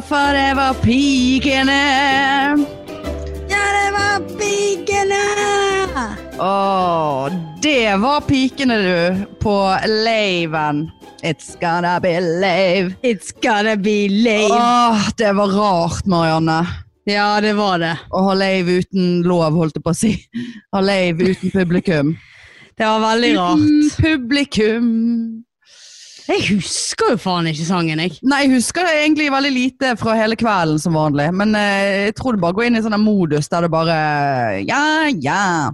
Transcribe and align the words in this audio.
for 0.00 0.32
det 0.32 0.54
var 0.54 0.74
pikene. 0.82 1.82
Ja, 3.48 3.64
det 3.76 3.90
var 3.94 4.24
pikene! 4.38 5.22
Å, 6.38 7.28
det 7.62 7.96
var 8.02 8.20
pikene, 8.28 8.76
du, 8.82 9.24
på 9.40 9.54
laven. 10.04 10.90
It's 11.22 11.56
gonna 11.60 12.00
be 12.00 12.20
lave. 12.20 12.94
It's 13.02 13.32
gonna 13.42 13.76
be 13.76 14.08
lave. 14.08 14.52
Åh, 14.52 15.08
det 15.16 15.32
var 15.32 15.48
rart, 15.48 16.06
Marianne. 16.06 16.66
Ja, 17.04 17.40
det 17.40 17.52
var 17.56 17.78
det. 17.78 17.94
Å 18.10 18.22
ha 18.28 18.34
lave 18.34 18.80
uten 18.82 19.22
lov, 19.22 19.54
holdt 19.54 19.78
jeg 19.78 19.86
på 19.86 19.94
å 19.94 19.96
si. 19.96 20.12
Ha 20.74 20.82
lave 20.84 21.32
uten 21.32 21.54
publikum. 21.54 22.16
Det 22.76 22.84
var 22.84 23.00
veldig 23.00 23.34
rart. 23.38 23.60
Uten 23.62 23.90
publikum. 24.02 24.88
Jeg 26.26 26.42
husker 26.48 27.12
jo 27.14 27.20
faen 27.22 27.46
ikke 27.50 27.68
sangen, 27.68 28.00
jeg. 28.02 28.16
Nei, 28.26 28.42
jeg 28.44 28.56
husker 28.56 28.86
det 28.86 28.96
egentlig 29.04 29.28
veldig 29.30 29.52
lite 29.54 29.92
fra 30.00 30.16
hele 30.18 30.38
kvelden 30.38 30.80
som 30.82 30.98
vanlig. 30.98 31.28
Men 31.38 31.54
eh, 31.58 32.08
jeg 32.08 32.16
tror 32.18 32.34
det 32.34 32.42
bare 32.42 32.56
går 32.58 32.68
inn 32.68 32.80
i 32.80 32.82
sånn 32.82 32.98
modus 33.02 33.50
der 33.52 33.66
det 33.66 33.72
bare 33.74 33.96
Ja, 34.66 35.06
ja. 35.12 35.70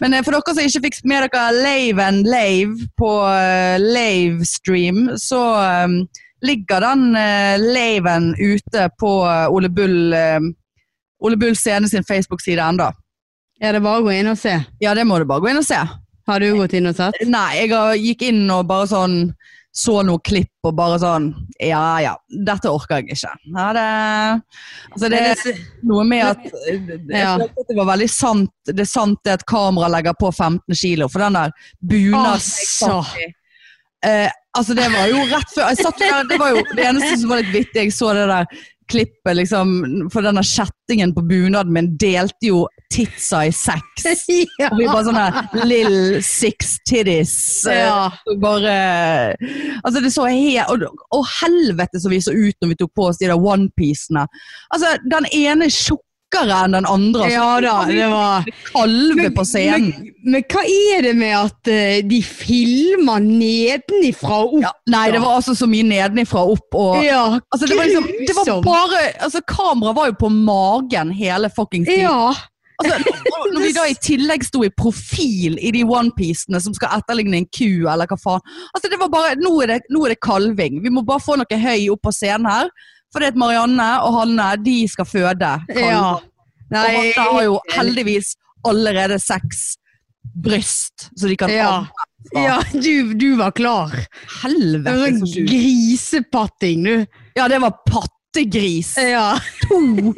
Men 0.00 0.14
eh, 0.14 0.22
for 0.24 0.36
dere 0.36 0.54
som 0.54 0.62
ikke 0.62 0.84
fikk 0.86 1.00
med 1.10 1.26
dere 1.26 1.50
Lave 1.58 2.06
and 2.06 2.30
Lave 2.30 2.90
på 3.00 3.12
eh, 3.34 3.82
Lavestream, 3.82 5.08
så 5.18 5.42
eh, 5.64 6.00
ligger 6.42 6.80
den 6.80 7.16
uh, 7.16 7.74
Laven 7.74 8.34
ute 8.38 8.88
på 8.98 9.12
eh, 9.28 9.52
Ole 9.52 9.68
Bull 9.68 10.12
eh, 10.12 10.40
Ole 11.20 11.36
Bull 11.36 11.56
Scene 11.56 11.88
sin 11.88 12.04
Facebook-side 12.04 12.62
enda. 12.62 12.92
Er 13.60 13.76
det 13.76 13.82
bare 13.84 14.00
å 14.00 14.04
gå 14.06 14.14
inn 14.16 14.30
og 14.30 14.38
se? 14.40 14.54
Ja, 14.80 14.94
det 14.96 15.04
må 15.04 15.18
du 15.20 15.26
bare 15.28 15.44
gå 15.44 15.50
inn 15.50 15.60
og 15.60 15.66
se. 15.66 15.80
Har 16.30 16.40
du 16.40 16.54
gått 16.56 16.72
inn 16.78 16.88
og 16.88 16.96
sett? 16.96 17.18
Nei, 17.28 17.58
jeg 17.58 18.00
gikk 18.00 18.24
inn 18.30 18.46
og 18.54 18.64
bare 18.70 18.88
sånn 18.88 19.16
så 19.72 20.00
noe 20.02 20.18
klipp 20.26 20.66
og 20.66 20.74
bare 20.74 20.96
sånn 20.98 21.28
Ja 21.62 22.00
ja, 22.02 22.16
dette 22.46 22.70
orker 22.72 22.98
jeg 22.98 23.14
ikke. 23.14 23.30
Ja, 23.54 23.66
det, 23.76 23.84
altså 24.90 25.10
det 25.12 25.20
er 25.20 25.60
noe 25.86 26.02
med 26.04 26.24
at 26.26 26.42
Jeg 26.50 27.20
Ja. 27.20 27.36
følte 27.38 27.62
at 27.62 27.68
det 27.70 27.76
var 27.78 27.86
veldig 27.92 28.08
sant 28.10 28.50
Det 28.66 28.80
er 28.82 28.90
sant 28.90 29.20
det 29.24 29.36
at 29.38 29.46
kamera 29.46 29.88
legger 29.94 30.16
på 30.18 30.32
15 30.34 30.74
kilo, 30.74 31.08
for 31.08 31.22
den 31.22 31.38
der 31.38 31.54
bunaden 31.80 32.34
Altså. 32.34 33.04
eh, 34.02 34.28
Altså, 34.58 34.74
det 34.74 34.88
var 34.90 35.06
jo 35.06 35.20
rett 35.30 35.52
før 35.54 35.68
jeg 35.70 35.78
satt 35.84 35.98
der, 36.02 36.24
Det 36.26 36.38
var 36.40 36.50
jo 36.56 36.62
det 36.74 36.84
eneste 36.88 37.20
som 37.20 37.30
var 37.30 37.38
litt 37.44 37.52
vittig. 37.54 37.84
Jeg 37.84 37.92
så 37.94 38.08
det 38.18 38.24
der 38.26 38.46
klippet, 38.90 39.32
liksom, 39.38 39.72
for 40.12 40.26
denne 40.26 40.42
kjettingen 40.46 41.14
på 41.16 41.22
bunaden 41.28 41.72
min 41.74 41.92
delte 42.00 42.50
jo 42.50 42.64
titsa 42.92 43.44
i 43.46 43.52
seks. 43.54 44.08
ja. 44.60 44.70
Og 44.72 44.80
vi 44.80 44.88
bare 44.90 45.04
sånn 45.06 45.18
her 45.20 45.66
Lill 45.70 46.18
six 46.26 46.76
titties. 46.88 47.34
eh, 47.70 47.84
Ja. 47.84 48.10
Bare 48.42 48.76
Altså, 49.84 50.00
det 50.02 50.12
så 50.14 50.26
helt 50.26 50.70
og, 50.72 51.04
og 51.14 51.26
helvete 51.40 52.00
så 52.02 52.10
vi 52.12 52.20
så 52.24 52.34
ut 52.34 52.56
når 52.60 52.72
vi 52.74 52.78
tok 52.82 52.92
på 52.98 53.08
oss 53.10 53.20
de 53.20 53.30
der 53.30 53.38
onepiecene. 53.38 54.26
Altså, 54.74 54.96
den 55.10 55.28
ene 55.34 55.70
tjukkere 56.30 56.64
enn 56.64 56.74
den 56.74 56.86
andre. 56.86 57.24
Altså, 57.24 57.38
ja 57.38 57.60
da, 57.60 57.74
det 57.88 58.08
var 58.10 58.44
Kalve 58.70 59.30
på 59.34 59.44
scenen. 59.44 59.90
Men, 59.90 60.12
men 60.32 60.44
hva 60.50 60.62
er 60.64 61.02
det 61.02 61.14
med 61.18 61.34
at 61.36 61.70
uh, 61.70 62.08
de 62.08 62.20
filmer 62.22 63.20
nedenifra 63.24 64.42
og 64.44 64.54
opp? 64.58 64.62
Ja, 64.64 64.72
nei, 64.90 65.10
det 65.14 65.22
var 65.22 65.40
altså 65.40 65.56
så 65.58 65.68
mye 65.70 65.86
nedenifra 65.86 66.44
og 66.44 66.58
opp. 66.58 66.78
Og, 66.78 67.00
Ja, 67.04 67.40
altså, 67.50 67.66
det, 67.66 67.76
var 67.76 67.88
liksom, 67.88 68.06
det 68.26 68.36
var 68.36 68.62
bare 68.64 69.02
altså, 69.20 69.42
Kameraet 69.46 69.96
var 69.96 70.10
jo 70.10 70.16
på 70.20 70.30
magen 70.30 71.12
hele 71.12 71.50
fuckings 71.50 71.88
tiden. 71.88 72.06
Ja. 72.06 72.32
Altså, 72.80 72.96
når 73.52 73.60
vi 73.60 73.72
da 73.76 73.82
i 73.90 73.96
tillegg 74.00 74.44
sto 74.46 74.62
i 74.64 74.70
profil 74.72 75.58
i 75.60 75.72
de 75.74 75.82
onepiecene 75.84 76.62
som 76.64 76.72
skal 76.76 76.94
etterligne 76.96 77.42
en 77.42 77.48
ku, 77.52 77.84
eller 77.90 78.08
hva 78.08 78.16
faen. 78.20 78.46
Altså, 78.72 78.88
det 78.88 79.00
var 79.02 79.12
bare, 79.12 79.34
nå 79.40 79.52
er 79.64 79.74
det, 79.74 79.82
nå 79.92 80.06
er 80.06 80.14
det 80.14 80.22
kalving. 80.24 80.80
Vi 80.84 80.92
må 80.94 81.04
bare 81.04 81.20
få 81.20 81.36
noe 81.36 81.60
høy 81.60 81.90
opp 81.92 82.06
på 82.06 82.14
scenen 82.16 82.48
her. 82.48 82.72
For 83.10 83.22
det 83.22 83.32
at 83.34 83.38
Marianne 83.40 83.88
og 84.06 84.20
Hanne, 84.20 84.50
de 84.62 84.76
skal 84.90 85.08
føde. 85.08 85.52
Ja. 85.74 85.88
ja. 85.90 86.04
og 86.70 86.76
Hanne 86.76 87.26
har 87.32 87.42
jo 87.48 87.58
heldigvis 87.74 88.34
allerede 88.68 89.18
seks 89.22 89.74
bryst, 90.34 91.10
så 91.16 91.26
de 91.26 91.36
kan 91.36 91.50
Ja. 91.50 91.86
Ja, 92.36 92.62
du, 92.72 93.14
du 93.14 93.36
var 93.36 93.50
klar. 93.56 93.94
Helvete, 94.42 95.14
sånn 95.22 95.46
grisepatting, 95.48 96.82
du. 96.84 97.06
Ja, 97.38 97.46
det 97.48 97.60
var 97.62 97.78
pattegris. 97.88 98.92
Ja. 99.00 99.38
To 99.64 100.12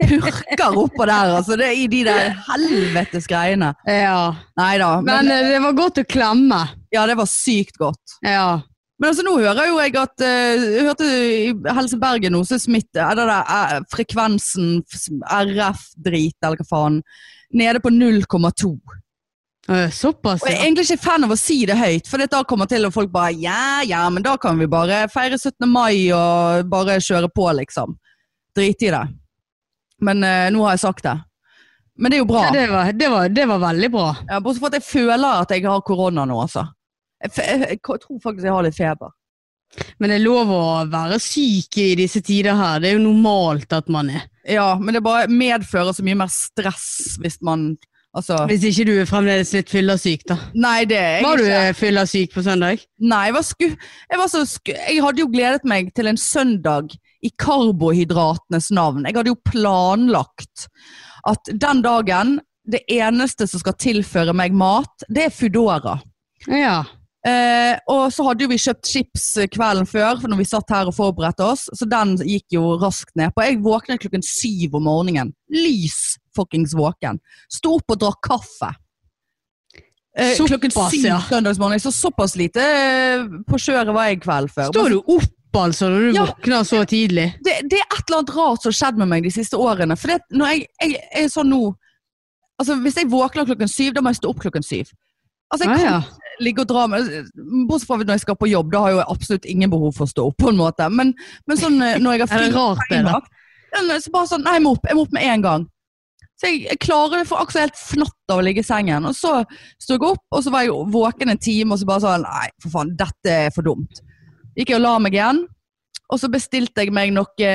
purker 0.00 0.78
oppå 0.80 1.04
der, 1.04 1.34
altså. 1.36 1.58
Det 1.60 1.68
er 1.68 1.76
i 1.76 1.84
de 1.92 2.02
der 2.08 2.32
helvetes 2.48 3.28
greiene. 3.28 3.74
ja. 3.84 4.32
Nei 4.56 4.72
da. 4.80 4.94
Men 5.04 5.28
men, 5.28 5.50
det 5.52 5.60
var 5.66 5.76
godt 5.76 6.00
å 6.02 6.06
klemme. 6.08 6.62
Ja, 6.94 7.04
det 7.06 7.18
var 7.20 7.28
sykt 7.30 7.76
godt. 7.84 8.16
Ja. 8.24 8.62
Men 8.96 9.10
altså, 9.10 9.24
nå 9.26 9.34
hører 9.36 9.68
jo 9.68 9.80
jeg 9.82 9.96
at 10.00 10.22
eh, 10.24 10.66
Jeg 10.78 10.84
hørte 10.86 11.06
i 11.06 11.50
Helse 11.76 11.98
Bergen 12.00 12.32
nå, 12.32 12.40
så 12.48 12.56
smitte 12.60 13.02
Er 13.02 13.18
det 13.18 13.26
der 13.28 13.50
eh, 13.56 13.82
frekvensen, 13.92 14.78
RF-drit, 15.20 16.38
eller 16.40 16.62
hva 16.62 16.68
faen, 16.70 17.02
nede 17.56 17.82
på 17.84 17.92
0,2. 17.92 18.70
Eh, 19.68 19.90
Såpass, 19.90 20.42
Og 20.42 20.48
jeg 20.48 20.56
er 20.56 20.64
egentlig 20.64 20.86
ikke 20.86 21.04
fan 21.04 21.26
av 21.26 21.34
å 21.34 21.38
si 21.38 21.58
det 21.68 21.76
høyt, 21.78 22.08
for 22.08 22.22
da 22.22 22.42
kommer 22.48 22.70
til 22.70 22.86
og 22.88 22.94
folk 22.94 23.12
bare 23.12 23.34
Ja, 23.36 23.82
ja, 23.86 24.04
men 24.10 24.24
da 24.24 24.36
kan 24.40 24.58
vi 24.58 24.68
bare 24.70 25.04
feire 25.12 25.38
17. 25.38 25.66
mai 25.68 26.08
og 26.14 26.68
bare 26.70 27.00
kjøre 27.02 27.30
på, 27.34 27.48
liksom. 27.60 27.96
Drite 28.56 28.88
i 28.88 28.92
det. 28.94 29.06
Men 30.06 30.22
uh, 30.24 30.46
nå 30.52 30.62
har 30.64 30.76
jeg 30.76 30.84
sagt 30.86 31.04
det. 31.04 31.16
Men 31.96 32.12
det 32.12 32.18
er 32.18 32.22
jo 32.22 32.28
bra. 32.28 32.46
Ja, 32.46 32.52
det, 32.52 32.64
var, 32.70 32.92
det, 32.92 33.08
var, 33.10 33.28
det 33.32 33.46
var 33.48 33.60
veldig 33.64 33.90
bra. 33.92 34.08
Ja, 34.28 34.40
Bortsett 34.44 34.62
fra 34.62 34.70
at 34.70 34.78
jeg 34.78 34.86
føler 34.86 35.42
at 35.42 35.54
jeg 35.54 35.64
har 35.66 35.84
korona 35.84 36.26
nå, 36.28 36.38
altså. 36.44 36.66
Jeg, 37.24 37.80
tror 37.82 38.20
faktisk 38.22 38.44
jeg 38.44 38.54
har 38.54 38.66
litt 38.66 38.76
feber. 38.76 39.14
Men 39.98 40.12
det 40.12 40.18
er 40.18 40.24
lov 40.24 40.52
å 40.52 40.62
være 40.88 41.18
syk 41.20 41.78
i 41.82 41.90
disse 41.98 42.22
tider 42.24 42.56
her. 42.56 42.80
Det 42.80 42.90
er 42.90 42.96
jo 42.96 43.04
normalt 43.08 43.72
at 43.74 43.90
man 43.92 44.12
er. 44.12 44.28
Ja, 44.46 44.74
men 44.78 44.94
det 44.94 45.02
bare 45.04 45.28
medfører 45.32 45.96
så 45.96 46.04
mye 46.06 46.18
mer 46.22 46.32
stress 46.32 47.16
hvis 47.22 47.40
man 47.44 47.74
Altså 48.16 48.38
Hvis 48.48 48.62
ikke 48.64 48.86
du 48.88 48.94
er 48.96 49.08
fremdeles 49.08 49.50
litt 49.52 49.68
fyllesyk, 49.68 50.22
da. 50.30 50.38
Nei, 50.56 50.86
det 50.88 50.96
er 50.96 51.10
jeg 51.18 51.24
Var 51.26 51.36
du 51.36 51.44
Var 51.44 51.66
du 51.68 51.76
fyllesyk 51.76 52.32
på 52.32 52.44
søndag? 52.46 52.80
Nei, 53.02 53.22
jeg 53.28 53.34
var, 53.36 53.44
sku, 53.44 53.66
jeg 53.66 54.20
var 54.22 54.30
så 54.32 54.40
sku... 54.48 54.72
Jeg 54.72 55.02
hadde 55.04 55.20
jo 55.20 55.28
gledet 55.34 55.68
meg 55.68 55.90
til 55.92 56.08
en 56.08 56.16
søndag 56.20 56.94
i 57.20 57.30
karbohydratenes 57.42 58.70
navn. 58.72 59.04
Jeg 59.04 59.18
hadde 59.18 59.34
jo 59.34 59.40
planlagt 59.50 60.68
at 61.28 61.52
den 61.52 61.82
dagen 61.84 62.38
det 62.66 62.82
eneste 62.90 63.46
som 63.50 63.60
skal 63.62 63.76
tilføre 63.78 64.34
meg 64.36 64.54
mat, 64.56 65.04
det 65.12 65.28
er 65.28 65.34
Foodora. 65.34 65.98
Ja. 66.48 66.80
Eh, 67.26 67.74
og 67.90 68.04
så 68.14 68.22
hadde 68.28 68.44
jo 68.44 68.50
vi 68.52 68.58
kjøpt 68.62 68.86
chips 68.86 69.24
kvelden 69.50 69.88
før 69.90 70.20
for 70.20 70.30
når 70.30 70.38
vi 70.44 70.46
satt 70.46 70.70
her 70.70 70.86
og 70.86 70.94
forberedte 70.94 71.42
oss, 71.42 71.64
så 71.74 71.88
den 71.90 72.14
gikk 72.22 72.54
jo 72.54 72.76
raskt 72.78 73.16
ned 73.18 73.34
på. 73.34 73.42
Jeg 73.42 73.62
våknet 73.64 74.02
klokken 74.04 74.22
syv 74.22 74.76
om 74.78 74.86
morgenen. 74.86 75.32
Lys 75.50 76.16
fuckings 76.36 76.74
våken. 76.76 77.18
Sto 77.50 77.78
opp 77.80 77.96
og 77.96 77.98
drakk 78.04 78.20
kaffe. 78.28 78.70
Eh, 80.16 80.34
Såpass, 80.36 80.48
klokken 80.54 80.70
syv 80.92 81.08
ja. 81.10 81.18
søndagsmorgen. 81.28 81.80
Så 81.82 81.92
såpass 81.92 82.36
lite 82.40 82.62
eh, 82.62 83.24
på 83.48 83.58
kjøret 83.60 83.92
var 83.96 84.06
jeg 84.12 84.22
kvelden 84.22 84.52
før. 84.52 84.70
Står 84.72 84.94
du 84.94 85.00
opp 85.02 85.32
altså 85.56 85.88
når 85.88 86.00
du 86.06 86.16
Ja. 86.18 86.24
våkner 86.28 86.64
så 86.68 86.82
tidlig? 86.84 87.26
det, 87.44 87.54
det 87.70 87.78
er 87.80 87.86
et 87.88 88.02
eller 88.10 88.18
annet 88.18 88.32
rart 88.36 88.60
som 88.62 88.68
har 88.70 88.76
skjedd 88.76 88.98
med 89.00 89.08
meg 89.08 89.24
de 89.24 89.30
siste 89.32 89.56
årene. 89.56 89.96
For 89.96 90.12
det, 90.12 90.18
når 90.36 90.52
jeg, 90.52 90.66
jeg, 90.82 90.90
jeg 91.00 91.24
er 91.24 91.32
sånn 91.32 91.50
nå 91.52 91.62
Altså 92.56 92.72
Hvis 92.80 92.96
jeg 92.96 93.10
våkner 93.12 93.44
klokken 93.44 93.68
syv, 93.68 93.90
da 93.92 94.00
må 94.00 94.08
jeg 94.14 94.16
stå 94.16 94.30
opp 94.32 94.38
klokken 94.40 94.64
syv. 94.64 94.88
Altså 95.52 95.66
jeg 95.68 95.70
Ah, 95.70 95.76
kan 95.78 95.86
ja. 95.86 96.30
ligge 96.42 96.64
og 96.64 96.68
dra 96.68 96.86
med 96.90 97.06
Bortsett 97.68 97.86
fra 97.86 97.96
når 98.00 98.16
jeg 98.16 98.24
skal 98.24 98.36
på 98.40 98.48
jobb, 98.50 98.72
da 98.72 98.80
har 98.82 98.90
jeg 98.90 98.98
jo 98.98 99.04
absolutt 99.14 99.44
ingen 99.46 99.70
behov 99.70 99.92
for 99.94 100.06
å 100.08 100.10
stå 100.10 100.24
opp. 100.26 100.36
på 100.42 100.50
en 100.50 100.58
måte 100.58 100.88
Men, 100.90 101.14
men 101.46 101.60
sånn 101.60 101.78
eh, 101.82 102.00
når 102.02 102.16
jeg 102.16 102.24
har 102.26 102.32
fri 102.36 102.50
rart, 102.56 102.90
da? 102.90 103.20
Så 104.00 104.10
bare 104.14 104.30
sånn, 104.30 104.42
nei, 104.46 104.56
jeg 104.58 104.64
må 104.64 104.72
opp, 104.74 104.86
jeg 104.88 104.96
må 104.98 105.02
opp 105.06 105.12
med 105.14 105.26
en 105.30 105.42
gang. 105.44 105.66
Så 106.36 106.50
jeg, 106.50 106.62
jeg 106.66 106.78
klarer 106.84 107.20
det 107.22 107.28
for 107.28 107.40
akkurat 107.40 107.66
helt 107.68 107.78
fnatt 107.80 108.32
av 108.32 108.40
å 108.40 108.44
ligge 108.44 108.60
i 108.60 108.66
sengen. 108.66 109.04
Og 109.08 109.14
så 109.16 109.38
sto 109.80 109.94
jeg 109.96 110.04
opp, 110.04 110.22
og 110.32 110.42
så 110.44 110.52
var 110.52 110.64
jeg 110.66 110.88
våken 110.92 111.32
en 111.32 111.40
time, 111.40 111.72
og 111.72 111.80
så 111.80 111.88
bare 111.88 112.02
sånn 112.04 112.24
Nei, 112.26 112.48
for 112.62 112.74
faen, 112.74 112.94
dette 112.98 113.36
er 113.46 113.52
for 113.54 113.64
dumt. 113.68 114.02
Gikk 114.56 114.72
jeg 114.72 114.80
og 114.80 114.84
la 114.84 114.94
meg 115.00 115.16
igjen. 115.16 115.42
Og 116.12 116.20
så 116.22 116.28
bestilte 116.30 116.84
jeg 116.84 116.92
meg 116.94 117.10
noe 117.16 117.48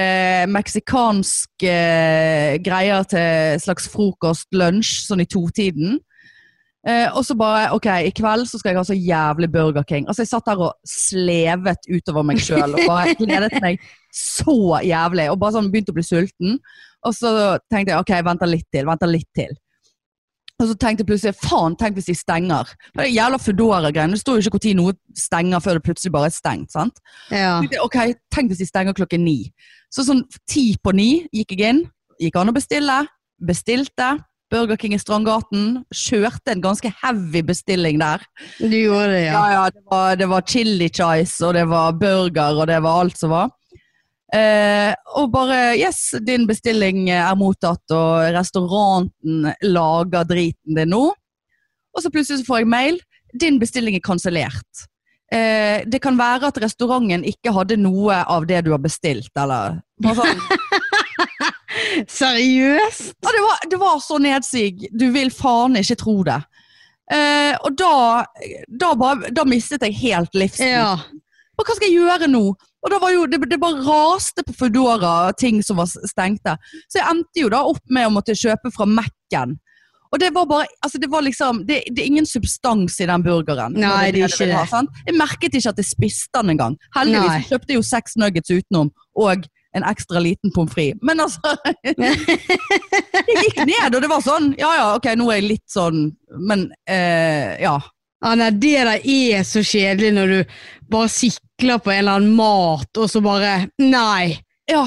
meksikanske 0.51 1.71
eh, 1.71 2.57
greier 2.63 3.05
til 3.09 3.61
slags 3.63 3.87
frokost, 3.93 4.49
lunsj, 4.57 5.05
sånn 5.07 5.23
i 5.23 5.29
totiden. 5.29 5.99
Eh, 6.81 7.07
og 7.13 7.21
så 7.21 7.35
bare 7.37 7.67
Ok, 7.75 7.85
i 7.85 8.13
kveld 8.17 8.47
så 8.49 8.57
skal 8.57 8.71
jeg 8.71 8.79
ha 8.79 8.85
så 8.87 8.95
jævlig 8.97 9.51
Burger 9.53 9.83
King. 9.85 10.07
Altså 10.09 10.23
Jeg 10.23 10.31
satt 10.31 10.47
der 10.49 10.63
og 10.65 10.71
slevet 10.87 11.85
utover 11.93 12.25
meg 12.25 12.41
sjøl 12.41 12.73
og 12.73 12.85
bare 12.89 13.13
gledet 13.19 13.59
meg 13.61 13.81
så 14.15 14.79
jævlig. 14.85 15.27
Og 15.31 15.37
bare 15.41 15.57
sånn 15.57 15.69
begynte 15.73 15.93
å 15.93 15.97
bli 15.99 16.05
sulten. 16.05 16.57
Og 17.05 17.17
så 17.17 17.33
tenkte 17.71 17.93
jeg 17.93 18.01
ok, 18.01 18.15
venter 18.25 18.49
litt 18.49 18.67
til, 18.73 18.87
venter 18.89 19.09
litt 19.09 19.29
til. 19.37 19.53
Og 20.61 20.67
så 20.69 20.75
tenkte 20.77 21.01
jeg 21.01 21.09
plutselig 21.09 21.37
faen, 21.41 21.73
tenk 21.77 21.95
hvis 21.97 22.11
de 22.11 22.15
stenger. 22.17 22.69
Det 22.93 23.07
er 23.07 23.13
jævla 23.15 23.39
Foodora-greiene. 23.41 24.13
Det 24.13 24.21
står 24.21 24.37
jo 24.37 24.51
ikke 24.51 24.73
når 24.75 24.77
noe 24.77 25.17
stenger 25.17 25.63
før 25.63 25.79
det 25.79 25.85
plutselig 25.87 26.13
bare 26.13 26.29
er 26.29 26.35
stengt. 26.35 26.69
sant? 26.73 27.01
Ja. 27.33 27.55
jeg, 27.65 27.79
Ok, 27.81 27.97
tenk 28.33 28.51
hvis 28.51 28.61
de 28.61 28.69
stenger 28.69 28.93
klokken 28.97 29.25
ni. 29.25 29.49
Så 29.89 30.05
sånn 30.05 30.21
ti 30.49 30.75
på 30.77 30.93
ni 30.93 31.25
gikk 31.33 31.55
jeg 31.57 31.73
inn. 31.73 31.81
Gikk 32.21 32.37
an 32.37 32.53
å 32.53 32.53
bestille. 32.53 32.99
Bestilte. 33.41 34.11
Burger 34.51 34.77
King 34.77 34.93
i 34.95 34.99
Strandgaten. 34.99 35.81
Kjørte 35.95 36.53
en 36.53 36.63
ganske 36.63 36.91
heavy 37.01 37.41
bestilling 37.47 38.01
der. 38.01 38.23
Du 38.59 38.75
gjorde 38.75 39.13
det, 39.13 39.23
ja. 39.29 39.33
Ja, 39.33 39.45
ja, 39.55 39.63
det 39.71 39.83
var, 39.87 40.19
det 40.19 40.27
var 40.31 40.45
chili 40.47 40.89
chice, 40.91 41.39
og 41.47 41.55
det 41.55 41.65
var 41.71 41.95
burger, 41.97 42.59
og 42.59 42.67
det 42.67 42.81
var 42.83 43.01
alt 43.05 43.19
som 43.19 43.33
var. 43.33 43.53
Eh, 44.31 44.91
og 45.19 45.31
bare 45.33 45.75
Yes, 45.75 46.13
din 46.23 46.45
bestilling 46.47 47.09
er 47.11 47.31
mottatt, 47.39 47.83
og 47.95 48.27
restauranten 48.35 49.49
lager 49.67 50.27
driten 50.27 50.79
din 50.79 50.93
nå. 50.95 51.09
Og 51.91 52.03
så 52.03 52.11
plutselig 52.11 52.41
så 52.41 52.47
får 52.47 52.63
jeg 52.63 52.71
mail. 52.71 53.01
Din 53.39 53.59
bestilling 53.59 53.95
er 53.95 54.03
kansellert. 54.03 54.87
Eh, 55.31 55.83
det 55.87 56.01
kan 56.03 56.19
være 56.19 56.51
at 56.51 56.59
restauranten 56.59 57.23
ikke 57.27 57.53
hadde 57.55 57.79
noe 57.79 58.19
av 58.27 58.47
det 58.47 58.65
du 58.67 58.73
har 58.75 58.83
bestilt, 58.83 59.31
eller 59.39 59.79
noe 60.03 60.15
sånn. 60.17 60.43
Seriøst? 62.09 63.13
Ja, 63.21 63.33
det, 63.35 63.43
var, 63.45 63.63
det 63.71 63.79
var 63.81 63.99
så 64.03 64.19
nedsig. 64.21 64.89
Du 64.91 65.09
vil 65.13 65.31
faen 65.33 65.79
ikke 65.79 65.99
tro 65.99 66.17
det. 66.27 66.39
Eh, 67.11 67.55
og 67.59 67.75
da, 67.79 67.95
da, 68.67 68.93
bare, 68.95 69.31
da 69.35 69.45
mistet 69.47 69.83
jeg 69.87 69.97
helt 69.99 70.37
livsstilen. 70.37 70.77
Ja. 70.79 71.21
Og 71.59 71.67
hva 71.67 71.75
skal 71.75 71.89
jeg 71.89 71.99
gjøre 71.99 72.29
nå? 72.31 72.45
Og 72.81 72.89
da 72.89 72.97
var 73.01 73.11
jo, 73.13 73.25
det, 73.29 73.41
det 73.51 73.59
bare 73.61 73.83
raste 73.85 74.45
på 74.47 74.55
Foodora 74.57 75.31
ting 75.37 75.59
som 75.65 75.77
var 75.81 75.89
stengte. 75.91 76.55
Så 76.89 77.01
jeg 77.01 77.09
endte 77.11 77.43
jo 77.43 77.51
da 77.53 77.61
opp 77.69 77.83
med 77.93 78.07
å 78.07 78.13
måtte 78.15 78.37
kjøpe 78.37 78.71
fra 78.73 78.87
Mac-en. 78.89 79.59
Og 80.11 80.19
det 80.19 80.31
var 80.35 80.47
bare, 80.49 80.65
altså 80.83 80.99
det 80.99 81.07
var 81.11 81.23
liksom, 81.23 81.61
det, 81.67 81.83
det 81.95 82.01
er 82.03 82.09
ingen 82.09 82.25
substans 82.27 82.97
i 82.99 83.07
den 83.07 83.23
burgeren. 83.23 83.77
Nei, 83.79 84.09
det 84.11 84.25
er 84.25 84.33
ikke 84.33 84.49
det. 84.49 84.81
Jeg 85.07 85.15
merket 85.15 85.55
ikke 85.55 85.71
at 85.71 85.79
jeg 85.79 85.87
spiste 85.87 86.41
den 86.41 86.55
engang. 86.55 86.75
Heldigvis 86.97 87.31
Nei. 87.31 87.45
kjøpte 87.47 87.71
jeg 87.71 87.79
jo 87.79 87.85
seks 87.87 88.17
nuggets 88.19 88.51
utenom, 88.51 88.91
og 89.15 89.45
en 89.77 89.85
ekstra 89.87 90.19
liten 90.19 90.51
pommes 90.55 90.73
frites. 90.73 90.99
Men 91.05 91.23
altså 91.23 91.53
Jeg 93.31 93.37
gikk 93.45 93.61
ned, 93.65 93.95
og 93.95 94.01
det 94.03 94.09
var 94.11 94.23
sånn 94.25 94.51
Ja 94.59 94.71
ja, 94.75 94.87
ok, 94.97 95.11
nå 95.19 95.29
er 95.31 95.39
jeg 95.39 95.47
litt 95.47 95.67
sånn 95.71 96.03
Men 96.47 96.67
eh, 96.89 97.55
ja. 97.63 97.77
Nei, 98.21 98.49
det 98.61 98.73
der 98.75 98.91
er 98.99 99.45
så 99.47 99.63
kjedelig 99.65 100.11
når 100.17 100.33
du 100.33 100.57
bare 100.91 101.09
sikler 101.09 101.79
på 101.81 101.93
en 101.93 102.03
eller 102.03 102.19
annen 102.19 102.35
mat, 102.37 102.91
og 103.01 103.07
så 103.09 103.21
bare 103.25 103.55
Nei! 103.81 104.35
ja. 104.69 104.85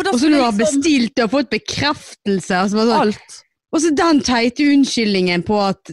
Og 0.00 0.16
så 0.18 0.30
når 0.30 0.32
du 0.32 0.40
har 0.40 0.52
liksom- 0.56 0.80
bestilt 0.80 1.20
og 1.20 1.30
fått 1.34 1.50
bekreftelse. 1.52 2.56
Altså 2.56 2.78
så, 2.78 2.86
sånn, 2.88 3.10
alt. 3.12 3.34
og 3.72 3.82
så 3.82 3.90
den 3.94 4.22
teite 4.24 4.64
unnskyldningen 4.72 5.44
på 5.44 5.58
at 5.60 5.92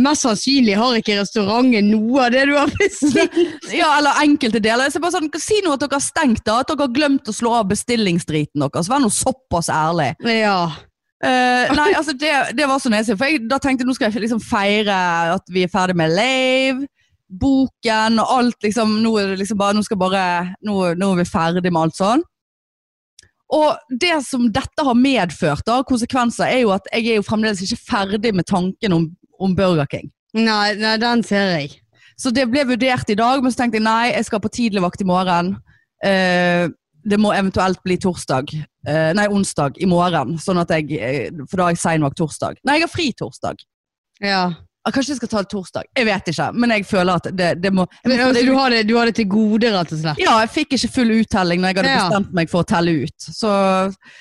mest 0.00 0.24
sannsynlig 0.24 0.74
har 0.78 0.98
ikke 0.98 1.18
restauranten 1.20 1.90
noe 1.92 2.26
av 2.26 2.34
det 2.34 2.44
du 2.50 2.54
har 2.56 2.70
bestilt. 2.74 3.38
Ja, 3.80 3.92
eller 3.98 4.20
enkelte 4.24 4.62
deler. 4.62 4.90
Så 4.90 5.02
bare 5.02 5.14
sånn, 5.18 5.30
Si 5.40 5.60
nå 5.64 5.74
at 5.74 5.82
dere 5.84 5.98
har 5.98 6.04
stengt, 6.04 6.44
da. 6.46 6.60
At 6.60 6.70
dere 6.70 6.86
har 6.86 6.94
glemt 6.94 7.30
å 7.30 7.34
slå 7.34 7.54
av 7.60 7.68
bestillingsdriten 7.70 8.62
deres. 8.62 8.90
Vær 8.90 9.02
nå 9.02 9.10
såpass 9.14 9.70
ærlig. 9.72 10.12
Ja. 10.26 10.70
Uh, 11.20 11.68
nei, 11.76 11.90
altså 11.98 12.14
det, 12.16 12.32
det 12.56 12.66
var 12.68 12.80
så 12.80 12.92
nesig. 12.92 13.18
For 13.20 13.28
jeg 13.28 13.44
da 13.50 13.60
tenkte 13.60 13.84
jeg 13.84 13.90
nå 13.90 13.96
skal 13.96 14.10
jeg 14.10 14.24
liksom 14.24 14.42
feire 14.42 14.96
at 15.36 15.52
vi 15.52 15.66
er 15.66 15.72
ferdig 15.72 15.98
med 16.00 16.14
Lave, 16.16 16.88
boken 17.30 18.18
og 18.22 18.34
alt. 18.38 18.58
liksom, 18.66 18.98
Nå 19.04 19.14
er 19.20 19.32
det 19.32 19.42
liksom 19.44 19.60
bare, 19.60 19.76
nå 19.76 19.86
skal 19.86 20.00
bare, 20.00 20.24
nå, 20.66 20.80
nå 20.98 21.12
er 21.14 21.22
vi 21.22 21.30
ferdig 21.30 21.70
med 21.70 21.82
alt 21.84 21.98
sånn. 22.00 22.26
Og 23.50 23.94
det 24.00 24.14
som 24.22 24.46
dette 24.54 24.84
har 24.86 24.94
medført, 24.94 25.64
da, 25.66 25.80
konsekvenser, 25.86 26.46
er 26.46 26.62
jo 26.62 26.74
at 26.74 26.86
jeg 26.94 27.08
er 27.10 27.18
jo 27.18 27.26
fremdeles 27.26 27.62
ikke 27.64 27.80
ferdig 27.82 28.30
med 28.38 28.46
tanken 28.46 28.94
om, 28.94 29.08
om 29.40 29.54
Burger 29.56 29.88
King. 29.90 30.10
Nei, 30.36 30.74
nei, 30.78 30.96
den 31.02 31.24
ser 31.26 31.56
jeg. 31.58 31.72
Så 32.20 32.30
det 32.36 32.44
ble 32.52 32.66
vurdert 32.68 33.08
i 33.10 33.16
dag, 33.18 33.40
men 33.42 33.50
så 33.52 33.62
tenkte 33.62 33.80
jeg 33.80 33.86
nei, 33.86 34.12
jeg 34.12 34.26
skal 34.28 34.42
på 34.44 34.50
tidlig 34.52 34.82
vakt 34.84 35.00
i 35.02 35.08
morgen. 35.08 35.54
Eh, 36.04 36.68
det 37.00 37.16
må 37.18 37.32
eventuelt 37.32 37.80
bli 37.82 37.96
torsdag. 37.96 38.52
Eh, 38.86 39.12
nei, 39.16 39.26
onsdag 39.32 39.78
i 39.80 39.88
morgen. 39.88 40.36
Sånn 40.40 40.60
at 40.60 40.68
jeg, 40.76 40.92
eh, 41.00 41.30
for 41.48 41.56
da 41.56 41.68
har 41.70 41.72
jeg 41.74 41.80
seinvakt 41.80 42.18
torsdag. 42.20 42.60
Nei, 42.68 42.76
jeg 42.78 42.86
har 42.86 42.92
fri 42.92 43.06
torsdag. 43.16 43.62
Ja. 44.20 44.42
Ah, 44.84 44.92
Kanskje 44.92 45.12
jeg 45.12 45.16
skal 45.20 45.28
ta 45.28 45.40
det 45.44 45.50
torsdag. 45.52 45.88
Jeg 45.96 46.06
vet 46.08 46.28
ikke, 46.32 46.46
men 46.56 46.70
jeg 46.72 46.86
føler 46.88 47.18
at 47.20 47.26
det, 47.36 47.48
det 47.60 47.72
må, 47.72 47.84
må 47.84 48.08
Men, 48.08 48.20
altså, 48.28 48.44
du, 48.46 48.52
har 48.56 48.70
det, 48.72 48.78
du 48.88 48.94
har 48.96 49.08
det 49.10 49.14
til 49.18 49.26
gode, 49.28 49.68
rett 49.74 49.92
og 49.92 50.00
slett. 50.00 50.20
Ja, 50.22 50.38
jeg 50.40 50.52
fikk 50.54 50.76
ikke 50.76 50.88
full 50.94 51.10
uttelling 51.18 51.60
når 51.60 51.68
jeg 51.72 51.76
hadde 51.80 51.90
Ja. 51.92 52.04
bestemt 52.08 52.32
meg 52.36 52.48
for 52.52 52.64
å 52.64 52.68
telle 52.68 52.94
ut. 53.04 53.16
Så 53.32 53.50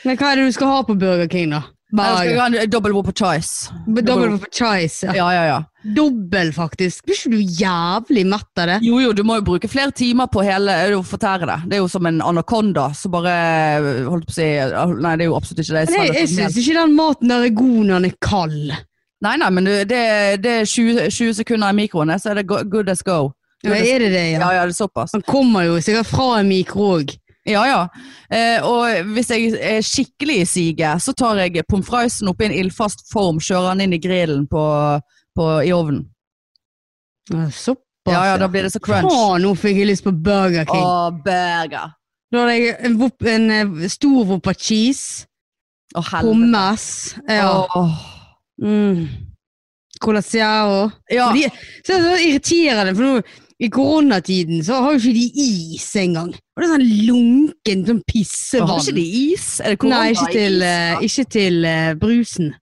Men 0.03 0.17
hva 0.19 0.31
er 0.33 0.41
det 0.41 0.47
du 0.49 0.55
skal 0.57 0.67
ha 0.73 0.81
på 0.83 0.97
Burger 0.99 1.27
King, 1.31 1.51
da? 1.55 1.61
Skal 1.89 2.35
Bare 2.35 2.37
ha 2.37 2.45
en 2.47 2.69
double 2.69 2.93
whopper 2.93 3.13
choice. 3.17 3.71
Double 3.87 4.37
for 4.37 4.49
choice. 4.53 5.05
Ja. 5.07 5.13
Ja, 5.17 5.27
ja, 5.33 5.45
ja. 5.47 5.59
Dobbel, 5.95 6.51
faktisk. 6.53 7.05
Blir 7.07 7.17
ikke 7.17 7.31
du 7.33 7.55
jævlig 7.61 8.25
mett 8.29 8.61
av 8.61 8.67
det? 8.69 8.75
Jo, 8.85 8.99
jo, 9.01 9.13
du 9.15 9.23
må 9.25 9.39
jo 9.39 9.45
bruke 9.47 9.69
flere 9.71 9.93
timer 9.95 10.29
på 10.29 10.43
hele 10.45 10.75
å 10.97 11.01
fortære 11.07 11.47
det. 11.49 11.57
Det 11.71 11.79
er 11.79 11.81
jo 11.81 11.87
som 11.89 12.05
en 12.05 12.21
anakonda 12.21 12.89
som 12.97 13.13
bare 13.15 13.33
holdt 14.05 14.27
på 14.29 14.35
å 14.35 14.37
si 14.37 14.49
Nei, 15.01 15.15
det 15.17 15.25
er 15.25 15.31
jo 15.31 15.37
absolutt 15.39 15.63
ikke 15.63 15.79
det. 15.79 15.85
Jeg, 15.95 16.13
jeg 16.19 16.31
syns 16.35 16.59
ikke 16.61 16.77
den 16.77 16.95
maten 16.99 17.33
der 17.33 17.47
er 17.47 17.57
god 17.57 17.79
når 17.79 17.95
den 17.95 18.09
er 18.11 18.19
kald. 18.21 18.77
Nei, 19.25 19.33
nei, 19.41 19.49
men 19.51 19.65
det, 19.67 19.79
det, 19.89 20.03
det 20.43 20.53
er 20.61 20.69
20, 20.69 21.09
20 21.11 21.39
sekunder 21.41 21.73
i 21.73 21.79
mikroen, 21.81 22.13
så 22.21 22.31
er 22.31 22.39
det 22.39 22.47
good 22.47 22.91
as 22.91 23.01
go. 23.03 23.31
Ja, 23.65 23.73
er 23.75 24.05
det 24.05 24.13
det, 24.13 24.21
Ja, 24.31 24.39
ja? 24.39 24.51
ja, 24.55 24.67
det 24.69 24.75
er 24.75 24.77
såpass. 24.77 25.11
Han 25.17 25.25
kommer 25.27 25.65
jo 25.67 25.81
sikkert 25.83 26.07
fra 26.07 26.37
en 26.39 26.47
mikro 26.47 26.93
òg. 26.99 27.17
Ja, 27.49 27.63
ja. 27.67 27.81
Eh, 28.29 28.65
og 28.65 29.11
hvis 29.15 29.31
jeg 29.33 29.53
er 29.57 29.81
skikkelig 29.85 30.39
i 30.43 30.47
siget, 30.47 31.03
så 31.03 31.13
tar 31.17 31.41
jeg 31.41 31.65
pommes 31.69 31.87
fritesen 31.89 32.29
oppi 32.31 32.47
en 32.47 32.55
ildfast 32.55 33.07
form, 33.11 33.41
kjører 33.41 33.73
den 33.73 33.87
inn 33.87 33.97
i 33.97 34.01
grillen 34.01 34.45
på, 34.49 34.63
på, 35.37 35.47
i 35.65 35.73
ovnen. 35.75 36.05
Såpass. 37.29 37.85
Ja, 38.09 38.21
ja, 38.31 38.37
da 38.41 38.47
blir 38.49 38.65
det 38.65 38.73
så 38.73 38.81
crunch. 38.81 39.09
Å, 39.11 39.37
nå 39.41 39.53
fikk 39.57 39.81
jeg 39.81 39.89
lyst 39.89 40.05
på 40.05 40.13
Burger 40.13 40.65
King. 40.69 40.85
Å, 40.85 41.09
burger. 41.25 41.95
Da 42.29 42.45
hadde 42.45 42.55
jeg 42.57 42.77
en, 42.85 43.01
en 43.33 43.51
eh, 43.57 43.89
stor 43.89 44.21
wopper 44.29 44.57
cheese, 44.57 45.25
Å, 45.97 46.03
pommes 46.21 46.85
ja. 47.25 47.49
Åh. 47.65 48.01
mm. 48.61 49.07
Colaziao. 49.99 50.89
Ja. 51.11 51.31
De, 51.33 51.47
så 51.83 51.97
irriterer 51.97 52.05
det 52.05 52.09
så 52.13 52.27
irriterende, 52.29 52.93
for 52.95 53.07
nå 53.07 53.47
i 53.59 53.67
koronatiden 53.69 54.63
så 54.63 54.77
har 54.79 54.95
jo 54.95 55.01
ikke 55.01 55.17
de 55.17 55.43
is 55.43 55.89
engang. 55.99 56.31
Og 56.31 56.61
det 56.61 56.67
er 56.67 56.71
sånn 56.71 56.87
lunken 57.09 57.81
sånn 57.89 58.01
pissevann. 58.07 58.71
Har 58.71 58.85
ikke 58.85 58.95
de 58.95 59.07
is? 59.33 59.47
Er 59.59 59.73
det 59.73 59.79
korona 59.81 59.97
Nei, 59.99 60.13
ikke 60.15 60.29
til, 60.31 60.61
eh, 60.63 61.01
ikke 61.09 61.25
til 61.35 61.67
uh, 61.67 61.89
brusen. 61.99 62.53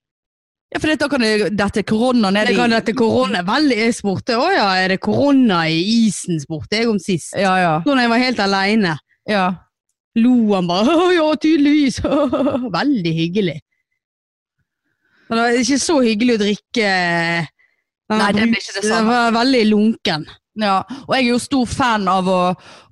Ja, 0.74 0.82
for 0.84 1.00
da 1.00 1.08
kan 1.12 1.24
det 1.24 1.52
dette 1.56 1.84
korona 1.88 2.32
ned 2.34 2.50
Det 2.50 2.56
i 2.56 2.58
kan 2.58 2.74
dette 2.76 2.92
korona 2.98 3.40
veldig 3.48 3.76
Jeg 3.78 3.94
spurte 3.96 4.36
å 4.36 4.50
ja, 4.52 4.66
er 4.82 4.92
det 4.92 4.98
korona 5.06 5.62
i 5.72 5.78
isen, 6.08 6.42
spurte 6.44 6.82
jeg 6.82 6.90
om 6.92 6.98
sist. 7.00 7.38
Ja, 7.40 7.54
ja. 7.62 7.76
Når 7.86 8.02
jeg 8.02 8.12
var 8.12 8.24
helt 8.24 8.42
aleine, 8.44 8.98
ja. 9.30 9.46
lo 10.18 10.34
han 10.56 10.68
bare 10.68 10.98
«Å, 10.98 11.06
ja, 11.14 11.30
tydeligvis. 11.46 12.02
veldig 12.80 13.14
hyggelig. 13.22 13.60
Men 15.30 15.38
det 15.40 15.46
var 15.46 15.62
ikke 15.62 15.80
så 15.84 16.02
hyggelig 16.02 16.36
å 16.36 16.42
drikke 16.42 16.90
eh, 16.90 17.48
Nei, 18.16 18.28
det 18.34 18.50
blir 18.50 18.62
ikke 18.62 18.78
det 18.80 18.86
samme. 18.88 19.12
var 19.12 19.34
veldig 19.36 19.64
lunken. 19.70 20.28
Ja, 20.58 20.82
og 21.06 21.12
jeg 21.14 21.28
er 21.28 21.30
jo 21.30 21.40
stor 21.42 21.66
fan 21.70 22.08
av 22.10 22.30
å 22.32 22.42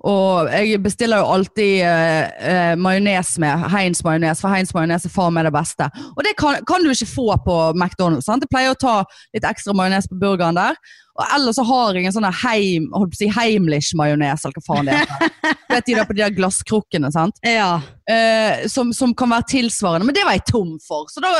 og 0.06 0.50
Jeg 0.54 0.78
bestiller 0.84 1.18
jo 1.18 1.30
alltid 1.34 1.80
eh, 1.82 2.28
eh, 2.46 2.74
majones 2.78 3.32
med 3.42 3.64
Heinz 3.72 4.04
majones, 4.06 4.38
for 4.38 4.54
Heinz 4.54 4.70
majones 4.76 5.08
er 5.08 5.10
faen 5.10 5.34
meg 5.34 5.48
det 5.48 5.52
beste. 5.56 5.88
Og 6.12 6.22
det 6.22 6.36
kan, 6.38 6.60
kan 6.68 6.84
du 6.84 6.92
ikke 6.92 7.08
få 7.10 7.26
på 7.42 7.56
McDonald's. 7.74 8.28
sant? 8.28 8.44
Jeg 8.44 8.52
pleier 8.52 8.76
å 8.76 8.78
ta 8.78 9.00
litt 9.34 9.48
ekstra 9.48 9.74
majones 9.74 10.06
på 10.06 10.20
burgeren 10.20 10.54
der. 10.58 10.78
Og 11.16 11.24
ellers 11.32 11.58
så 11.58 11.64
har 11.66 11.96
jeg 11.96 12.06
en 12.06 12.14
sånn 12.14 12.28
heim, 12.44 12.88
si 13.16 13.26
Heimlich-majones, 13.32 14.44
eller 14.44 14.60
hva 14.60 14.64
faen 14.68 14.90
det 14.90 15.00
heter. 15.00 15.36
Vet 15.72 15.88
de 15.88 15.98
der 15.98 16.08
på 16.08 16.16
de 16.16 16.22
der 16.22 16.38
glasskrukkene, 16.38 17.10
sant? 17.14 17.40
Ja. 17.42 17.80
Eh, 18.06 18.66
som, 18.70 18.92
som 18.94 19.14
kan 19.16 19.32
være 19.32 19.48
tilsvarende. 19.56 20.06
Men 20.06 20.16
det 20.16 20.26
var 20.28 20.36
jeg 20.36 20.46
tom 20.52 20.76
for, 20.86 21.10
så 21.10 21.24
da 21.24 21.32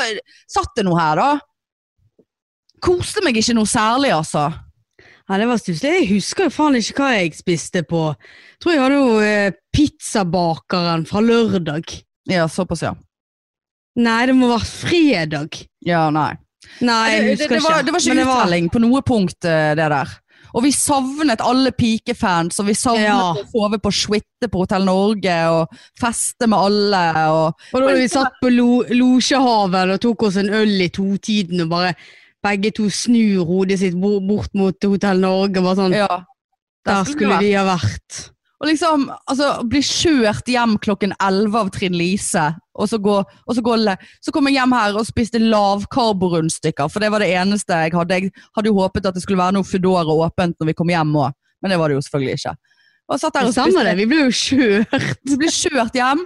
satt 0.51 0.75
det 0.75 0.89
noe 0.89 0.99
her, 0.99 1.23
da. 1.23 2.27
Koste 2.83 3.23
meg 3.25 3.39
ikke 3.39 3.55
noe 3.57 3.69
særlig, 3.69 4.17
altså. 4.17 4.49
Ja, 5.29 5.39
det 5.41 5.47
var 5.51 5.59
stusslig. 5.59 5.93
Jeg 6.01 6.09
husker 6.15 6.47
jo 6.47 6.55
faen 6.55 6.77
ikke 6.79 7.01
hva 7.03 7.13
jeg 7.17 7.33
spiste 7.35 7.83
på. 7.89 8.03
Jeg 8.15 8.61
Tror 8.63 8.73
jeg 8.77 8.83
hadde 8.85 8.99
jo 9.01 9.21
eh, 9.27 9.57
pizzabakeren 9.75 11.07
fra 11.09 11.21
lørdag. 11.25 11.97
Ja, 12.31 12.47
såpass, 12.51 12.83
ja. 12.87 12.95
Nei, 13.97 14.21
det 14.29 14.35
må 14.37 14.51
være 14.51 14.69
fredag. 14.69 15.63
Ja, 15.87 16.09
nei. 16.13 16.35
Nei, 16.85 17.03
jeg 17.15 17.23
det, 17.23 17.27
det, 17.27 17.35
husker 17.41 17.55
det, 17.57 17.65
var, 17.65 17.83
det 17.87 17.93
var 17.95 18.03
ikke 18.05 18.23
uttelling 18.27 18.69
var- 18.69 18.75
på 18.77 18.83
noe 18.85 19.03
punkt, 19.07 19.45
eh, 19.49 19.75
det 19.79 19.89
der. 19.93 20.15
Og 20.57 20.63
vi 20.65 20.71
savnet 20.73 21.43
alle 21.45 21.71
pikefans, 21.77 22.59
og 22.63 22.67
vi 22.71 22.75
savnet 22.79 23.05
Ja. 23.11 23.33
å 23.35 23.43
sove 23.51 23.79
på 23.83 23.91
suite 23.93 24.49
på 24.49 24.63
Hotell 24.63 24.87
Norge, 24.89 25.35
og 25.53 25.75
feste 26.01 26.47
med 26.49 26.57
alle, 26.59 27.03
og 27.29 27.55
Og 27.75 27.83
da 27.83 27.95
vi 27.99 28.07
satt 28.09 28.39
på 28.41 28.49
lo 28.55 28.83
losjehaven 28.89 29.93
og 29.93 30.01
tok 30.01 30.23
oss 30.31 30.37
en 30.41 30.49
øl 30.55 30.81
i 30.81 30.89
totiden 30.89 31.61
og 31.67 31.69
bare 31.75 31.95
begge 32.47 32.73
to 32.79 32.89
snur 32.93 33.45
hodet 33.49 33.81
sitt 33.83 33.99
bort 33.99 34.55
mot 34.57 34.89
Hotell 34.89 35.21
Norge. 35.23 35.61
Bare 35.61 35.79
sånn, 35.83 35.99
ja. 35.99 36.23
der 36.87 37.05
skulle 37.11 37.43
vi 37.43 37.53
ha 37.59 37.67
vært. 37.67 38.31
Og 38.57 38.71
liksom, 38.71 39.11
altså, 39.29 39.51
bli 39.69 39.83
kjørt 39.85 40.47
hjem 40.49 40.79
klokken 40.81 41.13
11 41.21 41.59
av 41.61 41.71
Trinn 41.75 41.97
Lise, 41.97 42.47
og 42.77 42.89
så, 42.89 42.99
gå, 43.01 43.17
og 43.21 43.57
så, 43.57 43.65
gå, 43.65 43.75
så 44.25 44.33
kom 44.33 44.49
jeg 44.49 44.57
hjem 44.57 44.73
her 44.77 44.97
og 44.97 45.09
spiste 45.09 45.41
lavkarborundstykker, 45.43 46.89
for 46.93 47.05
det 47.05 47.11
var 47.13 47.25
det 47.25 47.35
eneste 47.37 47.83
jeg 47.85 47.93
hadde. 47.97 48.21
Jeg 48.21 48.33
hadde 48.57 48.73
jo 48.73 48.79
håpet 48.79 49.11
at 49.11 49.17
det 49.17 49.25
skulle 49.25 49.43
være 49.43 49.59
noe 49.59 49.69
Foodora 49.69 50.17
åpent 50.25 50.57
når 50.57 50.71
vi 50.71 50.77
kom 50.79 50.93
hjem 50.93 51.13
òg, 51.21 51.37
men 51.61 51.73
det 51.73 51.81
var 51.81 51.93
det 51.93 51.99
jo 51.99 52.07
selvfølgelig 52.07 52.41
ikke. 52.41 52.57
Og 53.07 53.21
satt 53.23 53.37
der 53.37 53.45
Det 53.47 53.51
og 53.53 53.55
stemmer 53.55 53.85
det, 53.87 53.93
spiste, 53.93 54.01
vi 54.01 54.07
ble 54.11 54.17
jo 54.19 54.33
kjørt. 54.35 55.21
Vi 55.31 55.37
ble 55.39 55.51
kjørt 55.55 55.95
hjem, 55.95 56.25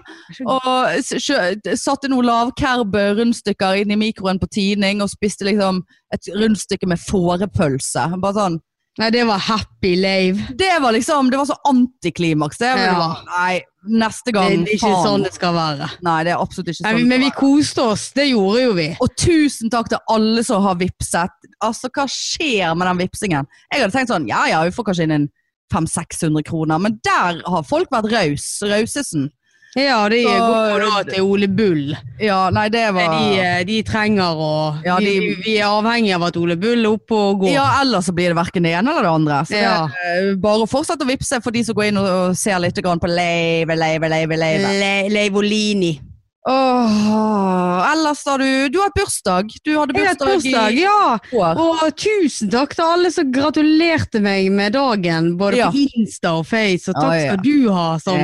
og 0.48 1.76
satte 1.76 2.08
noen 2.08 2.24
lavkerb 2.30 2.96
rundstykker 3.20 3.82
inn 3.82 3.92
i 3.92 3.98
mikroen 4.00 4.40
på 4.40 4.48
tining, 4.48 5.02
og 5.04 5.10
spiste 5.12 5.44
liksom 5.44 5.82
et 6.14 6.30
rundstykke 6.32 6.88
med 6.88 7.02
fårepølse. 7.04 8.08
Bare 8.22 8.36
sånn, 8.38 8.60
Nei, 8.98 9.06
det 9.14 9.22
var 9.24 9.38
happy 9.38 9.92
lave. 9.96 10.42
Det 10.58 10.72
var 10.82 10.92
liksom, 10.92 11.28
det 11.30 11.38
var 11.38 11.46
så 11.46 11.54
antiklimaks. 11.70 12.58
Det, 12.58 12.72
det 12.74 12.88
Ja. 12.88 12.96
var, 12.98 13.20
nei, 13.28 13.60
neste 13.86 14.26
Det 14.28 14.34
gang, 14.34 14.56
er 14.66 14.72
ikke 14.74 14.80
faen. 14.90 15.04
sånn 15.06 15.22
det 15.24 15.30
skal 15.32 15.54
være. 15.54 15.86
Nei, 16.04 16.16
det 16.26 16.32
er 16.34 16.42
absolutt 16.42 16.68
ikke 16.68 16.80
sånn. 16.82 16.98
Nei, 16.98 17.04
men 17.08 17.20
vi 17.22 17.30
koste 17.30 17.80
oss, 17.86 18.08
det 18.12 18.26
gjorde 18.32 18.64
jo 18.64 18.72
vi. 18.76 18.88
Og 19.00 19.14
tusen 19.16 19.70
takk 19.72 19.88
til 19.94 20.02
alle 20.10 20.42
som 20.44 20.66
har 20.66 20.74
vipset. 20.82 21.30
Altså, 21.62 21.88
hva 21.94 22.04
skjer 22.10 22.74
med 22.76 22.90
den 22.90 23.00
vipsingen? 23.06 23.46
Jeg 23.72 23.80
hadde 23.86 23.94
tenkt 23.94 24.10
sånn, 24.12 24.26
ja 24.28 24.42
ja, 24.50 24.64
vi 24.66 24.74
får 24.74 24.90
kanskje 24.90 25.06
inn 25.06 25.16
en 25.16 25.28
500-600 25.72 26.42
kroner, 26.46 26.78
men 26.78 27.00
der 27.04 27.42
har 27.46 27.62
folk 27.68 27.90
vært 27.90 28.10
raus, 28.12 28.48
rausesen. 28.62 29.30
Ja, 29.78 30.08
de 30.10 30.24
Så- 30.24 30.30
går 30.34 30.80
da 30.82 31.02
til 31.12 31.22
Ole 31.22 31.46
Bull. 31.46 31.92
Ja, 32.18 32.50
nei, 32.50 32.64
det 32.74 32.88
var... 32.92 33.12
De, 33.14 33.38
eh, 33.38 33.60
de 33.64 33.76
trenger 33.86 34.34
å 34.34 34.48
Ja, 34.84 34.96
vi, 34.98 35.04
de- 35.04 35.36
vi, 35.44 35.52
er 35.60 35.68
avhengig 35.70 36.10
av 36.16 36.24
at 36.26 36.36
Ole 36.40 36.56
Bull 36.58 36.82
er 36.84 36.90
oppe 36.90 37.14
og 37.14 37.44
går. 37.44 37.52
Ja, 37.52 37.68
ellers 37.80 38.08
så 38.10 38.12
blir 38.12 38.32
det 38.32 38.36
hverken 38.40 38.66
det 38.66 38.72
ene 38.74 38.90
eller 38.90 39.06
det 39.06 39.12
andre. 39.14 39.38
Så 39.46 39.54
Ja. 39.62 39.86
det 39.86 40.10
er 40.32 40.34
bare 40.42 40.66
å 40.66 40.68
fortsette 40.68 41.06
å 41.06 41.10
vipse 41.12 41.38
for 41.40 41.52
de 41.54 41.62
som 41.62 41.76
går 41.78 41.84
inn 41.92 41.98
og, 42.02 42.34
ser 42.36 42.58
litt 42.58 42.74
på 42.82 43.06
Leive, 43.14 43.76
Leive, 43.78 44.08
Leive, 44.10 44.36
Leive. 44.36 44.74
Le 44.80 45.08
Leivolini. 45.08 46.00
Åh, 46.48 47.92
ellers 47.92 48.22
har 48.26 48.38
du, 48.38 48.68
du 48.68 48.78
har 48.78 48.88
hatt 48.88 48.96
bursdag. 48.96 49.50
Du 49.64 49.74
hadde 49.76 49.92
bursdag, 49.92 50.26
bursdag, 50.26 50.72
i 50.72 50.84
ja. 50.86 51.18
år. 51.36 51.60
Og 51.60 51.82
tusen 52.00 52.50
takk 52.52 52.72
til 52.78 52.86
alle 52.86 53.10
som 53.12 53.32
gratulerte 53.34 54.22
meg 54.24 54.48
med 54.54 54.72
dagen, 54.78 55.34
både 55.40 55.60
Ja. 55.60 55.68
på 55.74 55.84
Insta 56.00 56.32
og 56.38 56.46
Face. 56.48 56.88
Og 56.88 56.96
takk 56.96 57.16
ja. 57.18 57.26
skal 57.26 57.44
du 57.44 57.70
ha 57.76 57.90
som 58.00 58.22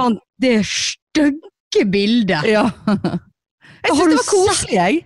fant 0.00 0.22
det 0.42 0.56
stygge 0.66 1.84
bildet. 1.92 2.48
ja. 2.48 2.70
Jeg 3.82 3.96
syns 3.98 4.10
det 4.12 4.14
var 4.14 4.26
koselig, 4.30 4.74
jeg. 4.76 4.98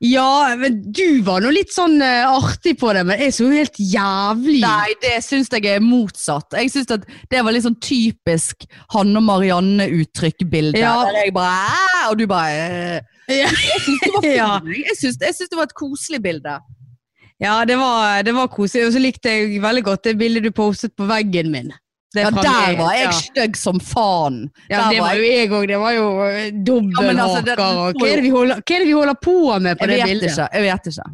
Ja, 0.00 0.56
men 0.56 0.78
du 0.96 1.20
var 1.26 1.42
nå 1.44 1.50
litt 1.52 1.74
sånn 1.74 1.98
eh, 2.00 2.24
artig 2.24 2.72
på 2.80 2.88
det, 2.96 3.02
men 3.04 3.20
jeg 3.20 3.34
så 3.36 3.44
jo 3.44 3.52
helt 3.52 3.76
jævlig. 3.76 4.62
Nei, 4.64 4.94
det 5.02 5.18
syns 5.26 5.52
jeg 5.52 5.66
er 5.68 5.82
motsatt. 5.84 6.56
Jeg 6.56 6.72
syns 6.72 6.94
at 6.96 7.04
det 7.28 7.42
var 7.44 7.52
litt 7.52 7.66
sånn 7.66 7.76
typisk 7.84 8.64
Hanne 8.94 9.20
og 9.20 9.26
Marianne-uttrykk-bilde. 9.28 10.80
Ja. 10.80 10.94
Der 11.04 11.20
jeg 11.26 11.34
bare 11.36 12.08
Og 12.08 12.16
du 12.16 12.24
bare 12.30 12.64
«Øh». 12.64 13.18
Ja. 13.30 13.50
Jeg 13.52 13.84
syns 13.84 14.00
det. 14.24 14.32
Ja. 14.40 15.46
Det 15.50 15.58
var 15.58 15.68
et 15.68 15.76
koselig 15.76 16.22
bilde. 16.24 16.56
Ja, 17.40 17.64
det 17.68 17.76
var, 17.76 18.22
det 18.24 18.34
var 18.34 18.48
koselig. 18.52 18.88
Og 18.88 18.96
så 18.96 19.04
likte 19.04 19.36
jeg 19.36 19.60
veldig 19.62 19.84
godt 19.84 20.08
det 20.08 20.16
bildet 20.20 20.48
du 20.48 20.50
postet 20.56 20.96
på 20.96 21.06
veggen 21.08 21.52
min. 21.52 21.70
Det 22.14 22.24
Ja, 22.24 22.30
der 22.30 22.76
var 22.76 22.92
jeg 22.92 23.04
Ja. 23.06 23.10
stygg 23.12 23.56
som 23.56 23.78
faen. 23.80 24.50
Ja, 24.70 24.82
Der 24.84 24.90
det 24.90 25.00
var 25.00 25.14
jo 25.14 25.22
jeg 25.22 25.50
òg. 25.50 25.66
Det 25.68 25.78
var 25.78 25.92
jo 25.92 26.06
dobbelthaker 26.66 27.16
Ja, 27.16 27.22
altså, 27.26 27.44
det- 27.44 27.58
og 27.58 27.94
hva 27.94 28.06
er, 28.08 28.30
holder, 28.30 28.54
hva 28.56 28.74
er 28.74 28.78
det 28.78 28.86
vi 28.86 28.92
holder 28.92 29.14
på 29.22 29.58
med 29.60 29.78
på 29.78 29.86
Jeg 29.86 29.98
det 29.98 30.06
bildet? 30.08 30.30
ikke. 30.32 30.48
Jeg 30.52 30.62
vet 30.62 30.86
ikke. 30.86 31.10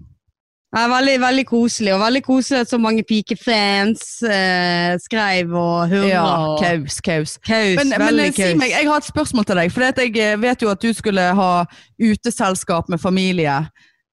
Ja, 0.76 0.88
veldig, 0.88 1.20
veldig 1.20 1.46
koselig, 1.46 1.92
og 1.94 2.00
veldig 2.00 2.22
koselig 2.24 2.60
at 2.60 2.68
så 2.68 2.78
mange 2.78 3.02
pikefans 3.08 4.22
eh, 4.22 4.96
skrev 4.98 5.52
og 5.54 5.88
hurra. 5.88 6.08
Ja, 6.08 6.56
kaus, 6.60 7.00
kaus. 7.00 7.38
kaus. 7.46 7.76
Men, 7.76 7.92
men 7.98 8.20
eh, 8.20 8.32
si 8.32 8.54
meg, 8.54 8.70
jeg 8.70 8.88
har 8.88 8.96
et 8.96 9.04
spørsmål 9.04 9.46
til 9.46 9.56
deg. 9.56 9.72
For 9.72 9.80
jeg 9.86 10.16
eh, 10.16 10.36
vet 10.36 10.60
jo 10.62 10.68
at 10.68 10.80
du 10.80 10.92
skulle 10.92 11.20
ha 11.34 11.64
uteselskap 12.02 12.88
med 12.88 13.00
familie. 13.00 13.68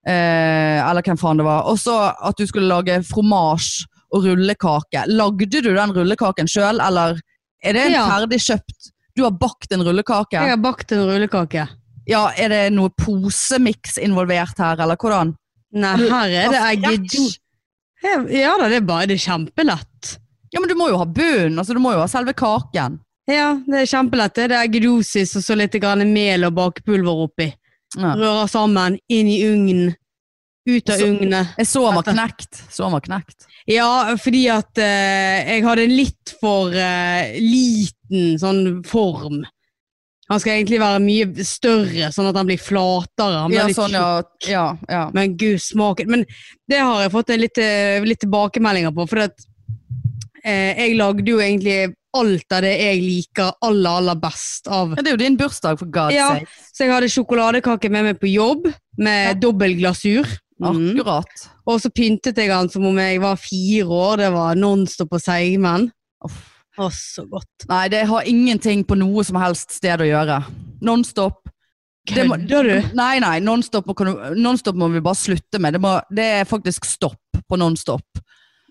Eh, 0.06 0.78
eller 0.90 1.02
hvem 1.02 1.18
faen 1.20 1.36
det 1.40 1.44
var. 1.46 1.62
Og 1.68 1.78
så 1.80 1.96
at 2.24 2.36
du 2.38 2.46
skulle 2.46 2.68
lage 2.68 3.00
fromasj 3.08 3.84
og 4.14 4.24
rullekake. 4.28 5.04
Lagde 5.10 5.48
du 5.50 5.70
den 5.74 5.92
rullekaken 5.96 6.48
sjøl, 6.50 6.80
eller 6.80 7.18
er 7.64 7.72
det 7.76 7.86
en 7.88 7.92
Ja. 7.96 8.04
ferdig 8.08 8.40
kjøpt 8.44 8.90
Du 9.16 9.22
har 9.22 9.30
bakt 9.30 9.70
en 9.72 9.82
rullekake? 9.86 10.32
Jeg 10.40 10.50
har 10.50 10.56
bakt 10.58 10.90
en 10.92 11.04
rullekake. 11.06 11.68
Ja, 12.06 12.28
Er 12.36 12.48
det 12.48 12.72
noe 12.72 12.90
posemiks 12.90 13.96
involvert 13.98 14.58
her, 14.58 14.76
eller 14.80 14.96
hvordan? 14.96 15.36
Nei, 15.72 15.96
her 15.96 16.28
er 16.28 16.50
det 16.50 16.62
egg 16.72 17.38
Ja 18.30 18.56
da, 18.58 18.68
det 18.68 18.76
er 18.82 18.86
bare 18.86 19.06
det 19.06 19.14
er 19.16 19.24
kjempelett. 19.30 20.18
Ja, 20.52 20.60
men 20.60 20.68
du 20.68 20.74
må 20.74 20.88
jo 20.90 20.98
ha 20.98 21.04
bunn. 21.06 21.56
Altså, 21.58 21.74
du 21.74 21.80
må 21.80 21.92
jo 21.94 22.02
ha 22.02 22.06
selve 22.06 22.34
kaken. 22.36 23.00
Ja, 23.26 23.54
det 23.66 23.80
er 23.80 23.88
kjempelett. 23.88 24.34
Det 24.36 24.50
er 24.50 24.60
eggedosis 24.68 25.34
og 25.38 25.42
så 25.42 25.56
litt 25.56 25.74
mel 26.06 26.44
og 26.44 26.54
bakepulver 26.54 27.24
oppi. 27.24 27.48
Ja. 27.96 28.14
Rører 28.14 28.48
sammen, 28.50 28.98
inn 29.08 29.28
i 29.28 29.40
ugnen. 29.46 29.94
Ut 30.66 30.88
av 30.90 31.00
ugnet. 31.04 31.50
Jeg 31.58 31.66
så 31.68 31.82
han 31.86 31.98
var 31.98 32.06
knekt. 32.08 32.62
Så 32.72 32.86
han 32.86 32.94
var 32.96 33.02
knekt. 33.04 33.44
Ja, 33.68 34.14
fordi 34.20 34.44
at 34.52 34.78
eh, 34.80 35.54
jeg 35.54 35.64
hadde 35.66 35.84
en 35.84 35.96
litt 35.96 36.32
for 36.40 36.72
eh, 36.72 37.34
liten 37.40 38.38
sånn 38.40 38.80
form. 38.88 39.42
Han 40.30 40.40
skal 40.40 40.54
egentlig 40.56 40.78
være 40.80 41.02
mye 41.04 41.44
større, 41.44 42.08
sånn 42.16 42.30
at 42.30 42.36
han 42.40 42.48
blir 42.48 42.60
flatere. 42.60 43.42
Han 43.42 43.52
blir 43.52 43.60
Ja, 43.60 43.66
litt 43.68 43.76
sånn, 43.76 43.92
ja. 43.92 44.22
ja, 44.48 44.64
ja. 44.88 45.02
Men 45.12 45.34
gud, 45.36 45.60
smaken 45.60 46.08
Men 46.08 46.24
det 46.70 46.78
har 46.80 47.02
jeg 47.04 47.12
fått 47.12 47.34
en 47.34 47.42
litt, 47.44 47.60
eh, 47.60 48.00
litt 48.08 48.22
tilbakemeldinger 48.24 48.94
på, 48.96 49.04
for 49.10 49.26
at 49.26 49.44
eh, 50.44 50.72
jeg 50.80 50.96
lagde 50.96 51.28
jo 51.28 51.42
egentlig 51.44 51.92
alt 52.14 52.52
av 52.54 52.62
det 52.62 52.72
jeg 52.78 53.00
liker 53.02 53.52
aller, 53.66 53.90
aller 53.98 54.18
best 54.22 54.68
av 54.70 54.92
Ja, 54.94 55.02
Det 55.02 55.10
er 55.10 55.16
jo 55.16 55.22
din 55.24 55.36
bursdag, 55.36 55.78
for 55.80 55.92
God's 55.92 56.14
Ja. 56.16 56.28
sake. 56.38 56.48
Så 56.72 56.84
jeg 56.86 56.92
hadde 56.94 57.10
sjokoladekake 57.10 57.90
med 57.90 58.04
meg 58.08 58.20
på 58.20 58.30
jobb, 58.32 58.68
med 58.96 59.40
dobbel 59.42 59.74
glasur. 59.80 60.24
Mm. 60.62 60.92
Akkurat. 60.94 61.46
Og 61.66 61.80
så 61.82 61.90
pyntet 61.90 62.38
jeg 62.38 62.52
han 62.52 62.68
som 62.70 62.84
om 62.86 62.98
jeg 63.00 63.20
var 63.22 63.40
fire 63.40 63.86
år. 63.90 64.20
Det 64.22 64.32
var 64.34 64.58
Nonstop 64.60 65.16
og 65.16 65.22
seigmenn. 65.22 65.88
Å, 66.24 66.88
så 66.90 67.24
godt. 67.30 67.66
Nei, 67.70 67.86
det 67.92 68.04
har 68.10 68.26
ingenting 68.26 68.84
på 68.86 68.96
noe 68.98 69.22
som 69.26 69.38
helst 69.38 69.74
sted 69.76 70.02
å 70.02 70.08
gjøre. 70.08 70.40
Nonstop. 70.84 71.40
Kødder 72.08 72.66
du? 72.68 72.74
Nei, 72.98 73.16
nei, 73.22 73.38
nonstop 73.40 73.86
nonstop 74.36 74.76
må 74.76 74.90
vi 74.92 75.00
bare 75.00 75.16
slutte 75.16 75.60
med. 75.62 75.72
Det, 75.76 75.80
må, 75.80 75.94
det 76.12 76.26
er 76.40 76.48
faktisk 76.48 76.84
stopp 76.84 77.38
på 77.48 77.56
nonstop. 77.56 78.20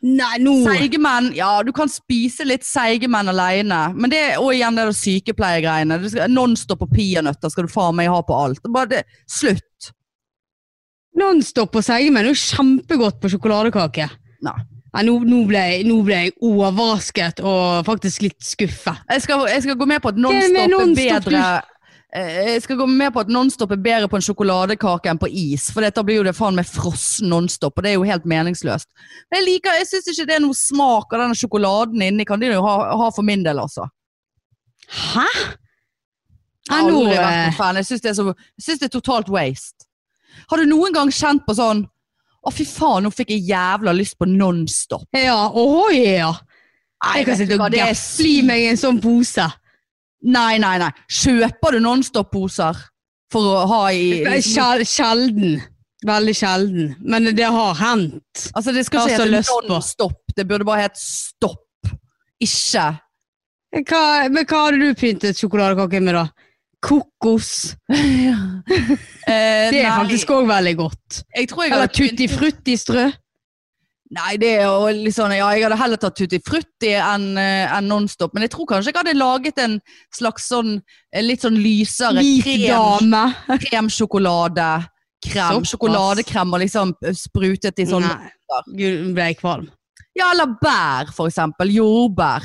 Nei, 0.04 0.36
nå 0.44 0.52
Seigemenn, 0.68 1.32
ja, 1.38 1.64
du 1.64 1.72
kan 1.74 1.88
spise 1.90 2.44
litt 2.46 2.66
seigemenn 2.68 3.32
alene, 3.32 3.86
men 3.96 4.12
det 4.12 4.20
er 4.20 4.42
også 4.42 4.58
igjen 4.58 4.76
det 4.76 6.12
skal- 6.12 6.30
Nonstop 6.30 6.84
og 6.84 6.92
peanøtter 6.92 7.50
skal 7.50 7.66
du 7.66 7.72
faen 7.72 7.96
meg 7.96 8.12
ha 8.12 8.20
på 8.22 8.36
alt. 8.36 8.60
Bare 8.68 8.92
det, 8.98 9.04
slutt. 9.32 9.94
Nonstop 11.20 11.76
og 11.78 11.86
Seigmen 11.86 12.24
er 12.24 12.32
jo 12.32 12.38
kjempegodt 12.38 13.20
på 13.22 13.30
sjokoladekake. 13.34 14.08
Nei. 14.46 14.60
Ja, 14.94 15.02
nå, 15.08 15.16
nå, 15.26 15.40
ble, 15.50 15.62
nå 15.90 15.96
ble 16.06 16.18
jeg 16.28 16.34
overrasket 16.46 17.40
og 17.42 17.86
faktisk 17.88 18.28
litt 18.28 18.46
skuffet. 18.46 19.00
Jeg 19.10 19.24
skal, 19.24 19.46
jeg 19.50 19.64
skal 19.66 19.78
gå 19.80 19.88
med 19.90 20.04
på 20.04 20.12
at 20.12 20.20
nonstop 20.22 20.54
med 20.54 21.00
er 21.02 21.24
bedre 21.24 21.46
eh, 22.14 22.36
Jeg 22.52 22.62
skal 22.68 22.78
gå 22.78 22.86
med 22.92 23.10
på 23.16 23.24
at 23.24 23.32
nonstop 23.34 23.74
er 23.74 23.82
bedre 23.82 24.10
på 24.12 24.20
en 24.20 24.26
sjokoladekake 24.28 25.10
enn 25.10 25.22
på 25.22 25.32
is. 25.32 25.66
For 25.74 25.82
da 25.82 26.04
blir 26.06 26.20
jo 26.20 26.28
det 26.28 26.36
faen 26.38 26.60
meg 26.60 26.70
frossen 26.70 27.34
nonstop, 27.34 27.74
og 27.74 27.86
det 27.86 27.94
er 27.94 27.98
jo 27.98 28.06
helt 28.06 28.30
meningsløst. 28.30 28.92
Men 29.32 29.42
jeg 29.42 29.48
liker, 29.48 29.80
jeg 29.82 29.90
syns 29.90 30.12
ikke 30.14 30.28
det 30.30 30.38
er 30.38 30.46
noe 30.46 30.60
smak 30.62 31.10
av 31.10 31.26
denne 31.26 31.40
sjokoladen 31.42 32.06
inni. 32.06 32.28
Kan 32.30 32.44
de 32.44 32.54
jo 32.54 32.62
ha, 32.62 32.76
ha 33.02 33.10
for 33.16 33.26
min 33.26 33.46
del, 33.46 33.64
altså. 33.66 33.90
Hæ? 34.94 35.26
Jeg 36.70 36.78
har 36.78 36.86
aldri 36.86 37.18
vært 37.18 37.34
eh, 37.34 37.42
noen 37.48 37.58
fan. 37.58 37.82
Jeg 37.82 37.90
syns 37.90 38.06
det, 38.06 38.14
det 38.78 38.92
er 38.92 38.94
totalt 38.94 39.34
waste. 39.34 39.83
Har 40.52 40.62
du 40.62 40.70
noen 40.70 40.96
gang 40.96 41.12
kjent 41.14 41.46
på 41.48 41.56
sånn 41.58 41.86
Å, 42.44 42.52
fy 42.52 42.66
faen, 42.68 43.06
nå 43.06 43.12
fikk 43.14 43.30
jeg 43.32 43.46
jævla 43.54 43.94
lyst 43.96 44.18
på 44.20 44.28
Nonstop. 44.28 45.06
Ja, 45.16 45.48
åh 45.48 45.94
ja. 45.96 46.34
Jeg 47.14 47.28
kan 47.28 47.38
sitte 47.40 47.56
og 47.56 47.72
det 47.72 47.86
meg 48.48 48.64
i 48.66 48.72
en 48.72 48.80
sånn 48.80 49.00
pose. 49.04 49.46
Nei, 50.24 50.58
nei, 50.60 50.78
nei. 50.80 50.90
Kjøper 51.12 51.76
du 51.76 51.84
Nonstop-poser 51.84 52.80
for 53.32 53.48
å 53.48 53.64
ha 53.68 53.82
i, 53.92 54.22
i 54.24 54.42
Sjel, 54.44 54.86
sjelden. 54.88 55.58
Veldig 56.04 56.36
sjelden. 56.36 56.94
Men 57.00 57.32
det 57.36 57.48
har 57.48 57.76
hendt. 57.80 58.48
Altså, 58.54 58.72
det 58.76 58.86
skal 58.88 59.08
ikke 59.08 59.28
hete 59.28 59.68
Nonstop. 59.70 60.20
Det 60.36 60.48
burde 60.48 60.68
bare 60.68 60.88
hete 60.88 61.00
stopp. 61.00 61.92
Ikke 62.44 62.90
Hva, 63.90 64.30
men 64.30 64.46
hva 64.46 64.66
hadde 64.68 64.84
du 64.84 65.00
pyntet 65.00 65.40
sjokoladekake 65.40 66.02
med, 66.04 66.20
da? 66.20 66.28
Kokos. 66.84 67.50
Eh, 69.24 69.70
Det 69.72 69.80
er 69.80 69.88
nei, 69.88 69.98
faktisk 70.04 70.32
òg 70.36 70.48
veldig 70.50 70.74
godt. 70.76 71.22
Jeg 71.38 71.48
tror 71.48 71.64
jeg 71.64 71.72
Eller 71.72 71.92
tutti 71.96 72.26
frutti 72.28 72.74
strø. 72.80 73.06
Nei, 74.14 74.34
det 74.38 74.50
er 74.60 74.66
jo 74.68 74.90
litt 74.94 75.16
sånn 75.16 75.32
Ja, 75.34 75.48
jeg 75.56 75.64
hadde 75.66 75.78
heller 75.80 75.98
tatt 75.98 76.18
Tutti 76.20 76.38
Frutti 76.44 76.92
enn 77.00 77.38
en 77.40 77.88
Nonstop. 77.90 78.34
Men 78.36 78.46
jeg 78.46 78.52
tror 78.54 78.68
kanskje 78.70 78.92
jeg 78.92 79.00
hadde 79.00 79.16
laget 79.18 79.62
en 79.64 79.78
slags 80.14 80.50
sånn 80.52 80.76
eh, 80.78 81.24
litt 81.24 81.42
sånn 81.46 81.56
lysere 81.58 82.22
krem, 82.44 83.16
kremsjokolade. 83.66 84.68
Krem, 85.24 85.64
sjokoladekrem 85.66 86.52
og 86.52 86.62
liksom 86.66 86.92
sprutet 87.16 87.80
i 87.80 87.88
sånn 87.88 88.04
Nei, 88.06 88.34
gud, 88.76 89.14
ble 89.16 89.30
jeg 89.32 89.40
kvalm. 89.40 89.70
Ja, 90.20 90.34
eller 90.34 90.52
bær, 90.62 91.14
for 91.16 91.32
eksempel. 91.32 91.72
Jordbær. 91.74 92.44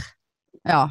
Ja. 0.62 0.84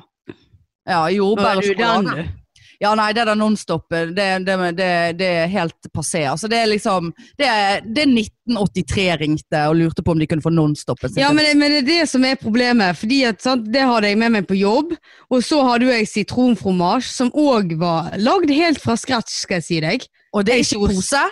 Ja, 0.84 1.00
jordbær 1.16 1.62
og 1.62 1.66
sjokolade. 1.66 2.12
den? 2.20 2.36
Ja, 2.79 2.91
nei, 2.98 3.10
det 3.17 3.25
der 3.25 3.38
Nonstop, 3.38 3.88
det, 3.89 4.25
det, 4.46 4.55
det, 4.77 4.89
det 5.17 5.29
er 5.43 5.48
helt 5.50 5.89
passé. 5.96 6.24
Altså, 6.29 6.50
det 6.51 6.60
er 6.62 6.69
liksom 6.69 7.10
Det 7.38 7.48
er, 7.48 7.81
det 7.81 8.03
er 8.03 8.12
1983 8.12 9.07
ringte 9.22 9.63
og 9.69 9.79
lurte 9.79 10.05
på 10.05 10.13
om 10.13 10.22
de 10.22 10.27
kunne 10.29 10.46
få 10.46 10.53
Nonstopen 10.53 11.10
sin. 11.10 11.24
Ja, 11.24 11.31
men, 11.34 11.50
men 11.57 11.74
det 11.74 11.81
er 11.81 11.89
det 11.89 12.12
som 12.12 12.25
er 12.27 12.38
problemet. 12.38 13.00
Fordi 13.00 13.24
at, 13.29 13.41
sant, 13.41 13.65
Det 13.74 13.81
hadde 13.81 14.12
jeg 14.12 14.22
med 14.22 14.36
meg 14.38 14.48
på 14.50 14.60
jobb. 14.60 14.93
Og 15.34 15.43
så 15.43 15.63
hadde 15.65 15.89
jeg 15.89 16.12
sitronfromasj, 16.12 17.10
som 17.10 17.34
òg 17.34 17.74
var 17.81 18.13
lagd 18.22 18.53
helt 18.53 18.81
fra 18.84 18.98
scratch, 19.00 19.41
skal 19.43 19.62
jeg 19.62 19.67
si 19.67 19.81
deg. 19.84 20.07
og 20.34 20.46
det 20.46 20.53
er 20.53 20.65
ikke 20.65 20.93
pose? 20.93 21.25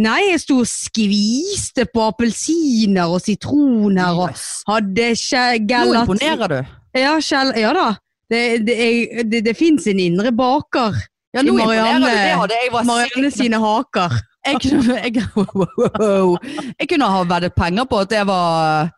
Nei, 0.00 0.20
jeg 0.30 0.40
sto 0.40 0.54
og 0.62 0.68
skviste 0.70 1.84
på 1.92 2.06
appelsiner 2.06 3.10
og 3.12 3.20
sitroner 3.20 4.22
og 4.22 4.30
hadde 4.70 5.10
Nå 5.12 5.66
gelatin. 5.68 5.98
imponerer 6.00 6.48
du. 6.48 6.60
Ja, 6.96 7.18
ja 7.60 7.72
da. 7.76 7.90
Det, 8.30 8.66
det, 8.66 8.76
jeg- 8.78 9.24
det, 9.32 9.40
det 9.44 9.56
fins 9.58 9.86
en 9.86 9.98
indre 10.00 10.32
baker. 10.32 10.94
Ja, 11.34 11.40
I 11.42 11.50
Marianne-. 11.50 12.46
Det 12.48 12.84
Marianne 12.84 13.30
sine 13.32 13.58
haker. 13.60 14.18
Jeg 14.46 14.58
kunne, 14.60 14.96
jeg, 14.98 15.14
jeg 16.80 16.88
kunne 16.90 17.08
ha 17.14 17.22
veddet 17.30 17.54
penger 17.56 17.86
på 17.88 18.00
at 18.02 18.10
det 18.10 18.22
var 18.26 18.88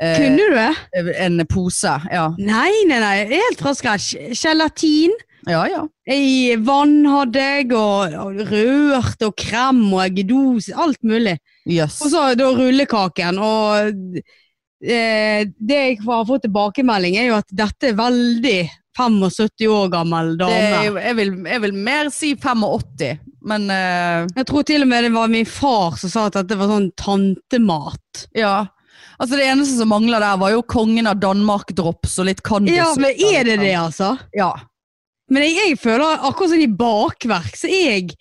eh, 0.00 0.14
Kunne 0.16 0.38
du 0.38 0.54
det? 0.54 1.16
en 1.26 1.42
pose. 1.50 1.94
Ja, 2.12 2.28
Nei, 2.38 2.70
nei, 2.88 3.00
nei. 3.02 3.16
Helt 3.32 3.60
fra 3.62 3.74
scratch. 3.74 4.12
Gelatin. 4.38 5.10
ja. 5.48 5.64
ja. 5.70 5.82
I 6.12 6.56
vann 6.58 7.04
hadde 7.06 7.38
jeg, 7.42 7.68
og, 7.78 8.14
og 8.18 8.40
rørt 8.50 9.22
og 9.26 9.34
krem 9.38 9.84
og 9.92 10.00
eggedos. 10.06 10.70
Alt 10.74 10.98
mulig. 11.06 11.36
Yes. 11.66 12.00
Og 12.02 12.10
så 12.14 12.22
da 12.38 12.48
rullekaken. 12.56 13.38
Og 13.38 14.22
det 14.82 15.76
jeg 15.78 15.98
har 16.02 16.24
fått 16.26 16.42
tilbakemelding, 16.48 17.16
er 17.20 17.28
jo 17.30 17.36
at 17.38 17.46
dette 17.54 17.92
er 17.92 17.98
veldig 17.98 18.60
75 18.98 19.68
år 19.70 19.88
gammel 19.92 20.32
Det- 20.36 20.42
dame. 20.42 21.00
Jeg, 21.02 21.16
vil, 21.16 21.30
jeg 21.46 21.60
vil 21.62 21.72
mer 21.72 22.10
si 22.10 22.34
85, 22.36 23.18
men 23.44 23.70
eh, 23.70 24.26
Jeg 24.36 24.46
tror 24.50 24.64
til 24.68 24.82
og 24.84 24.88
med 24.90 25.04
det 25.06 25.12
var 25.14 25.28
min 25.32 25.46
far 25.48 25.96
som 25.96 26.10
sa 26.12 26.26
at 26.26 26.34
dette 26.40 26.58
var 26.58 26.68
sånn 26.68 26.90
tantemat. 26.96 28.26
ja. 28.34 28.66
Altså 29.22 29.36
Det 29.38 29.44
eneste 29.46 29.76
som 29.78 29.88
mangla 29.92 30.18
der, 30.18 30.36
var 30.40 30.50
jo 30.50 30.62
kongen 30.66 31.06
av 31.06 31.20
Danmark-drops 31.20 32.18
og 32.18 32.26
litt 32.26 32.40
Candice. 32.42 32.74
Ja, 32.74 32.88
men 32.98 33.10
er 33.22 33.44
det 33.46 33.58
det, 33.60 33.74
altså? 33.78 34.16
Ja. 34.34 34.48
Men 35.30 35.44
jeg, 35.46 35.54
jeg 35.60 35.78
føler 35.78 36.18
akkurat 36.26 36.50
sånn 36.50 36.64
i 36.64 36.66
bakverk, 36.66 37.54
så 37.54 37.70
jeg 37.70 38.16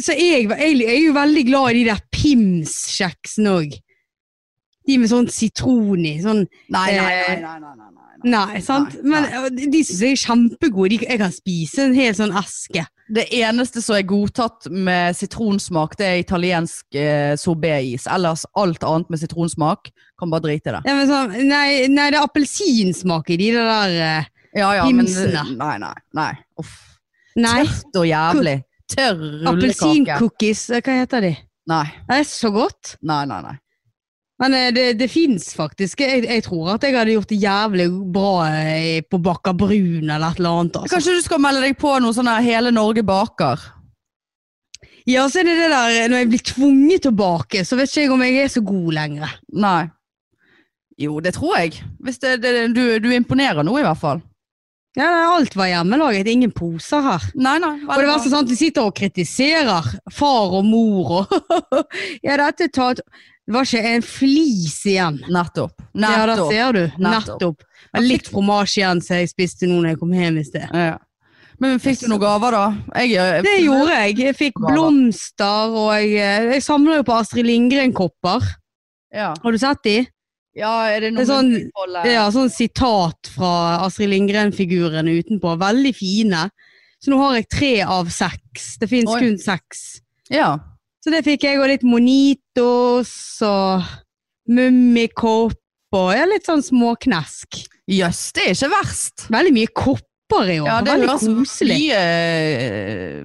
så 0.00 0.14
jeg, 0.14 0.46
jeg, 0.48 0.76
jeg 0.78 0.88
er 0.88 1.00
jo 1.08 1.12
veldig 1.16 1.42
glad 1.48 1.70
i 1.72 1.80
de 1.80 1.88
der 1.90 2.00
Pims-kjeksene 2.14 3.50
òg. 3.58 3.74
De 4.86 4.98
med 4.98 5.08
sånn 5.10 5.28
sitron 5.30 6.04
i. 6.06 6.16
Sånn 6.22 6.46
Nei, 6.70 6.92
nei, 6.96 7.02
nei. 7.02 7.40
nei, 7.40 7.40
nei, 7.40 7.58
nei, 7.60 7.74
nei, 7.76 7.90
nei. 7.90 7.98
Nei, 8.24 8.60
sant? 8.62 8.92
Nei, 9.02 9.20
Men 9.26 9.56
de- 9.56 9.80
syns 9.82 10.00
jeg 10.00 10.12
er 10.14 10.20
kjempegode. 10.22 10.90
De, 10.94 11.06
jeg 11.08 11.18
kan 11.18 11.32
spise 11.34 11.78
en 11.88 11.94
hel 11.94 12.12
sånn 12.14 12.30
eske. 12.38 12.84
Det 13.12 13.24
eneste 13.34 13.82
som 13.82 13.96
er 13.96 14.04
godtatt 14.06 14.68
med 14.70 15.16
sitronsmak, 15.18 15.96
det 15.98 16.06
er 16.06 16.20
italiensk 16.22 16.94
eh, 16.94 17.34
sorbet-is. 17.36 18.06
Ellers 18.06 18.44
alt 18.54 18.84
annet 18.86 19.10
med 19.10 19.18
sitronsmak 19.20 19.90
kan 20.18 20.30
bare 20.30 20.46
drite 20.46 20.70
i 20.70 20.76
det. 20.76 20.82
Ja, 20.86 20.94
men 20.94 21.10
sånn, 21.10 21.34
nei, 21.50 21.88
nei, 21.90 22.10
det 22.14 22.20
er 22.20 22.28
appelsinsmak 22.28 23.28
i 23.34 23.36
de 23.42 23.50
der 23.58 23.96
eh, 23.98 24.24
Ja, 24.54 24.70
ja, 24.76 24.86
men 24.92 25.06
Nei, 25.58 25.78
nei. 25.82 25.94
nei. 26.14 26.30
Uff. 26.60 26.72
Nei, 27.36 27.62
Tørt 27.64 27.96
og 28.02 28.06
jævlig. 28.06 28.56
Tørr 28.92 29.16
rullekake. 29.18 29.48
appelsincookies. 29.50 30.70
eh, 30.70 30.80
Hva 30.84 30.96
heter 31.00 31.20
de? 31.26 31.34
Nei, 31.72 31.84
Det 32.08 32.18
er 32.20 32.24
så 32.28 32.50
godt. 32.54 32.96
nei, 33.02 33.24
nei. 33.26 33.40
nei. 33.42 33.58
Men 34.42 34.54
eh, 34.58 34.72
det, 34.74 34.86
det 34.98 35.08
fins 35.10 35.52
faktisk. 35.54 36.02
Jeg, 36.02 36.24
jeg 36.26 36.44
tror 36.48 36.74
at 36.74 36.82
jeg 36.86 36.96
hadde 36.96 37.14
gjort 37.14 37.30
det 37.30 37.38
jævlig 37.42 37.86
bra 38.14 38.32
eh, 38.48 39.04
på 39.06 39.20
Bakker 39.22 39.54
Brun 39.58 40.10
eller 40.10 40.32
et 40.32 40.42
eller 40.42 40.58
annet. 40.58 40.80
Altså. 40.80 40.96
Kanskje 40.96 41.14
du 41.18 41.22
skal 41.22 41.42
melde 41.44 41.62
deg 41.62 41.78
på 41.78 41.94
noe 42.02 42.16
sånn 42.16 42.30
her 42.30 42.42
Hele 42.42 42.74
Norge 42.74 43.06
baker? 43.06 43.62
Ja, 45.06 45.26
så 45.30 45.40
er 45.42 45.48
det 45.50 45.56
det 45.60 45.70
der 45.70 45.94
eh, 45.94 46.08
når 46.10 46.24
jeg 46.24 46.32
blir 46.32 46.44
tvunget 46.52 47.06
tilbake, 47.06 47.64
så 47.66 47.78
vet 47.78 47.90
ikke 47.90 48.06
jeg 48.06 48.14
om 48.14 48.26
jeg 48.26 48.42
er 48.42 48.52
så 48.56 48.64
god 48.66 48.92
lenger. 48.98 49.38
Nei. 49.62 49.80
Jo, 51.00 51.16
det 51.24 51.34
tror 51.38 51.56
jeg. 51.58 51.78
Det, 52.02 52.36
det, 52.42 52.52
du, 52.74 52.84
du 53.02 53.08
imponerer 53.14 53.66
nå, 53.66 53.78
i 53.78 53.86
hvert 53.86 54.02
fall. 54.02 54.22
Ja, 54.98 55.08
Alt 55.32 55.54
var 55.56 55.70
hjemmelaget, 55.70 56.28
ingen 56.28 56.50
poser 56.52 57.00
her. 57.00 57.22
Nei, 57.32 57.56
nei. 57.62 57.78
Og 57.86 57.94
det 57.96 58.08
verste 58.10 58.28
er 58.28 58.34
sant, 58.34 58.50
de 58.50 58.58
sitter 58.58 58.90
og 58.90 58.96
kritiserer 58.98 59.86
far 60.12 60.58
og 60.58 60.66
mor 60.68 61.14
og 61.22 61.38
Ja, 62.26 62.36
dette 62.36 62.68
tar 62.74 63.00
Det 63.46 63.54
var 63.56 63.66
ikke 63.66 63.94
en 63.96 64.04
flis 64.06 64.76
igjen. 64.86 65.16
Nettopp. 65.34 65.80
Ja, 65.98 66.26
da 66.30 66.36
ser 66.46 66.76
du. 66.76 66.82
Nettopp. 67.02 67.64
Litt 67.98 68.28
fromasje 68.30 68.80
igjen 68.80 69.00
som 69.02 69.18
jeg 69.18 69.32
spiste 69.32 69.66
nå 69.66 69.80
når 69.80 69.92
jeg 69.92 69.98
kom 70.02 70.12
hjem 70.14 70.38
i 70.38 70.44
sted. 70.46 70.68
Ja. 70.70 70.98
Men 71.62 71.78
fikk 71.82 72.00
du 72.00 72.08
noen 72.10 72.22
gaver, 72.22 72.54
da? 72.54 72.62
Jeg, 73.02 73.10
jeg, 73.16 73.42
Det 73.46 73.56
gjorde 73.62 73.98
jeg. 73.98 74.16
Jeg 74.18 74.38
fikk 74.38 74.56
blomster, 74.62 75.74
og 75.78 75.92
jeg, 75.98 76.48
jeg 76.54 76.62
samler 76.64 77.00
jo 77.00 77.04
på 77.06 77.14
Astrid 77.18 77.46
Lindgren-kopper. 77.46 78.46
Ja. 79.14 79.32
Har 79.42 79.52
du 79.54 79.58
sett 79.60 79.82
de? 79.86 79.96
ja, 80.58 80.70
er 80.92 81.00
det 81.00 81.12
noe 81.14 81.22
Det 81.22 81.28
er 81.28 81.32
sånn- 81.32 81.52
munnbind? 81.52 82.08
Ja, 82.12 82.24
sånn 82.34 82.50
sitat 82.52 83.30
fra 83.34 83.52
Astrid 83.86 84.10
Lindgren-figurene 84.12 85.14
utenpå. 85.22 85.54
Veldig 85.60 85.92
fine. 85.96 86.42
Så 87.02 87.10
nå 87.12 87.18
har 87.22 87.38
jeg 87.38 87.48
tre 87.50 87.72
av 87.82 88.10
seks. 88.12 88.76
Det 88.78 88.88
fins 88.90 89.08
kun 89.10 89.38
seks. 89.40 89.80
Ja. 90.30 90.58
Så 91.02 91.10
det 91.10 91.24
fikk 91.26 91.48
jeg, 91.48 91.58
og 91.58 91.66
litt 91.66 91.82
Monitos 91.86 93.12
og 93.42 93.82
Mummikopp 94.52 95.58
og 95.92 96.12
ja, 96.14 96.24
litt 96.30 96.46
sånn 96.48 96.62
småknesk. 96.64 97.64
Jøss, 97.90 98.28
det 98.36 98.46
er 98.46 98.54
ikke 98.54 98.70
verst. 98.72 99.26
Veldig 99.32 99.52
mye 99.56 99.72
kopper 99.76 100.48
i 100.48 100.60
år. 100.62 100.68
Ja, 100.70 100.78
det 100.80 100.94
veldig 100.94 101.10
høres 101.10 101.26
koselig. 101.42 101.78
mye, 101.82 102.02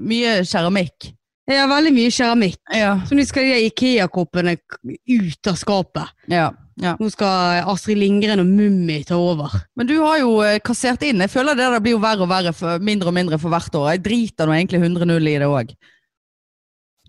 mye 0.04 0.34
keramikk. 0.50 1.12
Ja, 1.48 1.64
veldig 1.72 1.94
mye 1.96 2.12
keramikk. 2.12 2.60
Ja. 2.76 2.96
Så 3.08 3.16
nå 3.16 3.24
skal 3.28 3.48
de 3.48 3.60
Ikea-koppene 3.70 4.58
ut 4.58 5.52
av 5.52 5.60
skapet. 5.60 6.16
ja. 6.28 6.50
ja. 6.82 6.96
Nå 7.00 7.08
skal 7.14 7.62
Astrid 7.72 8.02
Lindgren 8.02 8.44
og 8.44 8.50
Mummi 8.50 9.00
ta 9.08 9.16
over. 9.16 9.56
Men 9.80 9.88
du 9.88 9.96
har 10.02 10.20
jo 10.20 10.42
eh, 10.44 10.60
kassert 10.60 11.06
inn. 11.08 11.24
Jeg 11.24 11.32
føler 11.32 11.56
det 11.56 11.70
der 11.72 11.86
blir 11.86 11.96
jo 11.96 12.04
verre 12.04 12.26
og 12.26 12.34
verre, 12.34 12.52
for, 12.58 12.84
mindre 12.84 13.14
og 13.14 13.16
mindre 13.16 13.40
for 13.40 13.54
hvert 13.54 13.80
år. 13.80 13.94
Jeg 13.96 14.04
driter 14.10 14.50
nå 14.50 14.58
egentlig 14.58 14.84
100-0 14.84 15.32
i 15.32 15.38
det 15.40 15.48
òg. 15.48 15.78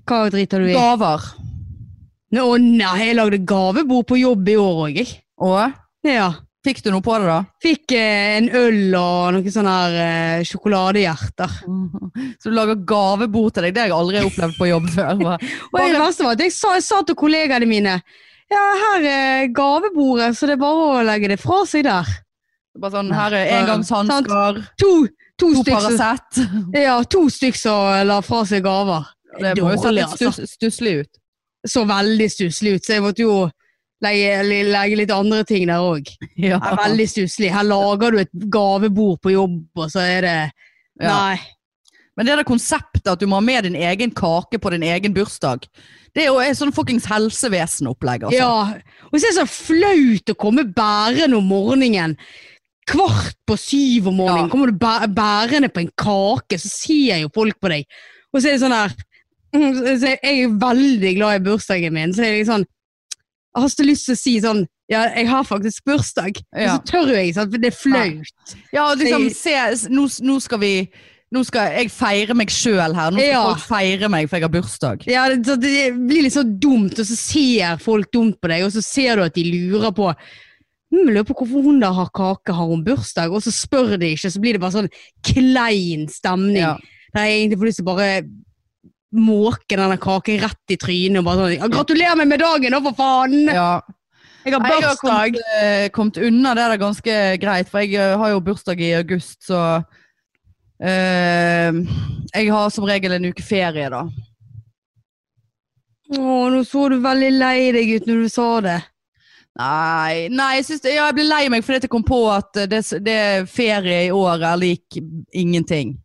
Hva 0.09 0.23
driter 0.33 0.62
du 0.64 0.71
i? 0.71 0.75
Gaver. 0.77 1.25
Å 2.38 2.51
nei, 2.61 3.07
jeg 3.09 3.16
lagde 3.16 3.38
gavebord 3.49 4.07
på 4.11 4.18
jobb 4.21 4.49
i 4.53 4.57
år 4.61 4.83
òg, 4.88 4.97
jeg. 5.01 5.14
Og 5.40 5.73
Ja. 6.05 6.29
fikk 6.66 6.83
du 6.85 6.90
noe 6.92 7.01
på 7.05 7.14
det, 7.16 7.27
da? 7.31 7.38
Fikk 7.64 7.92
eh, 7.97 8.37
en 8.38 8.49
øl 8.53 8.94
og 8.99 9.33
noen 9.37 9.53
sånne 9.55 9.75
her 9.79 9.97
eh, 10.03 10.42
sjokoladehjerter. 10.49 11.55
Så 12.42 12.51
du 12.51 12.57
lager 12.57 12.77
gavebord 12.88 13.55
til 13.57 13.64
deg? 13.68 13.75
Det 13.77 13.81
har 13.87 13.88
jeg 13.92 13.97
aldri 13.97 14.25
opplevd 14.27 14.59
på 14.59 14.68
jobb 14.68 14.88
før. 14.92 15.14
Bare- 15.23 15.53
Og 15.73 15.79
det 15.94 16.01
verste 16.03 16.27
var 16.27 16.37
at 16.37 16.44
jeg 16.44 16.53
sa, 16.57 16.75
jeg 16.77 16.85
sa 16.88 17.01
til 17.09 17.16
kollegaene 17.18 17.68
mine 17.71 17.99
Ja, 18.49 18.64
her 18.81 19.05
er 19.09 19.49
gavebordet, 19.53 20.33
så 20.37 20.47
det 20.49 20.55
er 20.57 20.61
bare 20.62 20.85
å 20.88 21.05
legge 21.05 21.29
det 21.35 21.40
fra 21.40 21.62
seg 21.68 21.85
der. 21.88 22.09
Bare 22.79 22.94
sånn, 22.94 23.11
her 23.12 23.35
er 23.37 23.51
engangshansker, 23.59 24.61
To, 24.81 24.92
to 25.40 25.49
to 25.59 25.64
Paracet. 25.66 26.38
ja, 26.77 26.94
to 27.05 27.25
stykk 27.33 27.57
som 27.59 28.07
la 28.09 28.21
fra 28.25 28.44
seg 28.49 28.62
gaver. 28.64 29.05
Det 29.40 29.62
må 29.62 29.72
jo 29.74 29.83
se 29.83 29.92
litt 29.94 30.05
altså. 30.09 30.33
stuss, 30.33 30.57
stusslig 30.59 30.94
ut. 31.05 31.20
Så 31.66 31.85
veldig 31.88 32.29
stusslig 32.31 32.74
ut, 32.77 32.85
så 32.87 32.96
jeg 32.96 33.03
måtte 33.03 33.24
jo 33.24 33.37
legge, 34.05 34.33
legge 34.70 34.96
litt 35.01 35.11
andre 35.14 35.42
ting 35.44 35.66
der 35.70 35.83
òg. 35.83 36.09
Ja. 36.48 36.59
Veldig 36.79 37.07
stusslig. 37.11 37.51
Her 37.55 37.66
lager 37.66 38.14
du 38.14 38.18
et 38.22 38.31
gavebord 38.53 39.20
på 39.24 39.33
jobb, 39.35 39.61
og 39.77 39.90
så 39.90 40.05
er 40.07 40.20
det 40.27 40.37
Ja. 41.01 41.12
Nei. 41.14 41.38
Men 42.18 42.27
det 42.27 42.35
der 42.40 42.46
konseptet 42.48 43.07
at 43.07 43.20
du 43.20 43.29
må 43.31 43.37
ha 43.38 43.44
med 43.46 43.62
din 43.68 43.77
egen 43.79 44.11
kake 44.11 44.59
på 44.59 44.70
din 44.74 44.83
egen 44.83 45.12
bursdag, 45.14 45.68
det 46.14 46.24
er 46.24 46.33
jo 46.33 46.40
et 46.42 46.57
sånn 46.59 46.72
fuckings 46.74 47.05
helsevesenopplegg. 47.07 48.24
Altså. 48.27 48.38
Ja. 48.40 49.05
Og 49.12 49.14
så 49.20 49.29
er 49.29 49.31
det 49.31 49.37
så 49.37 49.44
flaut 49.46 50.33
å 50.33 50.35
komme 50.35 50.64
bærende 50.74 51.38
om 51.38 51.46
morgenen. 51.46 52.16
Kvart 52.90 53.37
på 53.46 53.55
syv 53.61 54.09
om 54.11 54.16
morgenen 54.18 54.48
Ja. 54.48 54.51
kommer 54.51 54.66
du 54.72 54.79
bæ- 54.83 55.07
bærende 55.14 55.68
på 55.70 55.81
en 55.85 55.90
kake, 55.94 56.59
så 56.59 56.68
ser 56.72 57.20
jo 57.22 57.29
folk 57.35 57.61
på 57.61 57.68
deg. 57.70 57.85
Og 58.35 58.40
så 58.42 58.48
er 58.48 58.53
det 58.59 58.62
sånn 58.66 58.74
her 58.74 58.94
så 59.54 60.14
Jeg 60.14 60.18
er 60.22 60.56
veldig 60.61 61.12
glad 61.16 61.40
i 61.40 61.44
bursdagen 61.50 61.94
min, 61.96 62.12
så 62.14 62.24
er 62.26 62.42
sånn 62.48 62.64
Jeg 62.68 63.62
har 63.62 63.68
så 63.72 63.87
lyst 63.87 64.08
til 64.08 64.14
å 64.16 64.20
si 64.20 64.34
sånn 64.44 64.64
Ja, 64.90 65.02
jeg 65.14 65.28
har 65.28 65.44
faktisk 65.44 65.84
bursdag, 65.88 66.40
men 66.54 66.62
Ja. 66.64 66.78
så 66.78 66.84
tør 66.88 67.12
jeg 67.14 67.30
ikke, 67.34 67.50
for 67.52 67.58
det 67.58 67.68
er 67.68 67.76
flaut. 67.76 68.54
Ja, 68.72 68.87
liksom, 68.94 69.30
se, 69.37 69.54
nå, 69.92 70.06
nå 70.24 70.40
skal 70.40 70.58
vi 70.64 70.72
Nå 71.30 71.42
skal 71.44 71.74
jeg 71.76 71.90
feire 71.92 72.32
meg 72.32 72.48
sjøl 72.48 72.94
her. 72.96 73.11
Nå 73.12 73.18
skal 73.20 73.28
Ja. 73.28 73.42
folk 73.50 73.66
feire 73.68 74.08
meg, 74.08 74.30
for 74.30 74.38
jeg 74.38 74.46
har 74.46 74.52
bursdag. 74.54 75.02
Ja, 75.06 75.26
det, 75.28 75.42
så 75.44 75.58
det 75.61 75.92
blir 75.92 76.22
litt 76.24 76.32
så 76.32 76.40
dumt, 76.42 76.96
og 76.98 77.04
så 77.04 77.16
ser 77.20 77.76
folk 77.84 78.08
dumt 78.11 78.38
på 78.40 78.48
deg, 78.48 78.64
og 78.64 78.72
så 78.72 78.80
ser 78.82 79.16
du 79.16 79.22
at 79.26 79.34
de 79.37 79.44
lurer 79.44 79.92
på 79.92 80.08
hm, 80.08 81.04
lurer 81.11 81.26
på 81.28 81.34
hvorfor 81.37 81.62
hun 81.68 81.80
da 81.84 81.90
har 81.92 82.08
kake, 82.16 82.54
har 82.56 82.66
hun 82.72 82.80
bursdag? 82.82 83.28
Og 83.30 83.42
så 83.44 83.52
spør 83.52 83.98
de 84.00 84.14
ikke, 84.16 84.30
så 84.32 84.40
blir 84.40 84.56
det 84.56 84.62
bare 84.62 84.72
sånn 84.78 84.88
klein 85.22 86.08
stemning. 86.08 86.62
Ja. 86.62 86.78
Der 87.12 87.26
jeg 87.28 87.42
egentlig 87.42 87.58
får 87.61 87.68
lyst 87.68 87.76
til 87.82 87.84
å 87.84 87.92
bare 87.92 88.08
måke 89.16 89.77
denne 89.79 89.97
kaken 90.01 90.42
rett 90.42 90.75
i 90.75 90.77
trynet 90.81 91.21
og 91.21 91.29
bare 91.29 91.40
sånn 91.40 91.55
«Ja, 91.57 91.71
Gratulerer 91.73 92.18
meg 92.21 92.29
med 92.33 92.42
dagen, 92.42 92.75
da, 92.75 92.83
for 92.85 92.99
faen! 92.99 93.38
Ja. 93.47 93.71
Jeg 94.44 94.55
har 94.55 94.62
bursdag. 94.64 94.79
Jeg 94.81 94.88
har 94.88 94.99
kommet, 95.03 95.40
eh, 95.61 95.88
kommet 95.92 96.21
unna 96.29 96.55
det 96.55 96.66
der 96.71 96.81
ganske 96.81 97.16
greit, 97.42 97.68
for 97.68 97.85
jeg 97.85 97.99
eh, 97.99 98.16
har 98.18 98.31
jo 98.33 98.44
bursdag 98.44 98.81
i 98.81 98.94
august, 98.97 99.42
så 99.44 99.83
eh, 100.81 101.73
Jeg 102.35 102.53
har 102.53 102.71
som 102.71 102.87
regel 102.88 103.16
en 103.16 103.29
uke 103.29 103.42
ferie, 103.42 103.88
da. 103.92 104.07
Å, 106.09 106.37
nå 106.53 106.62
så 106.64 106.87
du 106.88 107.01
veldig 107.05 107.33
lei 107.37 107.73
deg 107.77 107.90
ut 107.97 108.09
når 108.09 108.23
du 108.23 108.29
sa 108.33 108.49
det. 108.64 108.79
Nei, 109.59 110.29
nei 110.31 110.53
jeg, 110.61 110.68
synes 110.68 110.85
ja, 110.87 111.09
jeg 111.09 111.16
ble 111.16 111.25
lei 111.27 111.49
meg 111.51 111.64
fordi 111.66 111.83
jeg 111.83 111.90
kom 111.90 112.05
på 112.07 112.21
at 112.31 112.61
det, 112.71 112.85
det 113.03 113.21
ferie 113.51 114.05
i 114.07 114.12
år 114.14 114.44
er 114.53 114.61
lik 114.61 115.01
ingenting. 115.35 115.97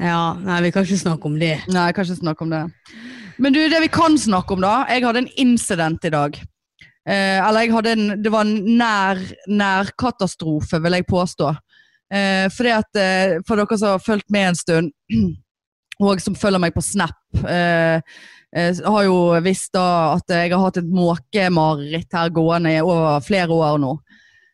Ja, 0.00 0.32
nei, 0.40 0.62
vi 0.64 0.70
kan 0.72 0.86
ikke 0.86 0.96
snakke 0.96 1.28
om 1.28 1.36
det. 1.40 1.56
Nei, 1.68 1.88
jeg 1.90 1.96
kan 1.96 2.06
ikke 2.06 2.22
snakke 2.22 2.46
om 2.46 2.52
det. 2.54 2.62
Men 3.40 3.52
du, 3.56 3.60
det 3.72 3.80
vi 3.84 3.90
kan 3.92 4.16
snakke 4.20 4.52
om 4.52 4.60
da 4.60 4.82
Jeg 4.90 5.04
hadde 5.06 5.22
en 5.22 5.34
incident 5.40 6.04
i 6.04 6.12
dag. 6.12 6.36
Eh, 7.08 7.38
eller 7.40 7.64
jeg 7.64 7.72
hadde 7.72 7.92
en 7.96 8.22
Det 8.22 8.32
var 8.32 8.44
en 8.44 8.76
nær 8.80 9.20
nærkatastrofe, 9.48 10.80
vil 10.84 10.98
jeg 10.98 11.08
påstå. 11.08 11.52
Eh, 12.12 12.48
fordi 12.52 12.74
at 12.74 13.00
eh, 13.00 13.36
For 13.46 13.60
dere 13.60 13.78
som 13.78 13.94
har 13.94 14.04
fulgt 14.04 14.28
med 14.32 14.50
en 14.50 14.58
stund, 14.58 14.92
og 16.08 16.20
som 16.24 16.36
følger 16.36 16.62
meg 16.62 16.74
på 16.76 16.84
Snap, 16.84 17.20
eh, 17.44 18.00
eh, 18.56 18.80
har 18.84 19.04
jo 19.04 19.18
visst 19.44 19.74
da 19.76 20.16
at 20.16 20.32
jeg 20.32 20.52
har 20.52 20.64
hatt 20.64 20.80
et 20.80 20.88
måkemareritt 20.88 22.16
her 22.16 22.32
gående 22.34 22.78
over 22.82 23.20
flere 23.24 23.52
år 23.52 23.80
nå. 23.80 23.98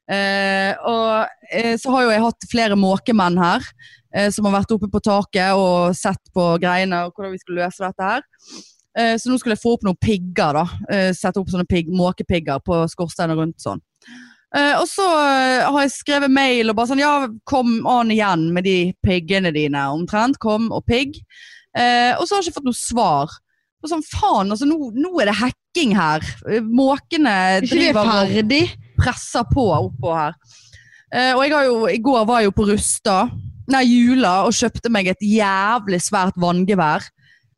Eh, 0.07 0.73
og 0.87 1.27
eh, 1.51 1.75
så 1.81 1.90
har 1.95 2.05
jo 2.05 2.12
jeg 2.14 2.23
hatt 2.23 2.47
flere 2.51 2.79
måkemenn 2.79 3.40
her 3.42 3.64
eh, 4.14 4.29
som 4.31 4.47
har 4.47 4.61
vært 4.61 4.77
oppe 4.77 4.88
på 4.92 5.03
taket 5.03 5.59
og 5.59 5.97
sett 5.99 6.23
på 6.35 6.45
greiene 6.62 7.07
og 7.07 7.16
hvordan 7.16 7.35
vi 7.35 7.42
skulle 7.42 7.64
løse 7.64 7.83
dette 7.83 8.07
her. 8.07 8.25
Eh, 8.97 9.16
så 9.21 9.29
nå 9.29 9.40
skulle 9.40 9.57
jeg 9.57 9.64
få 9.64 9.75
opp 9.77 9.85
noen 9.87 9.99
pigger, 10.01 10.61
da. 10.61 10.64
Eh, 10.92 11.11
sette 11.16 11.42
opp 11.42 11.51
sånne 11.53 11.69
pig, 11.69 11.90
måkepigger 11.92 12.62
på 12.64 12.85
skorsteiner 12.92 13.38
rundt 13.38 13.59
sånn. 13.62 13.83
Eh, 14.57 14.73
og 14.79 14.87
så 14.88 15.05
har 15.05 15.81
jeg 15.83 15.92
skrevet 15.97 16.33
mail 16.33 16.71
og 16.71 16.79
bare 16.79 16.88
sånn 16.92 17.03
Ja, 17.03 17.27
kom 17.51 17.81
an 17.90 18.12
igjen 18.14 18.47
med 18.55 18.64
de 18.64 18.95
piggene 19.05 19.53
dine, 19.53 19.88
omtrent. 19.92 20.38
Kom 20.40 20.71
og 20.73 20.87
pigg. 20.88 21.19
Eh, 21.77 22.14
og 22.16 22.25
så 22.25 22.37
har 22.37 22.40
jeg 22.40 22.53
ikke 22.53 22.62
fått 22.62 22.71
noe 22.71 22.79
svar. 22.79 23.37
Og 23.85 23.90
sånn, 23.90 24.07
faen, 24.07 24.55
altså 24.55 24.69
nå, 24.69 24.79
nå 24.97 25.12
er 25.21 25.29
det 25.29 25.38
hacking 25.42 25.92
her. 25.99 26.25
Måkene 26.64 27.37
driver 27.66 27.66
ikke 27.66 27.83
vi 27.83 27.92
og 27.92 28.14
ferdig? 28.14 28.64
Presser 28.99 29.47
på 29.53 29.69
oppå 29.75 30.15
her. 30.17 30.37
Eh, 31.15 31.33
og 31.35 31.45
jeg 31.45 31.55
har 31.55 31.69
jo, 31.69 31.77
i 31.91 32.01
går 32.03 32.25
var 32.29 32.43
jeg 32.43 32.51
jo 32.51 32.57
på 32.57 32.67
Rusta, 32.71 33.19
nei, 33.73 33.85
Jula, 33.89 34.41
og 34.47 34.57
kjøpte 34.57 34.91
meg 34.93 35.11
et 35.11 35.23
jævlig 35.23 36.01
svært 36.05 36.39
vanngevær 36.41 37.07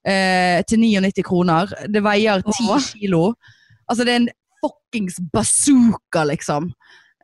eh, 0.09 0.61
til 0.68 0.83
99 0.85 1.24
kroner. 1.27 1.72
Det 1.88 2.03
veier 2.05 2.44
10 2.44 3.01
kilo. 3.01 3.33
Altså, 3.88 4.05
det 4.05 4.14
er 4.14 4.22
en 4.22 4.33
fuckings 4.62 5.18
bazooka, 5.33 6.24
liksom. 6.29 6.70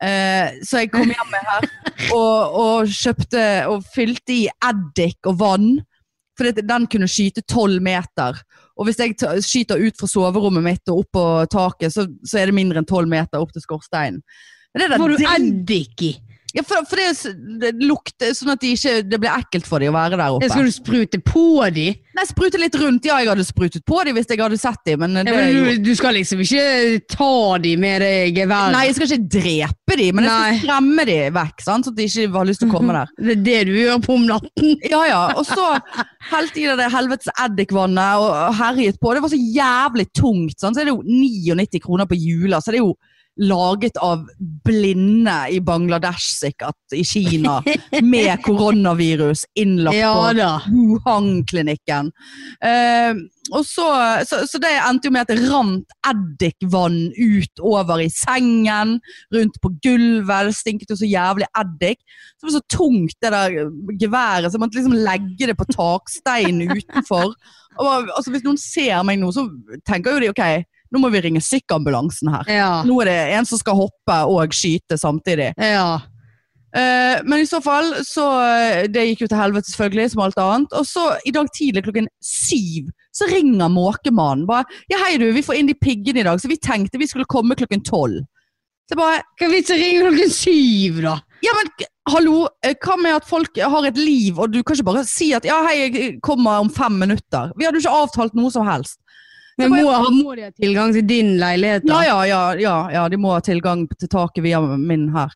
Eh, 0.03 0.61
så 0.66 0.83
jeg 0.83 0.90
kom 0.92 1.09
hjem 1.09 1.31
med 1.33 1.46
her 1.48 1.66
og, 2.12 2.57
og 2.59 2.90
kjøpte 2.92 3.42
og 3.70 3.85
fylte 3.94 4.35
i 4.35 4.44
eddik 4.68 5.31
og 5.31 5.38
vann. 5.40 5.68
For 6.35 6.50
den 6.50 6.88
kunne 6.90 7.07
skyte 7.07 7.44
12 7.46 7.79
meter. 7.85 8.40
Og 8.74 8.88
hvis 8.88 8.98
jeg 8.98 9.14
skyter 9.44 9.82
ut 9.82 9.98
fra 10.00 10.08
soverommet 10.10 10.64
mitt 10.64 10.90
og 10.90 11.04
opp 11.04 11.14
på 11.14 11.24
taket, 11.52 11.94
så, 11.94 12.08
så 12.26 12.40
er 12.40 12.50
det 12.50 12.56
mindre 12.56 12.82
enn 12.82 12.88
12 12.88 13.06
meter 13.10 13.42
opp 13.42 13.54
til 13.54 13.62
skorsteinen. 13.62 14.22
Får 14.74 15.14
du 15.14 15.26
eddik 15.30 16.02
i? 16.02 16.14
Ja, 16.54 16.62
for, 16.62 16.84
for 16.86 17.00
det, 17.00 17.66
er 17.66 17.80
lukter 17.82 18.30
sånn 18.36 18.52
at 18.52 18.60
de 18.62 18.70
ikke, 18.76 19.00
det 19.10 19.18
blir 19.18 19.32
ekkelt 19.34 19.66
for 19.66 19.82
dem 19.82 19.90
å 19.90 19.96
være 19.96 20.18
der 20.20 20.36
oppe. 20.36 20.48
Skal 20.52 20.68
du 20.68 20.74
sprute 20.74 21.18
på 21.18 21.46
dem? 21.74 21.96
Nei, 22.14 22.24
sprute 22.28 22.60
litt 22.62 22.76
rundt. 22.78 23.06
Ja, 23.08 23.16
jeg 23.18 23.32
hadde 23.32 23.46
sprutet 23.46 23.82
på 23.88 23.98
dem 24.06 24.14
hvis 24.14 24.28
jeg 24.30 24.38
hadde 24.38 24.58
sett 24.62 24.84
dem, 24.86 25.02
men 25.02 25.18
det 25.18 25.24
Ja, 25.32 25.40
men 25.40 25.56
du, 25.56 25.88
du 25.88 25.98
skal 25.98 26.14
liksom 26.14 26.44
ikke 26.44 27.00
ta 27.10 27.58
dem 27.64 27.82
med 27.82 28.04
det 28.04 28.12
geværet? 28.36 28.76
Nei, 28.76 28.84
jeg 28.86 28.94
skal 29.00 29.08
ikke 29.08 29.32
drepe 29.34 29.98
dem, 29.98 30.20
men 30.20 30.28
jeg 30.28 30.36
skal 30.36 30.60
skremme 30.60 31.06
dem 31.10 31.38
vekk, 31.40 31.64
sant? 31.66 31.88
så 31.88 31.94
at 31.94 31.98
de 31.98 32.06
ikke 32.06 32.28
har 32.36 32.46
lyst 32.46 32.62
til 32.62 32.70
å 32.70 32.74
komme 32.76 32.94
der. 33.00 33.10
Det 33.18 33.34
er 33.34 33.42
det 33.48 33.58
du 33.72 33.74
gjør 33.80 34.04
på 34.06 34.18
om 34.20 34.28
natten? 34.30 34.76
Ja, 34.94 35.00
ja. 35.08 35.22
Og 35.34 35.42
så 35.48 35.64
helte 36.30 36.54
de 36.60 36.76
det 36.78 36.86
helvetes 36.92 37.30
eddikvannet 37.40 38.22
og 38.22 38.54
herjet 38.60 39.00
på. 39.02 39.10
Det 39.16 39.24
var 39.24 39.32
så 39.32 39.40
jævlig 39.40 40.06
tungt. 40.14 40.60
Sant? 40.60 40.76
Så 40.76 40.84
er 40.84 40.90
det 40.90 40.94
jo 40.94 41.02
99 41.02 41.82
kroner 41.82 42.06
på 42.06 42.18
jula, 42.18 42.62
så 42.62 42.70
det 42.70 42.78
er 42.78 42.84
jo 42.84 42.94
laget 43.37 43.97
av 43.97 44.29
blinde 44.64 45.35
i 45.51 45.61
Bangladesh, 45.61 46.37
sikkert, 46.38 46.79
i 46.94 47.03
Kina, 47.05 47.59
med 48.03 48.42
koronavirus 48.44 49.44
innlagt 49.59 49.99
Ja 49.99 50.12
på. 50.14 50.75
Wuhan-klinikken. 50.75 52.12
Eh, 52.62 53.16
så, 53.64 53.88
så, 54.29 54.40
så 54.49 54.61
det 54.62 54.70
endte 54.79 55.11
jo 55.11 55.14
med 55.14 55.27
at 55.27 55.33
det 55.35 55.49
rant 55.51 55.97
eddikvann 56.07 57.11
ut 57.11 57.64
over 57.64 58.05
i 58.05 58.09
sengen, 58.12 58.99
rundt 59.35 59.59
på 59.62 59.73
gulvet. 59.85 60.51
Det 60.51 60.57
stinket 60.57 60.94
jo 60.94 61.01
så 61.01 61.09
jævlig 61.09 61.51
eddik. 61.59 62.01
Det 62.38 62.49
var 62.49 62.55
så 62.55 62.62
tungt, 62.70 63.18
det 63.23 63.35
der 63.35 63.59
geværet, 64.01 64.51
så 64.51 64.57
jeg 64.57 64.64
måtte 64.64 64.79
liksom 64.79 64.97
legge 65.11 65.51
det 65.51 65.59
på 65.59 65.68
taksteinen 65.75 66.79
utenfor. 66.79 67.35
Og, 67.83 68.09
altså, 68.14 68.31
hvis 68.31 68.47
noen 68.47 68.61
ser 68.61 69.03
meg 69.07 69.18
nå, 69.18 69.33
så 69.35 69.49
tenker 69.88 70.14
jo 70.14 70.23
de 70.23 70.31
ok, 70.31 70.44
nå 70.94 71.02
må 71.02 71.11
vi 71.12 71.22
ringe 71.26 71.42
sikkambulansen 71.44 72.30
her. 72.33 72.50
Ja. 72.50 72.72
Nå 72.87 73.00
er 73.02 73.11
det 73.11 73.20
en 73.37 73.48
som 73.48 73.61
skal 73.61 73.78
hoppe 73.85 74.18
og 74.30 74.57
skyte 74.57 74.98
samtidig. 75.00 75.52
ja. 75.59 76.00
Eh, 76.74 77.20
men 77.22 77.38
i 77.38 77.46
så 77.46 77.61
fall, 77.62 77.92
så 78.02 78.24
eh, 78.42 78.88
Det 78.90 79.04
gikk 79.07 79.20
jo 79.24 79.28
til 79.30 79.38
helvete, 79.38 79.70
selvfølgelig, 79.70 80.11
som 80.11 80.22
alt 80.24 80.40
annet. 80.42 80.72
Og 80.74 80.87
så 80.88 81.04
i 81.22 81.30
dag 81.35 81.46
tidlig 81.54 81.85
klokken 81.87 82.09
syv 82.18 82.88
så 83.14 83.28
ringer 83.30 83.70
måkemannen. 83.70 84.46
Bare 84.48 84.66
'Ja, 84.90 84.98
hei, 85.04 85.16
du, 85.22 85.28
vi 85.33 85.44
får 85.46 85.61
inn 85.61 85.70
de 85.70 85.78
piggene 85.78 86.24
i 86.24 86.26
dag, 86.26 86.40
så 86.40 86.50
vi 86.50 86.59
tenkte 86.59 86.98
vi 86.98 87.07
skulle 87.07 87.30
komme 87.30 87.54
klokken 87.54 87.85
tolv'. 87.87 88.26
Så 88.90 88.98
bare 88.98 89.22
Hva 89.38 89.46
er 89.46 89.54
vitsen 89.54 89.78
å 89.78 89.80
ringe 89.80 90.02
klokken 90.02 90.35
syv, 90.35 90.98
da? 91.07 91.14
Ja, 91.44 91.52
men 91.54 91.70
hallo, 92.11 92.48
eh, 92.64 92.74
hva 92.74 92.96
med 92.98 93.14
at 93.20 93.28
folk 93.28 93.57
har 93.57 93.87
et 93.87 93.96
liv, 94.00 94.38
og 94.38 94.50
du 94.50 94.62
kan 94.62 94.74
ikke 94.74 94.90
bare 94.90 95.04
si 95.07 95.33
at 95.33 95.44
'ja, 95.44 95.62
hei, 95.68 95.76
jeg 95.78 96.20
kommer 96.22 96.59
om 96.59 96.68
fem 96.68 96.98
minutter'. 96.98 97.52
Vi 97.57 97.64
hadde 97.64 97.78
jo 97.78 97.87
ikke 97.87 98.02
avtalt 98.02 98.35
noe 98.35 98.50
som 98.50 98.66
helst. 98.66 98.98
Men 99.60 99.70
må, 99.70 99.82
må 100.16 100.34
de 100.34 100.46
ha 100.48 100.50
tilgang 100.50 100.92
til 100.96 101.04
din 101.06 101.34
leilighet, 101.38 101.84
da? 101.86 102.00
ja, 102.06 102.16
ja, 102.26 102.40
ja, 102.58 102.74
ja 102.90 103.04
de 103.10 103.18
må 103.20 103.34
ha 103.36 103.42
tilgang 103.44 103.84
til 103.94 104.10
taket 104.10 104.42
via 104.46 104.58
min 104.60 105.06
her. 105.14 105.30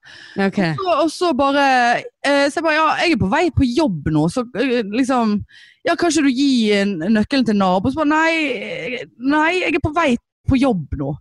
Ok. 0.48 0.58
Så, 0.80 0.88
og 1.04 1.12
så 1.14 1.32
bare 1.38 1.66
eh, 2.00 2.48
Så 2.50 2.58
jeg 2.58 2.66
bare, 2.66 2.76
ja, 2.78 2.88
jeg 3.04 3.14
er 3.14 3.22
på 3.22 3.30
vei 3.30 3.44
på 3.54 3.68
jobb 3.68 4.10
nå, 4.14 4.26
så 4.32 4.42
eh, 4.58 4.82
liksom 4.82 5.38
Ja, 5.86 5.94
kan 5.94 6.10
ikke 6.10 6.26
du 6.26 6.32
gi 6.34 6.82
nøkkelen 7.14 7.46
til 7.46 7.58
naboen? 7.60 7.94
Så 7.94 8.02
bare, 8.02 8.10
nei, 8.10 8.32
eh, 8.58 9.08
nei, 9.22 9.52
jeg 9.60 9.78
er 9.78 9.84
på 9.84 9.94
vei 9.94 10.10
på 10.48 10.58
jobb 10.58 10.98
nå. 10.98 11.14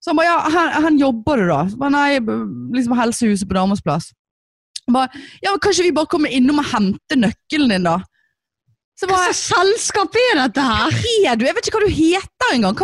Så 0.00 0.12
han 0.12 0.20
bare, 0.20 0.30
ja, 0.30 0.40
her, 0.54 0.74
her 0.84 0.98
jobber 1.00 1.40
du 1.40 1.48
da? 1.48 1.60
Så 1.68 1.80
bare, 1.80 1.94
nei, 1.94 2.40
liksom 2.76 2.96
helsehuset 2.98 3.48
på 3.50 3.56
Damers 3.56 3.84
plass. 3.84 4.10
Bare, 4.92 5.08
ja, 5.40 5.52
men 5.52 5.62
kanskje 5.64 5.86
vi 5.86 5.94
bare 5.96 6.10
kommer 6.12 6.32
innom 6.32 6.60
og 6.60 6.68
henter 6.72 7.20
nøkkelen 7.20 7.72
din 7.72 7.86
da? 7.88 7.98
Hva 9.02 9.18
slags 9.18 9.40
selskap 9.50 10.16
er 10.16 10.38
dette 10.38 10.64
her? 10.64 10.98
er 11.26 11.38
du? 11.38 11.44
Jeg 11.48 11.56
vet 11.56 11.68
ikke 11.68 11.80
hva 11.80 11.86
du 11.86 11.94
heter 11.96 12.52
engang. 12.54 12.76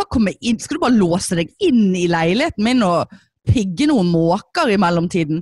Skal 0.59 0.77
du 0.77 0.83
bare 0.83 0.97
låse 0.97 1.37
deg 1.39 1.51
inn 1.63 1.93
i 1.95 2.07
leiligheten 2.11 2.65
min 2.65 2.83
og 2.83 3.13
pigge 3.47 3.87
noen 3.89 4.09
måker 4.11 4.69
i 4.69 4.79
mellomtiden? 4.81 5.39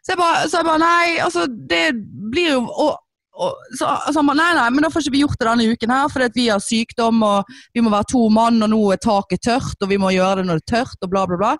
Så 0.00 0.14
jeg 0.14 0.20
bare, 0.20 0.44
så 0.48 0.60
jeg 0.60 0.68
bare 0.68 0.82
nei, 0.82 1.06
altså 1.24 1.46
det 1.50 1.88
blir 2.32 2.54
jo 2.54 2.60
og, 2.70 3.00
og, 3.32 3.64
så, 3.74 3.90
så 4.06 4.20
han 4.20 4.30
bare, 4.30 4.38
nei, 4.38 4.50
nei, 4.60 4.68
men 4.72 4.86
da 4.86 4.92
får 4.92 5.04
ikke 5.04 5.16
vi 5.16 5.24
gjort 5.24 5.40
det 5.40 5.48
denne 5.48 5.70
uken 5.74 5.94
her, 5.96 6.12
fordi 6.12 6.28
vi 6.36 6.48
har 6.52 6.62
sykdom, 6.62 7.24
og 7.26 7.56
vi 7.74 7.82
må 7.82 7.92
være 7.92 8.12
to 8.12 8.26
mann, 8.32 8.62
og 8.62 8.70
nå 8.72 8.82
er 8.94 9.02
taket 9.02 9.42
tørt, 9.42 9.78
og 9.80 9.90
vi 9.90 9.98
må 10.00 10.12
gjøre 10.14 10.42
det 10.42 10.46
når 10.48 10.60
det 10.60 10.66
er 10.68 10.74
tørt, 10.76 11.00
og 11.02 11.10
bla, 11.12 11.24
bla, 11.26 11.40
bla. 11.40 11.56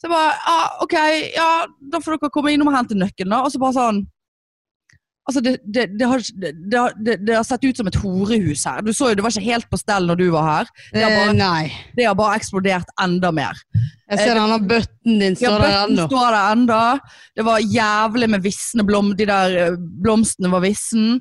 Så 0.00 0.08
jeg 0.08 0.14
bare, 0.16 0.34
ja, 0.42 0.58
ok, 0.82 0.96
ja, 1.36 1.50
da 1.92 2.02
får 2.02 2.16
dere 2.16 2.34
komme 2.34 2.56
innom 2.56 2.72
og 2.72 2.78
hente 2.80 2.98
nøkkelen 2.98 3.36
da, 3.36 3.44
og 3.44 3.54
så 3.54 3.62
bare 3.62 3.76
sånn, 3.78 4.02
Altså, 5.22 5.38
det, 5.44 5.52
det, 5.62 5.84
det, 6.00 6.06
har, 6.10 6.18
det, 6.42 6.74
har- 6.74 6.94
det, 6.98 7.16
det 7.26 7.34
har 7.36 7.44
sett 7.46 7.62
ut 7.62 7.76
som 7.78 7.86
et 7.86 7.94
horehus 8.02 8.64
her. 8.66 8.80
Du 8.82 8.90
så 8.90 9.12
jo, 9.12 9.14
det 9.14 9.22
var 9.22 9.30
ikke 9.30 9.52
helt 9.52 9.68
på 9.70 9.78
stell 9.78 10.08
når 10.10 10.18
du 10.18 10.24
var 10.34 10.48
her. 10.48 10.72
Det 10.92 11.04
har 11.04 11.12
Eh, 11.12 11.36
bare, 11.36 11.68
det 11.96 12.06
har 12.08 12.16
bare 12.18 12.40
eksplodert 12.40 12.90
enda 13.04 13.30
mer. 13.30 13.60
Jeg 14.10 14.18
ser 14.18 14.34
denne 14.34 14.58
bøtten 14.66 15.20
din 15.22 15.36
Ja, 15.38 15.52
står 15.52 15.62
der 15.62 15.68
bøtten 15.68 15.94
ennå. 15.94 16.08
står 16.10 16.26
der 16.34 16.50
enda. 16.56 16.80
Det 17.38 17.46
var 17.46 17.62
jævlig 17.62 18.30
med 18.34 18.42
visne 18.44 18.84
blom. 18.88 19.14
De 19.16 19.26
der 19.30 19.56
eh, 19.68 19.76
blomstene 20.02 20.50
var 20.52 20.60
vissen. 20.66 21.20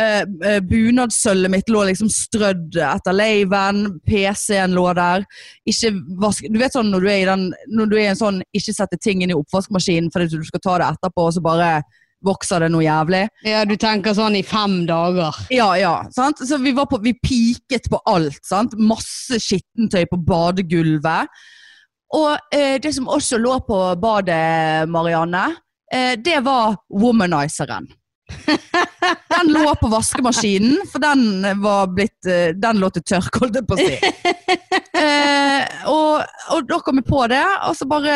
Eh, 0.00 0.22
eh, 0.48 0.60
Bunadssølvet 0.64 1.52
mitt 1.52 1.68
lå 1.68 1.84
liksom 1.90 2.08
strødd 2.08 2.80
etter 2.88 3.12
laven. 3.12 3.84
PC-en 4.08 4.72
lå 4.72 4.86
der. 4.96 5.26
Ikke 5.68 5.92
vask... 6.24 6.48
Du 6.48 6.56
vet 6.58 6.72
sånn 6.72 6.88
når 6.90 7.04
du 7.04 7.10
er 7.12 7.20
i 7.20 7.28
den 7.28 7.50
Når 7.68 7.90
du 7.92 7.98
er 8.00 8.06
i 8.06 8.12
en 8.14 8.18
sånn 8.24 8.40
ikke 8.56 8.72
sette 8.80 8.96
ting 8.96 9.20
inn 9.22 9.30
i 9.34 9.36
oppvaskmaskinen 9.36 10.08
fordi 10.10 10.32
du 10.32 10.48
skal 10.48 10.64
ta 10.64 10.78
det 10.80 10.88
etterpå, 10.96 11.28
og 11.28 11.36
så 11.36 11.44
bare 11.44 11.74
vokser 12.26 12.64
det 12.64 12.70
noe 12.72 12.84
jævlig. 12.84 13.22
Ja, 13.46 13.64
du 13.68 13.74
tenker 13.80 14.14
sånn 14.16 14.36
i 14.38 14.44
fem 14.46 14.82
dager. 14.88 15.36
Ja, 15.54 15.72
ja. 15.78 15.94
Sant? 16.14 16.42
Så 16.46 16.58
vi, 16.62 16.74
var 16.76 16.88
på, 16.90 17.00
vi 17.02 17.14
piket 17.18 17.90
på 17.92 18.00
alt. 18.10 18.40
Sant? 18.46 18.76
Masse 18.78 19.40
skittentøy 19.42 20.06
på 20.10 20.20
badegulvet. 20.26 21.42
Og 22.12 22.54
eh, 22.54 22.76
det 22.82 22.92
som 22.94 23.08
også 23.08 23.40
lå 23.40 23.56
på 23.66 23.80
badet, 24.00 24.88
Marianne, 24.92 25.46
eh, 25.92 26.14
det 26.20 26.42
var 26.44 26.76
womanizeren. 26.92 27.88
Den 29.32 29.52
lå 29.52 29.74
på 29.80 29.88
vaskemaskinen, 29.92 30.84
for 30.88 31.02
den 31.02 31.42
var 31.60 31.88
blitt 31.92 32.28
eh, 32.30 32.54
Den 32.56 32.78
lå 32.80 32.88
til 32.94 33.04
tørk, 33.04 33.40
holdt 33.42 33.58
jeg 33.58 33.66
på 33.68 33.76
å 33.76 33.82
si. 33.82 33.98
Eh, 35.02 35.64
og, 35.90 36.20
og 36.54 36.66
da 36.68 36.76
kom 36.84 37.00
vi 37.00 37.02
på 37.02 37.24
det, 37.32 37.42
og 37.66 37.72
så 37.74 37.88
bare 37.90 38.12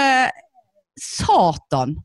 Satan! 1.03 1.97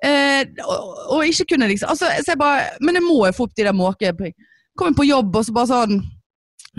Eh, 0.00 0.46
og, 0.64 0.94
og 1.12 1.26
ikke 1.28 1.50
kunne 1.52 1.68
liksom 1.68 1.90
altså, 1.92 2.08
så 2.24 2.32
jeg 2.32 2.40
bare, 2.40 2.70
Men 2.80 2.96
jeg 2.96 3.04
må 3.04 3.18
få 3.36 3.44
opp 3.44 3.56
de 3.56 3.66
der 3.66 3.76
måke... 3.76 4.14
Kommer 4.78 4.96
på 4.96 5.04
jobb, 5.04 5.34
og 5.36 5.44
så 5.44 5.52
bare 5.52 5.68
sånn 5.68 5.96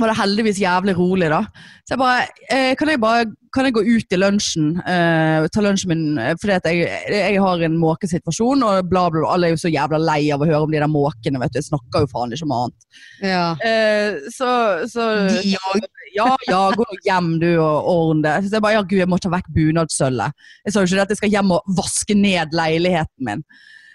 var 0.02 0.12
det 0.12 0.20
heldigvis 0.20 0.60
jævlig 0.62 0.98
rolig, 0.98 1.30
da. 1.32 1.44
Så 1.86 1.96
jeg 1.96 2.02
bare 2.02 2.26
eh, 2.50 2.74
Kan 2.80 2.92
jeg 2.92 3.02
bare 3.02 3.30
kan 3.52 3.68
jeg 3.68 3.76
gå 3.76 3.82
ut 3.84 4.14
i 4.16 4.20
lunsjen, 4.20 4.68
eh, 4.88 5.46
ta 5.52 5.64
lunsjen 5.64 5.92
min 5.92 6.04
eh, 6.22 6.36
fordi 6.40 6.54
at 6.56 6.68
jeg, 6.70 6.86
jeg 7.12 7.42
har 7.44 7.64
en 7.66 7.74
måkesituasjon, 7.82 8.64
og 8.64 8.88
bla, 8.88 9.10
bla, 9.12 9.20
bla. 9.20 9.34
Alle 9.34 9.50
er 9.50 9.56
jo 9.56 9.60
så 9.66 9.72
jævla 9.72 10.00
lei 10.00 10.22
av 10.32 10.44
å 10.44 10.48
høre 10.48 10.62
om 10.64 10.72
de 10.72 10.80
der 10.80 10.92
måkene, 10.92 11.42
vet 11.42 11.52
du. 11.52 11.60
Jeg 11.60 11.68
snakker 11.68 12.06
jo 12.06 12.12
faen 12.14 12.32
ikke 12.32 12.48
om 12.48 12.54
annet. 12.56 12.88
Ja. 13.28 13.44
Eh, 13.68 14.22
så, 14.32 14.52
så 14.92 15.10
De 15.28 15.58
òg. 15.74 15.90
Ja, 16.16 16.30
ja, 16.48 16.62
gå 16.76 16.84
nå 16.84 16.98
hjem 17.08 17.34
du 17.40 17.50
og 17.54 17.92
ordne 17.92 18.24
det. 18.26 18.48
Så 18.48 18.58
jeg 18.58 18.64
bare, 18.64 18.78
ja 18.80 18.86
gud, 18.86 19.00
jeg 19.00 19.12
må 19.12 19.20
ta 19.20 19.32
vekk 19.32 19.52
bunadssølvet. 19.56 20.48
Jeg 20.66 20.74
sa 20.74 20.84
jo 20.84 20.90
ikke 20.90 21.00
det 21.00 21.06
at 21.06 21.14
jeg 21.14 21.22
skal 21.22 21.36
hjem 21.36 21.54
og 21.56 21.76
vaske 21.78 22.18
ned 22.20 22.56
leiligheten 22.56 23.28
min. 23.28 23.46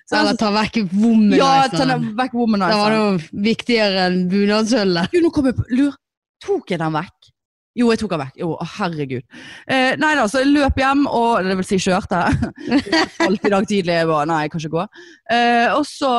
Så 0.07 0.15
Eller 0.21 0.37
jeg, 0.37 0.39
ta 0.39 0.51
vekk 0.55 0.77
womanizeren. 0.93 1.41
ja, 1.41 1.69
ta 1.73 1.87
vekk 1.91 2.35
vekk 2.35 2.35
Det 2.63 2.77
var 2.79 2.93
jo 2.95 3.07
noe 3.07 3.47
viktigere 3.47 4.05
enn 4.07 4.21
bunadssølvet. 4.31 5.17
Jo, 5.17 5.23
nå 5.25 5.31
kom 5.35 5.49
jeg 5.51 5.57
på 5.59 5.65
Lur. 5.75 5.97
Tok 6.47 6.71
jeg 6.71 6.79
den 6.79 6.95
vekk? 6.95 7.33
Jo, 7.77 7.91
jeg 7.93 8.01
tok 8.01 8.13
den 8.15 8.21
vekk. 8.23 8.37
Jo, 8.41 8.53
å, 8.55 8.67
herregud. 8.79 9.25
Eh, 9.69 9.97
nei 10.01 10.13
da, 10.17 10.25
så 10.31 10.41
jeg 10.41 10.53
løp 10.55 10.79
hjem, 10.81 11.03
og 11.11 11.45
det 11.45 11.57
vil 11.59 11.67
si 11.69 11.79
kjørte. 11.83 12.23
Alt 13.27 13.45
i 13.45 13.53
dag 13.53 13.67
tidlig. 13.69 13.97
Jeg 13.99 14.09
bare, 14.09 14.29
nei, 14.31 14.39
jeg 14.47 14.53
kan 14.55 14.63
ikke 14.63 14.75
gå. 14.77 14.85
Eh, 15.37 15.75
og 15.75 15.83
så 15.91 16.13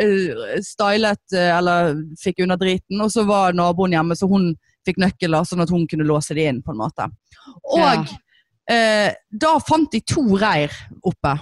eh, 0.00 0.56
stylet, 0.66 1.22
eh, 1.36 1.52
eller 1.54 1.92
fikk 2.22 2.40
under 2.46 2.58
driten, 2.58 3.04
og 3.04 3.12
så 3.14 3.26
var 3.28 3.54
naboen 3.54 3.94
hjemme, 3.94 4.16
så 4.18 4.26
hun 4.30 4.54
fikk 4.86 4.98
nøkler, 5.02 5.44
sånn 5.46 5.62
at 5.62 5.74
hun 5.74 5.84
kunne 5.90 6.08
låse 6.08 6.34
de 6.34 6.48
inn, 6.48 6.62
på 6.64 6.74
en 6.74 6.80
måte. 6.80 7.06
Og 7.76 8.16
eh, 8.72 9.12
da 9.44 9.52
fant 9.62 9.92
de 9.92 10.02
to 10.08 10.24
reir 10.40 10.74
oppe. 11.06 11.36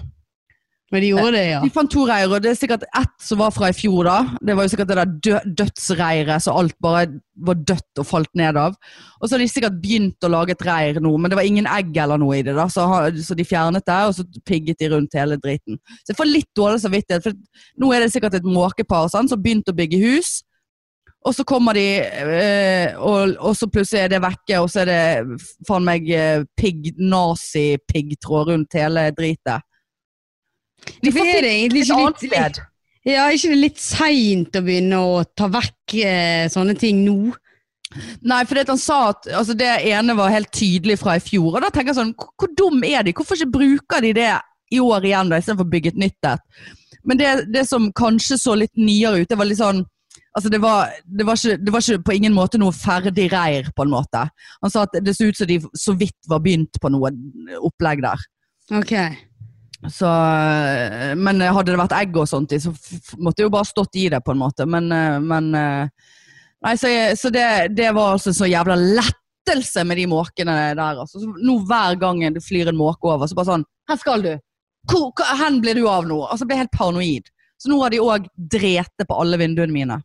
Men 0.95 1.03
de 1.03 1.09
gjorde 1.11 1.35
det, 1.35 1.43
ja. 1.49 1.61
De 1.65 1.73
fant 1.75 1.91
to 1.91 2.05
reirer. 2.07 2.43
det 2.43 2.53
er 2.53 2.59
sikkert 2.59 2.85
ett 2.87 3.15
som 3.27 3.41
var 3.41 3.51
fra 3.55 3.73
i 3.73 3.75
fjor. 3.75 4.07
da. 4.07 4.19
Det 4.39 4.55
var 4.55 4.67
jo 4.67 4.71
sikkert 4.71 4.93
det 4.93 4.99
der 5.01 5.15
dø 5.27 5.41
dødsreiret, 5.59 6.45
så 6.45 6.55
alt 6.55 6.77
bare 6.79 7.09
var 7.35 7.59
dødt 7.67 7.99
og 7.99 8.07
falt 8.07 8.31
ned 8.39 8.61
av. 8.61 8.77
Og 9.19 9.27
så 9.27 9.35
har 9.35 9.43
de 9.43 9.51
sikkert 9.51 9.81
begynt 9.83 10.23
å 10.23 10.31
lage 10.31 10.55
et 10.55 10.63
reir 10.63 11.03
nå, 11.03 11.17
men 11.19 11.33
det 11.33 11.41
var 11.41 11.49
ingen 11.49 11.67
egg 11.67 11.99
eller 11.99 12.23
noe 12.23 12.39
i 12.39 12.47
det. 12.47 12.55
da, 12.55 12.69
Så, 12.71 12.87
så 13.27 13.35
de 13.35 13.49
fjernet 13.49 13.87
det, 13.91 14.01
og 14.07 14.15
så 14.15 14.47
pigget 14.47 14.79
de 14.79 14.93
rundt 14.95 15.19
hele 15.19 15.41
driten. 15.43 15.83
Så 16.05 16.15
jeg 16.15 16.21
får 16.23 16.31
litt 16.31 16.53
dårlig 16.55 16.85
samvittighet, 16.87 17.27
for 17.27 17.83
nå 17.83 17.91
er 17.91 18.05
det 18.05 18.13
sikkert 18.15 18.39
et 18.39 18.47
måkepar 18.47 19.11
sant, 19.11 19.35
som 19.35 19.43
begynte 19.43 19.75
å 19.75 19.81
bygge 19.83 20.03
hus. 20.07 20.39
Og 21.25 21.33
så 21.35 21.43
kommer 21.49 21.75
de, 21.75 21.87
øh, 22.05 22.97
og, 23.01 23.37
og 23.41 23.55
så 23.57 23.67
plutselig 23.73 24.03
er 24.05 24.11
det 24.13 24.23
vekke, 24.23 24.59
og 24.61 24.71
så 24.71 24.85
er 24.85 24.91
det 24.91 25.39
faen 25.67 25.87
meg 25.87 26.11
eh, 26.13 26.45
pigg, 26.61 26.93
nazi-piggtråd 27.01 28.51
rundt 28.53 28.77
hele 28.77 29.09
dritet. 29.17 29.65
Hvorfor 31.05 31.31
er 31.31 31.45
det 31.45 31.53
egentlig 31.53 31.85
ikke 31.85 32.01
litt, 32.01 32.25
sted. 32.27 32.61
ja, 33.09 33.29
ikke 33.31 33.53
det 33.53 33.61
litt 33.61 33.81
seint 33.83 34.59
å 34.59 34.63
begynne 34.65 35.01
å 35.01 35.25
ta 35.37 35.49
vekk 35.53 35.97
eh, 36.03 36.45
sånne 36.53 36.77
ting 36.81 37.05
nå? 37.07 37.35
Nei, 38.27 38.41
for 38.43 38.59
det 38.59 38.67
han 38.73 38.81
sa 38.81 38.99
at 39.13 39.29
altså 39.31 39.55
det 39.59 39.71
ene 39.87 40.17
var 40.19 40.33
helt 40.35 40.51
tydelig 40.55 40.99
fra 41.03 41.15
i 41.19 41.23
fjor. 41.23 41.53
Og 41.53 41.61
da 41.63 41.71
tenker 41.71 41.93
jeg 41.93 42.01
sånn, 42.01 42.15
hvor, 42.19 42.33
hvor 42.41 42.51
dum 42.59 42.83
er 42.87 43.07
de? 43.07 43.15
Hvorfor 43.15 43.39
ikke 43.39 43.55
bruker 43.55 44.03
de 44.03 44.15
det 44.17 44.31
i 44.75 44.81
år 44.83 45.07
igjen 45.07 45.31
da, 45.31 45.39
istedenfor 45.39 45.69
å 45.69 45.75
bygge 45.75 45.93
et 45.93 46.01
nytt 46.03 46.31
et? 46.31 46.47
Men 47.05 47.21
det, 47.21 47.33
det 47.53 47.67
som 47.69 47.91
kanskje 47.95 48.41
så 48.41 48.57
litt 48.59 48.73
nyere 48.81 49.23
ut, 49.23 49.29
det 49.31 49.39
var 49.39 49.51
litt 49.51 49.63
sånn 49.63 49.85
Altså 50.35 50.51
det 50.51 50.59
var, 50.59 50.91
det, 51.07 51.23
var 51.23 51.39
ikke, 51.39 51.61
det 51.63 51.71
var 51.71 51.83
ikke 51.85 52.05
på 52.09 52.15
ingen 52.17 52.33
måte 52.35 52.59
noe 52.59 52.75
ferdig 52.75 53.29
reir, 53.31 53.69
på 53.71 53.85
en 53.85 53.93
måte. 53.93 54.25
Han 54.65 54.73
sa 54.73 54.83
at 54.83 54.97
det 54.99 55.13
så 55.15 55.29
ut 55.31 55.39
som 55.39 55.47
de 55.47 55.61
så 55.79 55.95
vidt 55.95 56.27
var 56.27 56.41
begynt 56.43 56.81
på 56.83 56.91
noe 56.91 57.13
opplegg 57.63 58.03
der. 58.03 58.25
Ok. 58.75 58.91
Så, 59.91 60.09
men 61.21 61.43
hadde 61.45 61.73
det 61.73 61.81
vært 61.81 61.97
egg 61.99 62.15
og 62.17 62.29
sånt 62.29 62.55
i, 62.57 62.61
så 62.63 62.73
måtte 63.21 63.43
jeg 63.43 63.51
jo 63.51 63.55
bare 63.55 63.69
stått 63.69 63.99
i 64.01 64.07
det, 64.13 64.23
på 64.25 64.33
en 64.33 64.41
måte. 64.41 64.67
Men, 64.69 64.89
eh, 64.93 65.19
men 65.21 65.51
eh, 65.59 66.13
Nei, 66.65 66.79
så, 66.81 66.89
så 67.21 67.29
det, 67.29 67.45
det 67.77 67.91
var 67.93 68.15
altså 68.15 68.33
så 68.33 68.47
jævla 68.49 68.79
lettelse 68.81 69.83
med 69.85 69.99
de 70.01 70.07
måkene 70.09 70.55
der. 70.79 71.01
Altså. 71.03 71.21
Så 71.21 71.35
nå 71.37 71.59
hver 71.69 71.99
gang 72.01 72.23
det 72.33 72.41
flyr 72.41 72.71
en 72.71 72.79
måke 72.79 73.11
over, 73.11 73.29
så 73.29 73.37
bare 73.37 73.51
sånn 73.51 73.67
Her 73.91 74.01
skal 74.01 74.25
du! 74.25 74.33
Hvor, 74.89 75.11
hvor, 75.13 75.29
hen 75.41 75.61
blir 75.65 75.77
du 75.77 75.85
av 75.89 76.09
nå? 76.09 76.23
Altså, 76.25 76.45
jeg 76.45 76.53
ble 76.53 76.61
helt 76.63 76.73
paranoid. 76.77 77.29
Så 77.61 77.69
nå 77.69 77.79
har 77.83 77.93
de 77.93 78.01
òg 78.01 78.29
drete 78.53 79.05
på 79.09 79.19
alle 79.21 79.39
vinduene 79.41 79.77
mine. 79.77 80.01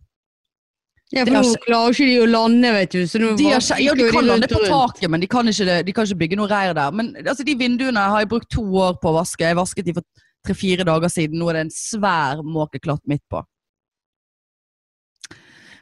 Ja, 1.12 1.24
for 1.26 1.34
nå 1.42 1.54
klarer 1.64 1.96
ikke 1.96 2.06
de 2.06 2.18
å 2.22 2.26
lande, 2.30 2.70
vet 2.76 2.92
du. 2.94 3.00
Så 3.10 3.18
De, 3.18 3.46
har, 3.50 3.64
ja, 3.82 3.94
de 3.98 4.10
kan 4.14 4.28
lande 4.28 4.48
på 4.52 4.60
taket, 4.62 5.10
men 5.10 5.20
de 5.24 5.28
kan, 5.28 5.48
ikke, 5.50 5.80
de 5.88 5.94
kan 5.98 6.06
ikke 6.06 6.20
bygge 6.22 6.38
noe 6.38 6.50
reir 6.52 6.76
der. 6.78 6.92
Men 6.94 7.16
altså, 7.26 7.44
de 7.48 7.56
vinduene 7.58 7.98
har 8.14 8.22
jeg 8.22 8.30
brukt 8.30 8.50
to 8.54 8.62
år 8.78 9.00
på 9.02 9.10
å 9.10 9.16
vaske. 9.18 9.42
Jeg 9.48 9.58
vasket 9.58 9.88
de 9.90 9.96
for 9.98 10.06
tre-fire 10.46 10.86
dager 10.86 11.10
siden. 11.10 11.40
Nå 11.42 11.50
er 11.50 11.58
det 11.58 11.64
en 11.66 11.74
svær 11.74 12.44
måkeklatt 12.46 13.02
midt 13.10 13.24
på. 13.34 13.42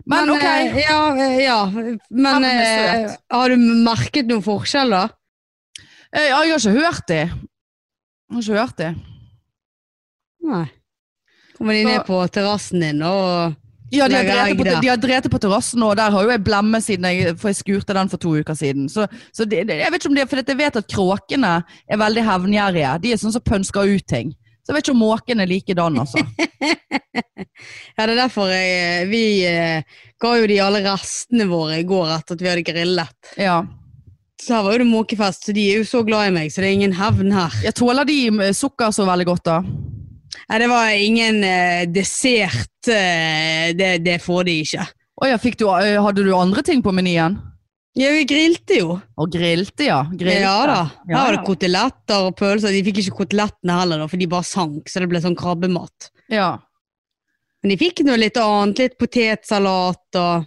Men, 0.08 0.30
ok. 0.32 0.44
eh, 0.48 0.78
ja, 0.86 1.02
eh, 1.20 1.38
ja. 1.44 1.60
Men 2.10 2.44
eh, 2.48 3.12
har 3.36 3.52
du 3.52 3.58
merket 3.84 4.30
noen 4.32 4.44
forskjell, 4.46 4.96
da? 4.96 5.04
Eh, 6.16 6.30
Ja, 6.30 6.40
jeg 6.48 6.54
har 6.56 6.62
ikke 6.64 6.80
hørt 6.88 7.08
det. 7.12 7.24
Jeg 7.28 8.36
har 8.38 8.46
ikke 8.46 8.62
hørt 8.62 8.78
det. 8.80 8.94
Nei. 10.48 10.66
Kommer 11.58 11.74
de 11.76 11.84
Så- 11.84 11.90
ned 11.92 12.06
på 12.08 12.22
terrassen 12.32 12.80
din 12.80 13.02
og 13.04 13.56
Ja, 13.92 14.08
de 14.12 14.18
har 14.20 14.26
drept 14.28 14.58
på, 14.60 14.66
de 15.08 15.14
har 15.14 15.30
på 15.32 15.40
terrassen, 15.40 15.84
og 15.84 15.96
der 15.96 16.12
har 16.12 16.26
jo 16.26 16.32
jeg 16.34 16.44
blemme 16.44 16.82
siden 16.84 17.08
jeg, 17.08 17.38
for 17.40 17.52
jeg 17.52 17.60
skurte 17.62 17.96
den 17.96 18.12
for 18.12 18.20
to 18.20 18.34
uker 18.36 18.58
siden. 18.58 18.90
Så, 18.92 19.08
så 19.32 19.46
det, 19.48 19.64
det, 19.70 19.80
jeg 19.80 19.94
vet 19.94 20.02
ikke 20.02 20.12
om 20.12 20.18
det, 20.18 20.28
for 20.28 20.42
jeg 20.42 20.60
vet 20.60 20.82
at 20.82 20.90
kråkene 20.92 21.54
er 21.64 22.02
veldig 22.02 22.26
hevngjerrige. 22.28 22.98
De 23.04 23.14
er 23.14 23.22
sånn 23.22 23.36
som 23.36 23.46
pønsker 23.48 23.96
ut 23.96 24.08
ting. 24.10 24.36
Så 24.68 24.74
jeg 24.74 24.76
vet 24.76 24.88
ikke 24.90 24.98
om 24.98 25.04
måken 25.06 25.40
er 25.40 25.48
likedan, 25.48 26.02
altså. 26.04 26.24
Ja, 27.98 28.06
det 28.06 28.12
er 28.12 28.20
derfor 28.20 28.52
jeg, 28.52 29.08
vi 29.10 29.22
eh, 29.48 29.96
ga 30.22 30.32
jo 30.38 30.50
de 30.52 30.58
alle 30.62 30.84
restene 30.86 31.48
våre 31.50 31.80
i 31.80 31.86
går 31.88 32.12
etter 32.14 32.38
at 32.38 32.44
vi 32.44 32.50
hadde 32.52 32.66
grillet. 32.68 33.32
Ja. 33.42 33.56
Så 34.38 34.54
her 34.54 34.66
var 34.68 34.76
jo 34.76 34.84
det 34.84 34.90
måkefest, 34.92 35.48
så 35.48 35.56
de 35.56 35.64
er 35.72 35.80
jo 35.80 35.88
så 35.88 36.04
glad 36.06 36.30
i 36.30 36.34
meg, 36.36 36.52
så 36.54 36.62
det 36.62 36.70
er 36.70 36.76
ingen 36.78 36.94
hevn 37.00 37.32
her. 37.34 37.56
Jeg 37.66 37.74
tåler 37.80 38.06
de 38.06 38.52
sukker 38.54 38.94
så 38.94 39.08
veldig 39.08 39.26
godt, 39.32 39.48
da. 39.48 39.58
Nei, 40.48 40.60
det 40.62 40.70
var 40.72 40.94
ingen 40.94 41.44
eh, 41.44 41.84
dessert, 41.92 42.90
eh, 42.92 43.74
det, 43.78 43.98
det 44.06 44.18
får 44.24 44.48
de 44.48 44.58
ikke. 44.64 44.88
Å 45.18 45.30
ja, 45.32 45.38
du, 45.42 45.68
eh, 45.80 45.98
hadde 46.04 46.26
du 46.26 46.34
andre 46.38 46.64
ting 46.66 46.84
på 46.86 46.94
menyen? 46.96 47.40
Ja, 47.98 48.12
vi 48.14 48.28
grilte 48.30 48.78
jo. 48.78 49.00
Og 49.18 49.32
grilte, 49.34 49.88
ja. 49.88 50.04
Grilte. 50.12 50.44
Ja 50.44 50.58
da. 50.70 50.82
Her 51.08 51.16
var 51.18 51.34
det 51.34 51.46
koteletter 51.48 52.28
og 52.28 52.36
pølser. 52.38 52.76
De 52.76 52.84
fikk 52.86 53.02
ikke 53.02 53.24
kotelettene 53.24 53.80
heller, 53.80 54.04
da, 54.04 54.10
for 54.12 54.22
de 54.22 54.30
bare 54.30 54.46
sank, 54.46 54.92
så 54.92 55.02
det 55.02 55.10
ble 55.10 55.22
sånn 55.24 55.38
krabbemat. 55.38 56.12
Ja. 56.30 56.52
Men 57.64 57.74
de 57.74 57.80
fikk 57.82 58.04
noe 58.06 58.20
litt 58.22 58.38
annet, 58.38 58.84
litt 58.84 59.00
potetsalat 59.02 60.20
og 60.22 60.46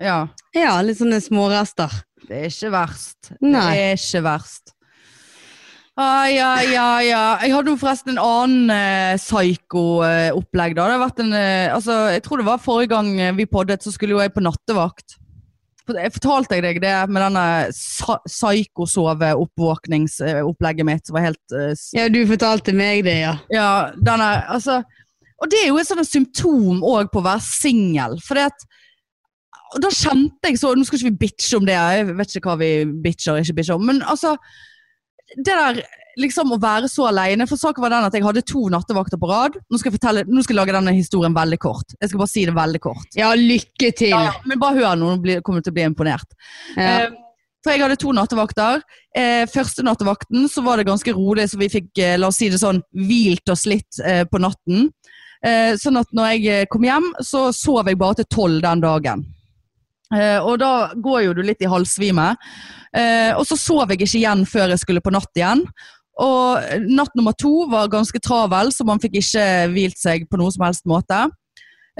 ja. 0.00 0.18
ja, 0.56 0.74
litt 0.84 1.00
sånne 1.00 1.22
smårester. 1.24 2.02
Det 2.28 2.42
er 2.42 2.52
ikke 2.52 2.74
verst. 2.76 3.32
Nei. 3.40 3.64
Det 3.64 3.86
er 3.86 3.96
ikke 3.96 4.22
verst. 4.28 4.74
Ah, 6.00 6.24
ja, 6.32 6.52
ja, 6.64 6.86
ja. 7.04 7.22
Jeg 7.44 7.52
hadde 7.52 7.72
jo 7.74 7.80
forresten 7.80 8.14
en 8.14 8.20
annen 8.24 8.70
eh, 8.72 9.18
psyko-opplegg. 9.20 10.72
da. 10.78 10.86
Det 10.88 10.94
har 10.96 11.02
vært 11.02 11.20
en, 11.24 11.32
eh, 11.36 11.66
altså, 11.74 11.96
jeg 12.14 12.22
tror 12.24 12.40
det 12.40 12.46
var 12.48 12.62
forrige 12.64 12.92
gang 12.94 13.10
eh, 13.20 13.34
vi 13.36 13.44
poddet, 13.50 13.84
så 13.84 13.92
skulle 13.92 14.16
jo 14.16 14.22
jeg 14.22 14.32
på 14.32 14.44
nattevakt. 14.46 15.18
Jeg 15.90 16.12
fortalte 16.14 16.54
jeg 16.54 16.62
deg 16.62 16.76
det 16.84 16.94
med 17.10 17.18
denne 17.24 17.44
psykosove-oppvåkningsopplegget 18.30 20.86
mitt, 20.86 21.06
som 21.06 21.14
var 21.18 21.24
helt 21.28 21.52
eh, 21.56 21.72
s- 21.74 21.90
Ja, 21.96 22.06
du 22.08 22.20
fortalte 22.30 22.72
meg 22.76 23.02
det, 23.04 23.16
ja. 23.24 23.34
Ja, 23.50 23.90
denne, 23.96 24.30
altså 24.48 24.82
Og 25.42 25.48
det 25.50 25.58
er 25.64 25.68
jo 25.72 25.78
et 25.80 25.88
sånt 25.88 26.06
symptom 26.06 26.82
òg 26.84 27.08
på 27.12 27.18
å 27.22 27.26
være 27.26 27.40
singel. 27.42 28.18
For 28.24 28.34
det 28.38 28.44
at 28.52 28.60
og 29.70 29.78
da 29.84 29.88
kjente 29.94 30.48
jeg 30.50 30.58
så 30.58 30.72
Nå 30.74 30.82
skal 30.82 30.98
ikke 30.98 31.10
vi 31.12 31.20
bitche 31.28 31.54
om 31.60 31.66
det, 31.68 31.76
jeg 31.78 32.06
vet 32.18 32.32
ikke 32.36 32.50
hva 32.50 32.56
vi 32.58 32.70
bitcher 33.04 33.36
og 33.36 33.40
ikke 33.44 33.54
bitcher 33.60 33.76
om, 33.78 33.84
men 33.86 34.00
altså 34.02 34.32
Det 35.36 35.54
der 35.54 35.82
liksom 36.18 36.50
å 36.52 36.58
være 36.60 36.88
så 36.90 37.06
alene 37.10 37.46
For 37.48 37.60
saken 37.60 37.84
var 37.84 37.92
den 37.94 38.06
at 38.08 38.16
jeg 38.16 38.24
hadde 38.24 38.42
to 38.48 38.64
nattevakter 38.72 39.20
på 39.20 39.30
rad. 39.30 39.56
Nå 39.70 39.80
skal 39.80 39.94
fortelle, 39.94 40.24
nå 40.26 40.42
skal 40.44 40.56
jeg 40.56 40.60
lage 40.60 40.76
denne 40.76 40.94
historien 40.96 41.36
veldig 41.36 41.58
kort. 41.62 41.94
Jeg 42.00 42.10
skal 42.10 42.22
bare 42.22 42.32
si 42.32 42.44
det 42.48 42.56
veldig 42.56 42.82
kort. 42.82 43.08
Ja, 43.18 43.30
lykke 43.38 43.92
til. 43.96 44.14
Ja, 44.14 44.22
ja, 44.30 44.36
men 44.50 44.60
bare 44.62 44.80
hør 44.80 44.98
nå, 44.98 45.14
nå 45.16 45.40
kommer 45.46 45.62
du 45.62 45.68
til 45.68 45.74
å 45.74 45.78
bli 45.78 45.88
imponert. 45.88 46.38
Ja. 46.76 47.06
Eh, 47.06 47.18
For 47.60 47.76
jeg 47.76 47.84
hadde 47.84 47.98
to 48.00 48.12
nattevakter. 48.16 48.82
Eh, 49.16 49.42
første 49.52 49.84
nattevakten 49.84 50.46
så 50.48 50.62
var 50.64 50.80
det 50.80 50.88
ganske 50.88 51.12
rolig, 51.12 51.44
så 51.52 51.58
vi 51.60 51.68
fikk 51.68 51.98
eh, 52.00 52.14
la 52.16 52.30
oss 52.32 52.38
si 52.40 52.48
det 52.48 52.60
sånn, 52.62 52.80
hvilt 52.96 53.52
oss 53.52 53.66
litt 53.68 54.00
eh, 54.04 54.22
på 54.24 54.40
natten. 54.40 54.88
Eh, 55.44 55.74
sånn 55.80 56.00
at 56.00 56.08
når 56.16 56.32
jeg 56.34 56.46
eh, 56.48 56.64
kom 56.72 56.84
hjem, 56.88 57.10
så 57.24 57.50
sov 57.52 57.88
jeg 57.88 58.00
bare 58.00 58.22
til 58.22 58.30
tolv 58.32 58.62
den 58.64 58.80
dagen. 58.84 59.26
Eh, 60.14 60.38
og 60.42 60.58
da 60.62 60.90
går 60.98 61.24
jo 61.28 61.34
du 61.38 61.42
litt 61.46 61.62
i 61.62 61.70
halvsvime. 61.70 62.32
Eh, 62.96 63.30
og 63.36 63.44
så 63.46 63.58
sov 63.58 63.90
jeg 63.90 64.00
ikke 64.00 64.18
igjen 64.22 64.44
før 64.48 64.72
jeg 64.72 64.82
skulle 64.82 65.04
på 65.04 65.12
natt 65.14 65.30
igjen. 65.38 65.64
Og 66.20 66.80
natt 66.90 67.14
nummer 67.16 67.36
to 67.38 67.64
var 67.70 67.92
ganske 67.92 68.18
travel, 68.20 68.74
så 68.74 68.84
man 68.84 69.00
fikk 69.00 69.20
ikke 69.22 69.46
hvilt 69.72 70.00
seg 70.00 70.26
på 70.28 70.40
noe 70.40 70.52
som 70.52 70.66
helst 70.66 70.88
måte. 70.90 71.28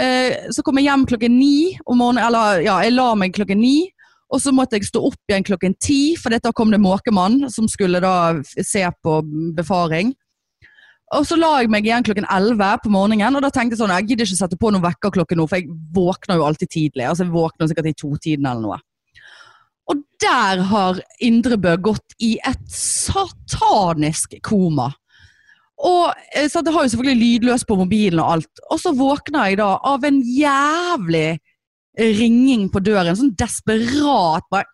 Eh, 0.01 0.51
så 0.53 0.65
kom 0.65 0.79
jeg 0.81 0.91
hjem 0.91 1.07
klokken 1.09 1.39
ni 1.39 1.79
om 1.87 2.01
morgenen, 2.01 2.27
eller 2.27 2.65
ja, 2.67 2.81
jeg 2.85 2.97
la 2.97 3.13
meg 3.19 3.35
klokken 3.37 3.63
ni. 3.63 3.91
Og 4.31 4.39
så 4.43 4.53
måtte 4.55 4.79
jeg 4.79 4.87
stå 4.87 5.03
opp 5.09 5.31
igjen 5.31 5.47
klokken 5.47 5.75
ti, 5.83 6.15
for 6.21 6.31
da 6.31 6.53
kom 6.55 6.71
det 6.71 6.79
måkemann 6.83 7.49
som 7.51 7.67
skulle 7.71 8.03
da 8.03 8.39
se 8.45 8.85
på 9.03 9.17
befaring. 9.57 10.13
Og 11.19 11.25
så 11.27 11.35
la 11.39 11.57
jeg 11.59 11.71
meg 11.73 11.87
igjen 11.89 12.05
klokken 12.07 12.29
11 12.31 12.85
på 12.85 12.93
morgenen, 12.95 13.35
og 13.35 13.43
da 13.43 13.51
tenkte 13.51 13.75
jeg 13.75 13.81
sånn, 13.81 13.93
jeg 13.97 14.13
gidder 14.13 14.29
ikke 14.29 14.39
sette 14.45 14.59
på 14.61 14.71
noen 14.71 14.85
vekkerklokke 14.85 15.39
nå, 15.39 15.49
for 15.51 15.59
jeg 15.59 15.73
våkner 15.97 16.39
jo 16.39 16.47
alltid 16.47 16.71
tidlig. 16.71 17.09
Altså 17.09 17.27
jeg 17.27 17.35
våkner 17.35 17.71
sikkert 17.71 17.91
i 17.91 17.97
totiden 17.99 18.47
eller 18.47 18.63
noe. 18.63 18.79
Og 19.91 20.05
der 20.23 20.63
har 20.71 21.01
Indrebø 21.27 21.75
gått 21.83 22.15
i 22.23 22.37
et 22.47 22.63
satanisk 22.71 24.37
koma. 24.47 24.93
Og 25.81 26.13
eh, 26.37 26.47
så 26.53 26.63
Det 26.63 26.75
har 26.75 26.85
jo 26.85 26.93
selvfølgelig 26.93 27.23
lydløs 27.25 27.65
på 27.67 27.79
mobilen 27.81 28.23
og 28.23 28.37
alt. 28.37 28.65
Og 28.71 28.79
så 28.79 28.93
våkner 28.95 29.51
jeg 29.51 29.59
da 29.63 29.73
av 29.91 30.05
en 30.07 30.21
jævlig 30.23 31.41
ringing 32.21 32.69
på 32.71 32.83
døren. 32.85 33.17
Sånn 33.19 33.35
desperat 33.39 34.47
bare 34.53 34.69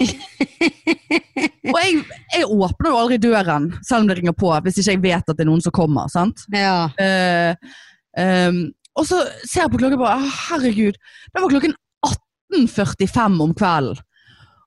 Og 1.70 1.78
jeg, 1.78 2.00
jeg 2.34 2.48
åpner 2.48 2.90
jo 2.90 2.98
aldri 2.98 3.18
døren, 3.22 3.70
selv 3.86 4.04
om 4.04 4.10
det 4.10 4.18
ringer 4.18 4.36
på, 4.36 4.50
hvis 4.64 4.80
ikke 4.80 4.94
jeg 4.96 5.02
vet 5.04 5.30
at 5.30 5.38
det 5.38 5.44
er 5.44 5.50
noen 5.50 5.64
som 5.64 5.74
kommer. 5.76 6.10
sant? 6.12 6.44
Ja. 6.54 6.90
Uh, 6.98 7.52
um, 8.18 8.62
og 8.98 9.06
så 9.08 9.22
ser 9.44 9.64
jeg 9.64 9.72
på 9.72 9.80
klokken 9.80 9.98
og 10.00 10.04
bare, 10.04 10.30
herregud, 10.48 10.96
det 11.30 11.42
var 11.42 11.52
klokken 11.52 11.76
18.45 12.56 13.44
om 13.44 13.52
kvelden. 13.56 14.06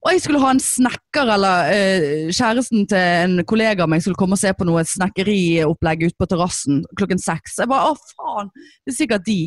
Og 0.04 0.12
jeg 0.12 0.24
skulle 0.26 0.42
ha 0.44 0.50
en 0.52 0.60
snekker, 0.60 1.30
eller 1.32 1.70
eh, 1.72 2.32
kjæresten 2.36 2.84
til 2.92 3.00
en 3.00 3.38
kollega 3.48 3.86
av 3.86 3.92
meg 3.92 4.02
skulle 4.04 4.20
komme 4.20 4.36
og 4.36 4.42
se 4.42 4.52
på 4.52 4.66
noe 4.68 4.84
snekkeriopplegg 4.88 6.10
ute 6.10 6.20
på 6.20 6.28
terrassen 6.28 6.82
klokken 7.00 7.22
seks. 7.24 7.56
Jeg 7.62 7.72
bare, 7.72 7.94
å 7.94 8.18
faen, 8.18 8.50
det 8.84 8.92
er 8.92 8.98
sikkert 8.98 9.24
de. 9.30 9.38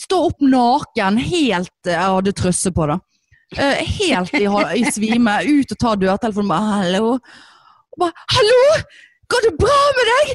Stå 0.00 0.22
opp 0.30 0.40
naken, 0.40 1.20
helt, 1.20 1.74
jeg 1.84 2.00
hadde 2.00 2.32
trøsse 2.32 2.72
på 2.74 2.88
da. 2.88 2.96
Eh, 3.52 3.80
helt 4.00 4.34
i, 4.34 4.46
i 4.80 4.84
svime, 4.92 5.38
ut 5.44 5.74
og 5.74 5.80
ta 5.80 5.94
dørtelefonen, 6.00 6.50
bare, 6.50 6.78
hallo. 6.80 7.16
Og 7.94 8.04
bare, 8.04 8.28
hallo! 8.36 8.62
Går 9.32 9.46
det 9.46 9.54
bra 9.56 9.78
med 9.96 10.08
deg? 10.10 10.32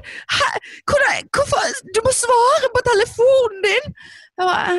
Hvordan, 0.89 1.27
hvorfor? 1.35 1.67
Du 1.93 1.99
må 2.05 2.13
svare 2.15 2.71
på 2.73 2.81
telefonen 2.87 3.61
din! 3.67 3.93
Bare, 4.39 4.77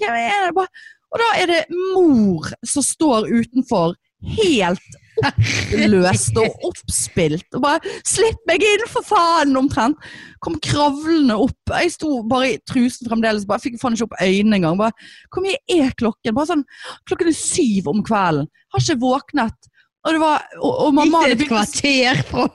Hvem 0.00 0.16
er 0.16 0.46
det? 0.48 0.66
Og 1.12 1.20
da 1.20 1.28
er 1.36 1.50
det 1.50 1.60
mor 1.92 2.48
som 2.64 2.84
står 2.86 3.28
utenfor, 3.28 3.96
helt 4.38 5.01
oppløst 5.28 6.38
og 6.40 6.66
oppspilt. 6.68 7.48
Og 7.56 7.64
bare 7.64 7.80
'Slipp 8.04 8.40
meg 8.48 8.64
inn, 8.66 8.86
for 8.90 9.06
faen!' 9.06 9.56
omtrent. 9.56 9.96
Kom 10.42 10.58
kravlende 10.62 11.36
opp. 11.38 11.58
Jeg 11.70 11.92
sto 11.96 12.22
bare 12.28 12.54
i 12.54 12.60
trusen 12.68 13.08
fremdeles. 13.10 13.46
Bare, 13.46 13.62
fikk 13.62 13.80
faen 13.80 13.96
ikke 13.96 14.10
opp 14.10 14.20
øynene 14.20 14.60
engang. 14.60 14.78
Bare, 14.78 14.92
Hvor 15.32 15.44
mye 15.44 15.58
er 15.68 15.92
klokken? 15.98 16.34
Bare 16.34 16.50
sånn, 16.50 16.64
Klokken 17.08 17.28
er 17.28 17.38
syv 17.38 17.88
om 17.88 18.02
kvelden. 18.02 18.48
Har 18.72 18.80
ikke 18.80 19.00
våknet. 19.00 19.70
Og 20.02 20.12
det 20.12 20.20
var 20.20 20.42
og, 20.58 20.72
og 20.86 20.94
mamma 20.94 21.20
hadde 21.22 21.36
begynt 21.38 21.52
kvarter 21.52 22.22
fra, 22.26 22.48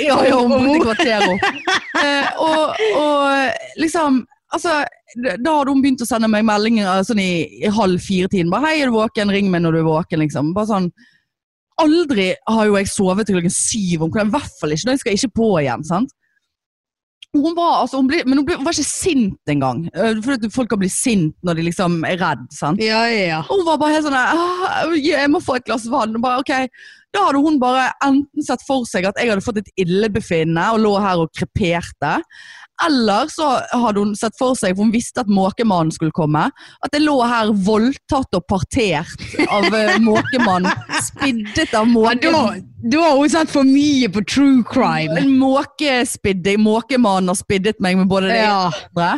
ja, 0.00 0.16
ja, 0.24 0.38
hun 0.40 0.64
brukte 0.64 0.86
kvarter 0.88 1.26
opp. 1.28 1.48
Eh, 2.00 2.28
og, 2.40 2.78
og 2.96 3.76
liksom 3.76 4.22
Altså, 4.54 4.80
da 5.14 5.52
hadde 5.58 5.70
hun 5.70 5.82
begynt 5.82 6.02
å 6.02 6.08
sende 6.08 6.30
meg 6.30 6.42
meldinger 6.46 6.88
eh, 6.90 7.04
sånn 7.06 7.20
i, 7.22 7.32
i 7.62 7.70
halv 7.70 8.02
fire-tiden. 8.02 8.50
Bare 8.50 8.66
'Hei, 8.66 8.80
er 8.82 8.90
du 8.90 8.96
våken? 8.96 9.30
Ring 9.30 9.50
meg 9.50 9.62
når 9.62 9.76
du 9.76 9.78
er 9.82 9.86
våken', 9.86 10.22
liksom. 10.24 10.50
Bare 10.56 10.70
sånn 10.70 10.88
Aldri 11.80 12.30
har 12.48 12.66
jo 12.68 12.76
jeg 12.78 12.88
sovet 12.92 13.26
til 13.28 13.36
klokken 13.38 13.54
syv 13.54 14.06
om 14.06 14.10
kvelden. 14.14 14.32
I 14.32 14.38
hvert 14.38 14.56
fall 14.60 14.74
ikke 14.76 14.88
når 14.90 14.96
jeg 14.98 15.04
skal 15.04 15.18
ikke 15.18 15.34
på 15.40 15.50
igjen. 15.62 15.84
sant? 15.88 16.16
Hun 17.30 17.52
var, 17.54 17.84
altså, 17.84 18.00
hun 18.00 18.08
ble, 18.10 18.24
men 18.26 18.40
hun 18.40 18.46
ble, 18.48 18.56
hun 18.58 18.66
var 18.66 18.74
ikke 18.74 18.88
sint 18.90 19.52
engang. 19.52 19.84
Eh, 19.94 20.16
For 20.24 20.48
folk 20.50 20.72
kan 20.72 20.80
bli 20.80 20.88
sint 20.90 21.36
når 21.46 21.60
de 21.60 21.66
liksom 21.68 22.00
er 22.08 22.16
redd. 22.18 22.42
sant? 22.56 22.80
Ja, 22.82 23.04
ja. 23.06 23.42
Hun 23.46 23.62
var 23.68 23.78
bare 23.78 23.94
helt 23.94 24.08
sånn 24.08 24.16
«Ah, 24.18 24.90
Jeg 24.98 25.30
må 25.30 25.38
få 25.44 25.60
et 25.60 25.68
glass 25.68 25.86
vann. 25.92 26.16
Og 26.18 26.24
bare, 26.24 26.40
ok, 26.42 26.66
Da 27.14 27.24
hadde 27.28 27.42
hun 27.42 27.56
bare 27.62 27.88
enten 28.06 28.42
sett 28.46 28.60
for 28.66 28.84
seg 28.86 29.06
at 29.08 29.16
jeg 29.18 29.30
hadde 29.30 29.42
fått 29.46 29.56
et 29.62 29.70
illebefinnende 29.82 30.66
og 30.74 30.82
lå 30.82 30.92
her 31.02 31.22
og 31.22 31.30
kreperte. 31.34 32.12
Eller 32.86 33.28
så 33.32 33.46
hadde 33.72 34.00
hun 34.00 34.14
sett 34.16 34.36
for 34.38 34.56
seg, 34.58 34.72
for 34.76 34.86
hun 34.86 34.92
visste 34.94 35.20
at 35.24 35.28
måkemannen 35.30 35.92
skulle 35.92 36.14
komme, 36.16 36.46
at 36.80 36.96
jeg 36.96 37.04
lå 37.04 37.16
her 37.28 37.52
voldtatt 37.66 38.38
og 38.38 38.46
partert 38.48 39.24
av 39.48 39.66
uh, 39.68 39.96
måkemannen. 40.10 40.70
Spiddet 41.04 41.74
av 41.76 41.88
måkemannen. 41.90 42.64
Ja, 42.64 42.88
da, 42.88 42.96
da 42.96 43.02
har 43.08 43.20
hun 43.20 43.32
sett 43.32 43.52
for 43.52 43.68
mye 43.68 44.08
på 44.14 44.24
true 44.24 44.64
crime. 44.70 45.18
En 45.20 45.34
måkespidding. 45.40 46.62
Måkemannen 46.64 47.32
har 47.32 47.38
spiddet 47.38 47.80
meg 47.84 47.98
med 48.00 48.08
både 48.10 48.32
det 48.32 48.40
Ja. 48.44 48.70
andre. 48.70 49.10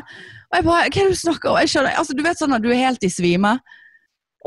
Og 0.53 0.59
jeg 0.59 0.65
bare, 0.67 0.73
hva 0.73 0.81
er 0.85 0.91
det 0.93 1.15
du 1.15 1.23
snakker 1.23 1.49
om? 1.55 1.61
Jeg 1.63 1.71
skjønner, 1.73 1.95
altså, 1.97 2.17
du 2.19 2.27
vet 2.27 2.41
sånn 2.43 2.53
at 2.53 2.65
du 2.65 2.69
er 2.75 2.83
helt 2.83 3.07
i 3.07 3.09
svime. 3.13 3.55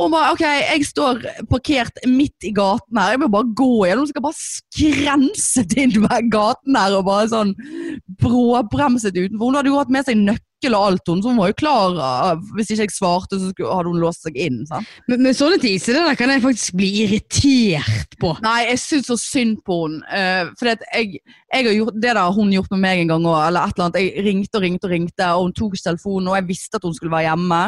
Og 0.01 0.11
bare, 0.11 0.33
ok, 0.35 0.43
jeg 0.43 0.87
står 0.89 1.21
parkert 1.49 2.01
midt 2.09 2.47
i 2.47 2.51
gaten 2.55 2.99
her, 2.99 3.13
jeg 3.13 3.21
må 3.21 3.29
bare 3.31 3.53
gå 3.55 3.69
gjennom. 3.87 4.07
Skal 4.09 4.25
bare 4.25 4.39
skrenset 4.39 5.77
inn 5.79 5.95
ved 6.03 6.33
gaten 6.33 6.75
her 6.75 6.97
og 6.97 7.05
bare 7.07 7.29
sånn 7.31 7.53
bråbremset 8.19 9.15
utenfor. 9.15 9.45
Hun 9.47 9.59
hadde 9.59 9.71
jo 9.71 9.79
hatt 9.79 9.93
med 9.95 10.07
seg 10.07 10.19
nøkkel 10.19 10.75
og 10.75 10.83
alt, 10.89 11.07
hun, 11.07 11.21
så 11.21 11.31
hun 11.31 11.39
var 11.39 11.51
jo 11.51 11.57
klar. 11.61 11.95
Hvis 12.57 12.73
ikke 12.73 12.87
jeg 12.87 12.95
svarte, 12.95 13.39
så 13.39 13.53
hadde 13.53 13.93
hun 13.93 14.03
låst 14.03 14.27
seg 14.27 14.35
inn. 14.41 14.61
sant? 14.67 14.91
Men, 15.07 15.23
men 15.23 15.37
sånne 15.37 15.61
der 15.61 16.19
kan 16.19 16.33
jeg 16.33 16.43
faktisk 16.43 16.79
bli 16.81 16.91
irritert 17.05 18.19
på. 18.19 18.35
Nei, 18.43 18.65
jeg 18.73 18.81
syns 18.83 19.11
så 19.11 19.19
synd 19.21 19.61
på 19.67 19.83
henne. 19.85 20.03
Uh, 20.11 20.55
for 20.59 20.73
jeg, 20.73 21.21
jeg 21.21 21.69
har 21.69 21.75
gjort, 21.77 22.01
det 22.01 22.15
der 22.19 22.33
hun 22.35 22.51
gjort 22.51 22.73
med 22.75 22.83
meg 22.83 23.05
en 23.05 23.15
gang 23.15 23.29
òg, 23.31 23.43
eller 23.47 23.69
et 23.69 23.77
eller 23.77 23.87
annet. 23.87 24.01
Jeg 24.03 24.25
ringte 24.27 24.59
og 24.59 24.65
ringte 24.65 24.89
og 24.89 24.97
ringte, 24.97 25.35
og 25.37 25.47
hun 25.47 25.55
tok 25.55 25.77
ikke 25.77 25.93
telefonen, 25.93 26.33
og 26.33 26.41
jeg 26.41 26.51
visste 26.51 26.81
at 26.81 26.87
hun 26.87 26.97
skulle 26.97 27.15
være 27.15 27.29
hjemme. 27.29 27.67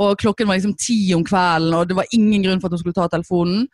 Og 0.00 0.16
klokken 0.20 0.48
var 0.48 0.58
liksom 0.58 0.76
ti 0.80 0.98
om 1.16 1.24
kvelden, 1.26 1.74
og 1.76 1.88
det 1.88 1.96
var 1.98 2.10
ingen 2.16 2.44
grunn 2.46 2.60
for 2.62 2.70
at 2.70 2.76
hun 2.76 2.82
skulle 2.82 2.96
ta 2.96 3.08
telefonen. 3.12 3.66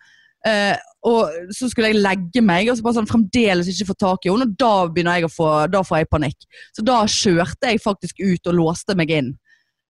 Eh, 0.46 0.76
og 1.06 1.50
så 1.54 1.68
skulle 1.70 1.92
jeg 1.92 2.02
legge 2.02 2.42
meg, 2.42 2.68
og 2.70 2.78
så 2.78 2.84
bare 2.84 2.98
sånn 2.98 3.08
fremdeles 3.08 3.68
ikke 3.70 3.90
få 3.92 3.96
tak 4.00 4.26
i 4.26 4.30
henne. 4.32 4.46
Og 4.48 4.54
da 4.58 4.74
begynner 4.90 5.20
jeg 5.20 5.28
å 5.28 5.32
få, 5.32 5.50
da 5.70 5.82
får 5.86 6.02
jeg 6.02 6.12
panikk. 6.12 6.46
Så 6.74 6.84
da 6.86 7.00
kjørte 7.10 7.72
jeg 7.72 7.82
faktisk 7.82 8.22
ut 8.22 8.50
og 8.50 8.58
låste 8.58 8.96
meg 8.98 9.12
inn. 9.14 9.34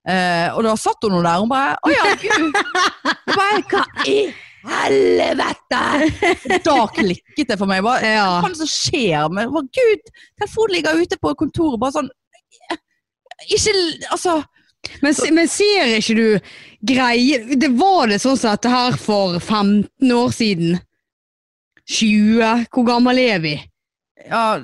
Eh, 0.07 0.49
og 0.53 0.63
da 0.63 0.75
satt 0.79 1.03
hun 1.03 1.17
der, 1.17 1.33
og 1.35 1.47
hun 1.47 1.49
bare 1.51 1.73
Å 1.83 1.91
ja, 1.91 2.03
gud. 2.21 2.53
Bare, 3.27 3.63
Hva 3.67 3.81
i 4.07 4.19
helvete? 4.67 6.59
Da 6.63 6.77
klikket 6.95 7.51
det 7.51 7.57
for 7.59 7.67
meg. 7.69 7.83
Bare, 7.83 8.13
Ja. 8.15 8.29
Hva 8.39 8.47
er 8.47 8.55
det 8.55 8.61
som 8.61 8.71
skjer? 8.71 9.27
Med, 9.33 9.51
bare, 9.51 9.67
Gud, 9.75 10.13
telefonen 10.39 10.77
ligger 10.77 11.01
ute 11.01 11.19
på 11.19 11.33
kontoret, 11.41 11.81
bare 11.81 11.97
sånn 11.97 12.13
Ikke 13.51 13.75
Altså 14.15 14.39
Men, 15.03 15.15
men 15.35 15.49
ser 15.51 15.93
ikke 15.97 16.15
du 16.17 16.51
greier 16.87 17.45
Det 17.59 17.69
var 17.77 18.11
det 18.11 18.19
sånn 18.23 18.37
som 18.39 18.53
dette 18.53 18.71
her 18.71 18.97
for 19.01 19.39
15 19.39 20.13
år 20.13 20.33
siden? 20.35 20.77
20? 21.87 22.67
Hvor 22.73 22.87
gammel 22.87 23.21
er 23.21 23.39
vi? 23.43 23.55
Ja, 24.27 24.59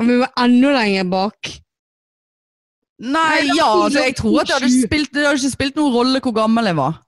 vi 0.00 0.16
var 0.22 0.32
enda 0.40 0.72
lenger 0.78 1.10
bak? 1.12 1.52
Nei, 3.04 3.10
Nei, 3.10 3.56
ja, 3.58 3.66
altså, 3.68 4.04
jeg 4.06 4.14
tror 4.16 4.40
at 4.40 4.48
det 4.48 4.56
hadde, 4.56 4.70
spilt, 4.86 5.10
det 5.12 5.26
hadde 5.26 5.40
ikke 5.42 5.56
spilt 5.56 5.78
noen 5.80 5.92
rolle 5.92 6.22
hvor 6.24 6.34
gammel 6.36 6.70
jeg 6.70 6.78
var. 6.78 7.00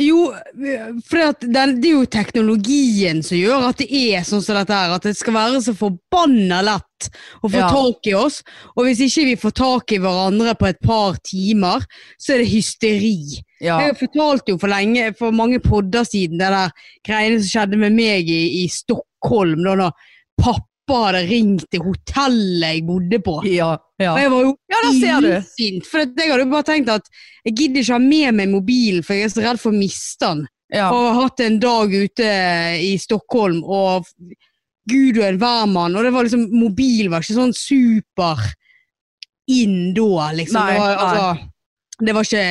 Jo, 0.00 0.30
for 1.04 1.34
det 1.44 1.60
er 1.60 1.72
jo 1.84 2.04
teknologien 2.08 3.20
som 3.26 3.36
gjør 3.36 3.66
at 3.68 3.82
det 3.82 3.88
er 3.92 4.24
sånn 4.26 4.42
som 4.44 4.56
dette 4.56 4.76
her. 4.76 4.94
At 4.96 5.04
det 5.04 5.16
skal 5.18 5.36
være 5.36 5.60
så 5.64 5.74
forbanna 5.76 6.62
lett 6.64 7.10
å 7.42 7.48
få 7.50 7.56
Ja. 7.58 7.68
tak 7.68 8.08
i 8.08 8.14
oss. 8.16 8.42
Og 8.76 8.86
hvis 8.86 9.02
ikke 9.04 9.26
vi 9.28 9.36
får 9.36 9.54
tak 9.60 9.92
i 9.92 9.98
hverandre 9.98 10.54
på 10.56 10.68
et 10.68 10.80
par 10.80 11.18
timer, 11.24 11.84
så 12.18 12.34
er 12.34 12.38
det 12.38 12.48
hysteri. 12.52 13.42
Ja. 13.60 13.78
Jeg 13.80 13.98
fortalte 14.00 14.54
jo 14.54 14.58
for 14.58 14.68
lenge, 14.72 15.14
for 15.18 15.32
mange 15.32 15.60
podder 15.60 16.04
siden, 16.08 16.38
det 16.38 16.48
der 16.48 16.70
greiene 17.04 17.40
som 17.42 17.48
skjedde 17.52 17.76
med 17.78 17.92
meg 17.92 18.28
i, 18.28 18.64
i 18.64 18.68
Stockholm, 18.68 19.62
da 19.64 19.76
da 19.76 19.90
pappa 20.40 20.64
hadde 20.94 21.22
ringt 21.28 21.66
til 21.72 21.82
hotellet 21.84 22.76
jeg 22.76 22.84
bodde 22.88 23.20
på. 23.24 23.36
Ja, 23.48 23.72
ja. 24.00 24.14
Og 24.14 24.20
jeg 24.22 24.32
var 24.32 24.46
jo 24.46 24.52
ja, 24.72 24.80
der 24.84 24.94
ser 25.00 25.26
du. 25.26 25.80
for 25.88 26.02
jeg 26.04 26.30
hadde 26.30 26.44
jo 26.44 26.52
bare 26.52 26.68
tenkt 26.68 26.92
at 26.92 27.10
jeg 27.46 27.56
gidder 27.56 27.84
ikke 27.84 27.96
ha 27.96 28.02
med 28.04 28.38
meg 28.38 28.50
mobilen, 28.52 29.04
for 29.06 29.16
jeg 29.16 29.28
er 29.28 29.34
så 29.34 29.44
redd 29.44 29.60
for 29.62 29.72
å 29.72 29.80
miste 29.80 30.26
den. 30.26 30.46
Ja. 30.70 30.88
Og 30.94 31.06
har 31.08 31.20
hatt 31.24 31.42
en 31.42 31.58
dag 31.62 31.94
ute 31.94 32.30
i 32.86 32.92
Stockholm, 33.02 33.62
og 33.64 34.06
gud 34.90 35.18
og 35.18 35.26
en 35.26 35.40
hvermann, 35.40 35.96
og 35.96 36.06
det 36.06 36.12
var 36.14 36.26
liksom, 36.26 36.46
mobil 36.54 37.10
var 37.10 37.24
ikke 37.24 37.38
sånn 37.38 37.56
super 37.56 38.44
inn 39.50 39.94
da, 39.96 40.30
liksom. 40.36 40.60
Nei, 40.60 40.74
det, 40.74 40.82
var, 40.82 41.00
altså, 41.06 42.04
det 42.06 42.14
var 42.14 42.28
ikke 42.28 42.44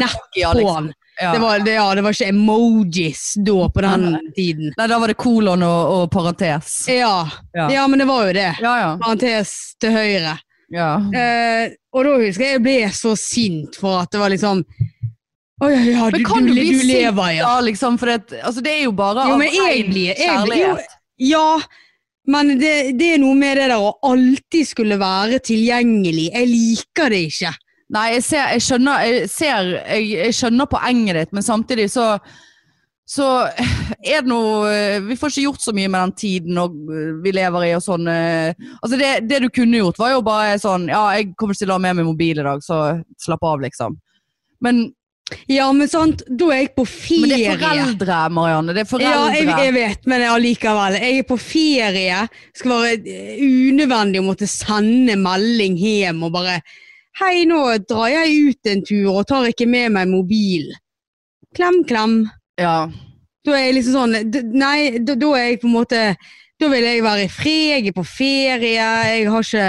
nett 0.00 0.16
på 0.16 0.40
på 0.40 0.54
liksom. 0.60 0.94
Ja. 1.20 1.32
Det 1.32 1.38
var, 1.40 1.58
det, 1.64 1.72
ja, 1.78 1.84
det 1.96 2.02
var 2.04 2.12
ikke 2.12 2.28
emojis 2.28 3.20
da, 3.40 3.68
på 3.72 3.80
den 3.86 4.02
Nei. 4.12 4.18
tiden. 4.36 4.72
Nei, 4.76 4.86
da 4.90 4.98
var 5.00 5.08
det 5.08 5.16
kolon 5.16 5.62
og, 5.64 5.92
og 5.94 6.10
parentes. 6.12 6.74
Ja. 6.92 7.22
Ja. 7.56 7.70
ja, 7.72 7.86
men 7.88 8.02
det 8.02 8.06
var 8.10 8.26
jo 8.28 8.34
det. 8.36 8.50
Parentes 8.60 9.54
til 9.80 9.94
høyre. 9.96 10.34
ja. 10.74 10.90
Eh, 11.16 11.70
og 11.96 12.04
da 12.04 12.12
husker 12.20 12.44
jeg 12.44 12.58
jeg 12.58 12.62
ble 12.66 12.76
så 12.92 13.14
sint 13.16 13.78
for 13.80 14.02
at 14.02 14.10
det 14.12 14.20
var 14.20 14.28
liksom 14.34 14.60
Å 15.64 15.68
ja, 15.72 15.78
ja, 15.88 16.06
du, 16.12 16.18
du, 16.20 16.24
du 16.26 16.52
du, 16.52 16.82
lever, 16.84 17.30
ja. 17.38 17.46
da, 17.48 17.60
liksom? 17.64 17.96
For 17.96 18.12
det, 18.12 18.42
altså, 18.44 18.60
det 18.60 18.74
er 18.74 18.82
jo 18.84 18.92
bare 18.92 19.24
Jo, 19.30 19.38
men 19.40 19.54
jeg 19.56 19.86
blir- 19.88 20.10
jeg 20.12 20.18
jo- 20.20 20.34
kjærlighet. 20.44 20.96
Ja, 21.24 21.46
men 22.28 22.58
det, 22.60 22.74
det 23.00 23.14
er 23.14 23.22
noe 23.22 23.38
med 23.38 23.56
det 23.56 23.70
der 23.70 23.80
å 23.80 23.94
alltid 24.04 24.68
skulle 24.68 24.98
være 25.00 25.38
tilgjengelig. 25.46 26.26
Jeg 26.34 26.50
liker 26.50 27.08
det 27.14 27.22
ikke. 27.30 27.54
Nei, 27.94 28.08
jeg, 28.16 28.24
ser, 28.26 28.48
jeg, 28.56 28.64
skjønner, 28.66 29.04
jeg, 29.06 29.30
ser, 29.30 29.68
jeg, 29.84 30.10
jeg 30.16 30.34
skjønner 30.34 30.66
poenget 30.70 31.20
ditt, 31.20 31.32
men 31.36 31.46
samtidig 31.46 31.86
så 31.92 32.16
så 33.06 33.26
er 34.02 34.24
det 34.24 34.26
noe 34.26 34.70
Vi 35.06 35.14
får 35.14 35.30
ikke 35.30 35.44
gjort 35.44 35.62
så 35.62 35.70
mye 35.76 35.86
med 35.86 36.00
den 36.00 36.14
tiden 36.18 37.20
vi 37.22 37.32
lever 37.36 37.68
i 37.68 37.74
og 37.76 37.84
sånn. 37.84 38.08
øh. 38.10 38.66
Altså 38.80 38.98
det, 38.98 39.10
det 39.30 39.38
du 39.44 39.48
kunne 39.54 39.78
gjort, 39.78 40.00
var 40.02 40.16
jo 40.16 40.24
bare 40.26 40.56
sånn 40.58 40.88
Ja, 40.90 41.04
jeg 41.14 41.30
kommer 41.38 41.54
ikke 41.54 41.62
til 41.62 41.70
å 41.70 41.78
ha 41.78 41.84
med 41.84 42.00
meg 42.00 42.08
mobil 42.08 42.40
i 42.42 42.46
dag, 42.46 42.64
så 42.66 42.80
slapp 43.22 43.46
av, 43.46 43.62
liksom. 43.62 43.94
Men 44.58 44.88
Ja, 45.50 45.68
men 45.74 45.90
sant, 45.90 46.24
da 46.26 46.50
er 46.54 46.60
jeg 46.64 46.72
på 46.76 46.84
ferie. 46.86 47.22
Men 47.22 47.32
det 47.32 47.38
er 47.46 47.62
foreldre, 47.62 48.18
Marianne. 48.34 48.74
Det 48.74 48.84
er 48.84 49.02
Ja, 49.02 49.14
jeg, 49.34 49.48
jeg 49.50 49.74
vet, 49.74 50.06
men 50.10 50.22
allikevel. 50.22 50.98
Jeg 51.02 51.22
er 51.22 51.26
på 51.26 51.38
ferie. 51.42 52.20
Skal 52.54 52.74
være 52.74 53.00
eh, 53.10 53.40
unødvendig 53.42 54.22
å 54.22 54.26
måtte 54.26 54.46
sende 54.50 55.16
melding 55.18 55.78
hjem 55.82 56.22
og 56.26 56.34
bare 56.38 56.60
Hei, 57.16 57.46
nå 57.48 57.62
drar 57.88 58.10
jeg 58.12 58.32
ut 58.44 58.68
en 58.68 58.82
tur 58.84 59.06
og 59.14 59.22
tar 59.30 59.46
ikke 59.48 59.64
med 59.72 59.94
meg 59.94 60.10
mobil. 60.10 60.66
Klem, 61.56 61.78
klem. 61.88 62.18
Ja. 62.60 62.90
Da 63.46 63.54
er 63.56 63.68
jeg 63.68 63.76
liksom 63.76 63.94
sånn 63.94 64.42
Nei, 64.58 64.98
da, 65.00 65.14
da 65.16 65.30
er 65.38 65.44
jeg 65.46 65.60
på 65.62 65.68
en 65.68 65.74
måte 65.76 66.00
Da 66.58 66.68
vil 66.72 66.82
jeg 66.82 67.04
være 67.04 67.26
i 67.28 67.30
fred, 67.30 67.68
jeg 67.76 67.92
er 67.92 67.94
på 67.96 68.04
ferie, 68.08 68.72
jeg 68.74 69.30
har 69.30 69.46
ikke? 69.46 69.68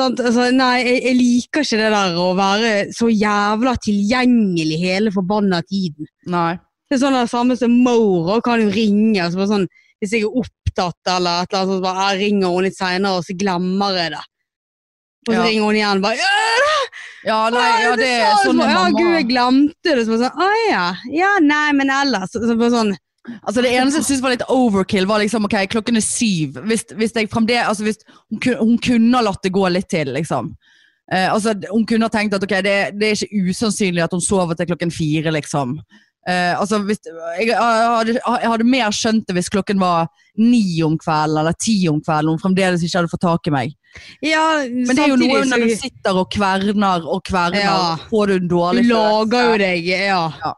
Altså, 0.00 0.46
nei, 0.54 0.72
jeg, 0.80 0.98
jeg 1.04 1.18
liker 1.18 1.66
ikke 1.66 1.78
det 1.82 1.90
der 1.92 2.18
å 2.18 2.26
være 2.38 2.72
så 2.96 3.10
jævla 3.12 3.74
tilgjengelig 3.84 4.78
hele 4.80 5.12
forbanna 5.12 5.60
tiden. 5.66 6.08
Nei. 6.30 6.54
Det 6.88 6.96
er 6.96 7.02
sånn 7.02 7.18
det 7.18 7.26
samme 7.30 7.58
som 7.58 7.74
Mora 7.84 8.38
kan 8.42 8.62
jo 8.62 8.70
ringe. 8.72 9.18
Altså 9.26 9.46
sånn, 9.50 9.66
hvis 10.00 10.14
jeg 10.16 10.24
er 10.24 10.40
opptatt 10.40 11.10
eller 11.14 11.44
et 11.44 11.52
eller 11.52 11.66
annet, 11.66 11.74
så 11.74 11.84
bare, 11.84 12.06
jeg 12.14 12.22
ringer 12.22 12.54
hun 12.54 12.66
litt 12.66 12.78
seinere, 12.78 13.18
og 13.18 13.26
så 13.26 13.36
glemmer 13.38 13.98
jeg 13.98 14.14
det. 14.16 14.22
Og 15.28 15.34
så 15.34 15.36
Ja. 15.36 15.44
ringer 15.44 15.62
hun 15.68 15.76
igjen 15.76 16.00
bare 16.02 16.16
«Ja, 17.26 17.50
nei, 17.52 17.82
ja, 17.82 17.96
det 17.96 18.06
er 18.08 18.30
sånn 18.40 18.46
sånn 18.46 18.56
mamma. 18.56 18.72
Ja, 18.72 18.84
gud, 18.96 19.12
jeg 19.18 19.26
glemte 19.28 19.94
det. 19.94 20.04
Så 20.06 20.14
bare 20.14 20.22
sånn, 20.24 20.40
Å 20.40 20.50
ja. 20.70 20.84
Ja, 21.12 21.32
nei, 21.44 21.72
men 21.76 21.90
ellers. 21.92 22.32
Så, 22.32 22.56
bare 22.56 22.72
sånn 22.72 22.94
Altså 23.44 23.60
Det 23.62 23.70
eneste 23.76 24.00
jeg 24.00 24.06
syntes 24.06 24.22
var 24.24 24.32
litt 24.32 24.46
overkill, 24.48 25.04
var 25.06 25.20
liksom 25.20 25.44
ok, 25.44 25.56
klokken 25.68 26.00
er 26.00 26.04
syv. 26.06 26.56
Hvis, 26.64 26.86
hvis 26.96 27.12
jeg 27.14 27.28
fremdeles 27.28 27.68
altså 27.68 27.84
hvis 27.84 28.00
hun, 28.32 28.40
hun 28.56 28.78
kunne 28.80 29.12
ha 29.18 29.22
latt 29.26 29.42
det 29.44 29.52
gå 29.52 29.66
litt 29.68 29.90
til, 29.92 30.08
liksom. 30.16 30.54
Eh, 31.12 31.28
altså 31.28 31.52
Hun 31.68 31.84
kunne 31.86 32.08
ha 32.08 32.12
tenkt 32.14 32.34
at 32.34 32.42
ok, 32.46 32.54
det, 32.64 32.76
det 32.96 33.10
er 33.10 33.18
ikke 33.20 33.50
usannsynlig 33.52 34.02
at 34.06 34.12
hun 34.16 34.24
sover 34.24 34.56
til 34.56 34.70
klokken 34.72 34.90
fire, 34.94 35.30
liksom. 35.36 35.76
Eh, 36.28 36.54
altså 36.58 36.80
hvis, 36.88 37.04
jeg, 37.04 37.48
jeg, 37.48 37.56
hadde, 37.60 38.16
jeg 38.16 38.50
hadde 38.54 38.64
mer 38.68 38.90
skjønt 38.96 39.28
det 39.28 39.36
hvis 39.36 39.52
klokken 39.52 39.78
var 39.80 40.08
ni 40.40 40.80
om 40.84 40.96
kvelden 41.00 41.40
eller 41.42 41.56
ti 41.60 41.76
om 41.92 42.00
kvelden 42.00 42.28
og 42.32 42.36
hun 42.38 42.42
fremdeles 42.44 42.82
ikke 42.84 43.02
hadde 43.02 43.12
fått 43.12 43.24
tak 43.28 43.48
i 43.52 43.54
meg. 43.54 43.76
Ja, 44.22 44.62
Men 44.68 44.96
det 44.96 45.04
er 45.04 45.12
jo 45.12 45.18
noe 45.20 45.42
når 45.48 45.64
du 45.66 45.74
sitter 45.78 46.18
og 46.22 46.30
kverner 46.32 47.06
og 47.06 47.22
kverner, 47.26 47.62
Ja. 47.64 47.96
får 48.10 48.26
du 48.26 48.34
en 48.36 48.48
du 48.48 48.54
dårlig 48.54 48.84
lager 48.88 49.50
jo 49.50 49.56
deg, 49.62 49.88
ja. 49.90 50.54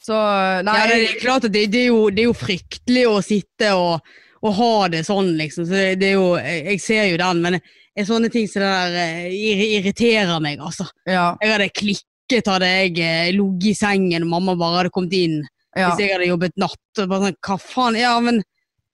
Så 0.00 0.16
nei, 0.64 0.76
ja 0.78 0.86
det, 0.88 0.98
er 1.10 1.20
klart 1.20 1.44
at 1.44 1.52
det, 1.52 1.66
det, 1.72 1.84
er 1.84 1.90
jo, 1.90 2.08
det 2.08 2.24
er 2.24 2.30
jo 2.30 2.36
fryktelig 2.38 3.04
å 3.10 3.18
sitte 3.24 3.74
og, 3.76 4.00
og 4.40 4.54
ha 4.56 4.72
det 4.94 5.04
sånn, 5.08 5.34
liksom. 5.36 5.68
Så 5.68 5.76
det, 5.76 5.98
det 6.00 6.12
er 6.12 6.16
jo, 6.16 6.30
jeg, 6.40 6.80
ser 6.80 7.10
jo 7.10 7.20
den, 7.20 7.42
men 7.44 7.58
er 7.60 8.08
sånne 8.08 8.30
ting 8.32 8.48
som 8.48 8.64
det 8.64 8.70
der 8.94 8.96
eh, 9.04 9.74
irriterer 9.76 10.40
meg, 10.42 10.62
altså. 10.64 10.88
ja, 11.08 11.34
Jeg 11.42 11.52
hadde 11.54 11.68
klikket 11.76 12.48
hadde 12.48 12.68
jeg 12.70 12.96
eh, 13.02 13.32
ligget 13.34 13.72
i 13.72 13.76
sengen 13.76 14.24
og 14.24 14.32
mamma 14.32 14.54
bare 14.58 14.84
hadde 14.84 14.94
kommet 14.94 15.16
inn 15.18 15.40
ja, 15.76 15.90
hvis 15.90 16.04
jeg 16.04 16.14
hadde 16.14 16.30
jobbet 16.30 16.56
natt. 16.58 16.80
Og 16.98 17.10
bare 17.10 17.28
sånn, 17.28 17.38
hva 17.46 17.56
faen? 17.62 17.98
Ja, 17.98 18.14
men 18.24 18.40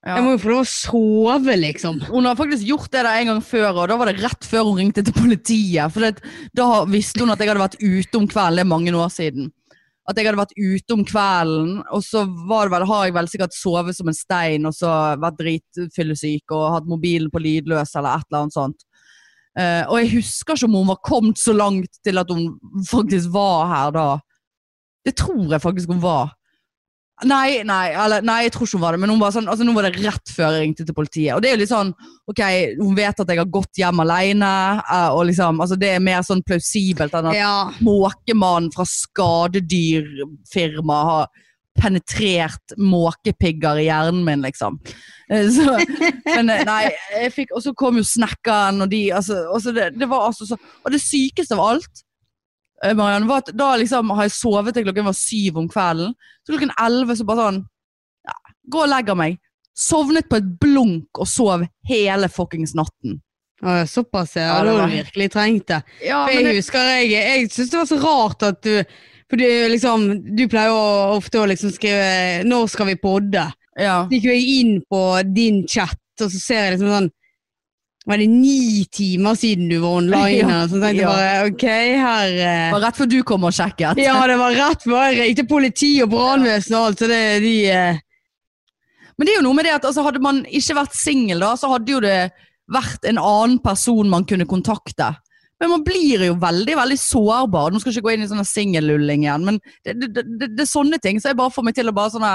ja. 0.06 0.14
jeg 0.14 0.22
må 0.22 0.36
jo 0.36 0.40
få 0.44 0.50
lov 0.52 0.62
å 0.62 0.70
sove, 0.70 1.54
liksom. 1.58 1.96
Hun 2.06 2.28
har 2.28 2.38
faktisk 2.38 2.62
gjort 2.68 2.92
det 2.92 3.02
der 3.02 3.10
en 3.10 3.30
gang 3.32 3.40
før, 3.42 3.72
og 3.72 3.88
da 3.90 3.96
var 3.98 4.10
det 4.10 4.22
rett 4.22 4.46
før 4.46 4.68
hun 4.68 4.78
ringte 4.78 5.02
til 5.02 5.16
politiet. 5.16 5.90
For 5.90 6.06
det, 6.06 6.34
da 6.54 6.84
visste 6.86 7.24
hun 7.24 7.34
at 7.34 7.42
jeg 7.42 7.50
hadde 7.50 7.64
vært 7.64 7.80
ute 7.82 8.20
om 8.20 8.28
kvelden, 8.30 8.60
det 8.60 8.62
er 8.62 8.70
mange 8.70 8.94
år 8.94 9.10
siden. 9.10 9.50
At 10.06 10.14
jeg 10.14 10.28
hadde 10.28 10.38
vært 10.38 10.54
ute 10.54 10.94
om 10.94 11.02
kvelden, 11.08 11.72
og 11.90 12.04
så 12.06 12.22
vel, 12.22 12.76
har 12.86 13.08
jeg 13.08 13.16
vel 13.16 13.30
sikkert 13.32 13.58
sovet 13.58 13.98
som 13.98 14.12
en 14.12 14.18
stein, 14.20 14.70
og 14.70 14.76
så 14.78 14.92
vært 15.18 15.40
dritfyllesyk 15.42 16.54
og 16.54 16.68
hatt 16.76 16.86
mobilen 16.86 17.32
på 17.32 17.42
lydløs 17.42 17.96
eller 17.98 18.20
et 18.20 18.30
eller 18.30 18.44
annet 18.44 18.58
sånt. 18.60 18.86
Uh, 19.56 19.82
og 19.88 19.98
jeg 20.04 20.12
husker 20.18 20.54
ikke 20.54 20.68
om 20.68 20.78
hun 20.78 20.90
var 20.92 21.02
kommet 21.02 21.40
så 21.40 21.54
langt 21.56 21.98
til 22.04 22.20
at 22.20 22.30
hun 22.30 22.50
faktisk 22.86 23.34
var 23.34 23.66
her 23.72 23.94
da. 23.96 24.08
Det 25.02 25.16
tror 25.18 25.50
jeg 25.50 25.64
faktisk 25.64 25.90
hun 25.90 26.02
var. 26.04 26.35
Nei, 27.24 27.62
nei, 27.64 27.94
eller, 27.96 28.20
nei, 28.20 28.42
jeg 28.44 28.52
tror 28.52 28.66
ikke 28.66 28.76
hun 28.76 28.82
var 28.82 28.92
det, 28.92 29.00
men 29.00 29.08
hun 29.14 29.20
var 29.22 29.32
sånn, 29.32 29.46
altså, 29.48 29.64
nå 29.64 29.72
var 29.72 29.86
det 29.88 30.02
rett 30.04 30.32
før 30.36 30.52
jeg 30.52 30.66
ringte 30.66 30.84
til 30.84 30.96
politiet. 30.98 31.30
Og 31.32 31.40
det 31.40 31.48
er 31.48 31.54
jo 31.54 31.60
litt 31.62 31.70
sånn, 31.72 31.94
ok, 32.28 32.42
hun 32.82 32.92
vet 32.98 33.22
at 33.24 33.30
jeg 33.32 33.40
har 33.40 33.48
gått 33.54 33.80
hjem 33.80 34.02
alene, 34.04 34.50
eh, 34.84 35.08
og 35.16 35.22
liksom, 35.30 35.62
altså 35.64 35.78
det 35.80 35.94
er 35.94 36.02
mer 36.04 36.20
sånn 36.28 36.44
plausibelt 36.44 37.16
enn 37.16 37.30
at 37.30 37.38
Ja. 37.38 37.54
måkemannen 37.80 38.68
fra 38.74 38.84
skadedyrfirma 39.76 40.98
har 41.10 41.26
penetrert 41.76 42.72
måkepigger 42.80 43.80
i 43.82 43.88
hjernen 43.90 44.22
min, 44.24 44.44
liksom. 44.44 44.78
Eh, 45.28 45.48
Så, 45.52 45.72
men 46.36 46.48
eh, 46.52 46.62
nei, 46.68 46.82
jeg 47.16 47.32
fikk, 47.34 47.52
og 47.56 47.64
så 47.64 47.72
kom 47.76 47.98
jo 48.00 48.04
snekkeren, 48.06 48.80
og 48.84 48.92
de, 48.92 49.02
altså, 49.12 49.72
det, 49.76 49.90
det 50.00 50.08
var 50.08 50.28
altså 50.30 50.48
så, 50.48 50.56
og 50.84 50.92
det 50.94 51.00
sykeste 51.04 51.56
av 51.56 51.64
alt, 51.66 52.02
Marianne, 52.84 53.28
var 53.28 53.44
at 53.44 53.52
da 53.56 53.70
liksom 53.80 54.10
har 54.16 54.26
jeg 54.28 54.36
sovet 54.36 54.76
til 54.76 54.84
klokken 54.86 55.08
var 55.08 55.16
syv 55.16 55.60
om 55.62 55.68
kvelden, 55.70 56.14
så 56.44 56.52
klokken 56.52 56.74
elleve 56.82 57.16
så 57.16 57.26
bare 57.28 57.46
sånn, 57.46 57.60
ja, 58.26 58.36
gå 58.72 58.82
og 58.84 58.90
legger 58.92 59.18
meg. 59.18 59.38
Sovnet 59.76 60.28
på 60.28 60.38
et 60.40 60.48
blunk 60.60 61.20
og 61.20 61.28
sov 61.28 61.64
hele 61.88 62.28
fuckings 62.32 62.74
natten. 62.76 63.18
Ja, 63.62 63.86
Såpass, 63.88 64.36
ja. 64.36 64.62
Da 64.64 64.72
har 64.72 64.88
du 64.88 64.96
virkelig 64.96 65.30
trengt 65.32 65.68
det. 65.68 65.82
Ja, 66.04 66.24
For 66.26 66.36
jeg 66.36 66.56
husker 66.58 66.88
jeg, 67.00 67.12
jeg 67.14 67.50
synes 67.52 67.70
det 67.72 67.78
var 67.80 67.88
så 67.88 68.00
rart 68.02 68.42
at 68.44 68.58
du 68.64 68.72
For 69.30 69.40
du, 69.40 69.46
liksom, 69.72 70.02
du 70.36 70.44
pleier 70.46 70.70
jo 70.70 70.82
ofte 71.16 71.40
å 71.40 71.46
liksom 71.50 71.72
skrive 71.74 72.44
'Når 72.46 72.68
skal 72.70 72.86
vi 72.92 72.94
podde?' 73.00 73.48
ja. 73.76 74.04
Så 74.06 74.12
gikk 74.14 74.28
jo 74.28 74.34
jeg 74.36 74.60
inn 74.60 74.76
på 74.86 75.00
din 75.34 75.64
chat, 75.66 75.98
og 76.20 76.30
så 76.30 76.38
ser 76.38 76.62
jeg 76.62 76.76
liksom 76.76 76.92
sånn 76.92 77.10
Var 78.06 78.20
det 78.22 78.26
ni 78.30 78.84
timer 78.92 79.34
siden 79.34 79.68
du 79.68 79.78
var 79.82 79.98
online? 79.98 80.46
Ja, 80.52 80.62
så 80.68 80.78
tenkte 80.78 80.94
jeg 80.94 81.02
ja. 81.02 81.10
bare 81.10 81.50
ok, 81.50 81.66
her 82.06 82.32
eh, 82.32 82.64
Det 82.68 82.74
var 82.76 82.84
rett 82.86 83.00
før 83.00 83.10
du 83.10 83.18
kom 83.26 83.46
og 83.48 83.54
sjekket. 83.56 84.00
Ja, 84.02 84.16
det 84.30 84.38
var 84.38 84.54
rett 84.54 84.86
før 84.86 85.06
jeg 85.08 85.20
ringte 85.22 85.46
politi 85.50 85.92
og 86.04 86.12
brannvesen 86.14 86.78
og 86.78 86.90
alt, 86.90 87.02
så 87.02 87.10
det 87.10 87.22
de 87.42 87.54
eh, 87.72 88.02
Men 89.16 89.26
det 89.26 89.34
er 89.34 89.40
jo 89.40 89.46
noe 89.48 89.58
med 89.58 89.66
det 89.66 89.74
at 89.78 89.88
altså, 89.88 90.04
hadde 90.06 90.22
man 90.22 90.44
ikke 90.46 90.76
vært 90.78 90.94
singel, 90.94 91.42
da, 91.42 91.54
så 91.58 91.72
hadde 91.72 91.96
jo 91.96 92.02
det 92.04 92.18
vært 92.72 93.06
en 93.10 93.18
annen 93.22 93.58
person 93.64 94.10
man 94.10 94.26
kunne 94.28 94.46
kontakte. 94.46 95.14
Men 95.62 95.72
man 95.72 95.84
blir 95.86 96.26
jo 96.26 96.34
veldig 96.38 96.74
veldig 96.76 96.98
sårbar. 97.00 97.72
Nå 97.72 97.80
skal 97.80 97.90
jeg 97.90 98.02
ikke 98.02 98.10
gå 98.10 98.14
inn 98.16 98.26
i 98.26 98.28
sånn 98.28 98.44
singellulling 98.46 99.24
igjen, 99.24 99.46
men 99.48 99.60
det, 99.86 99.96
det, 100.02 100.10
det, 100.12 100.50
det, 100.50 100.62
er 100.62 100.68
sånne 100.68 101.00
ting. 101.02 101.18
Så 101.18 101.32
jeg 101.32 101.38
bare 101.38 101.54
får 101.54 101.64
meg 101.66 101.78
til 101.78 101.88
å 101.88 101.96
bare 101.96 102.12
sånn 102.12 102.26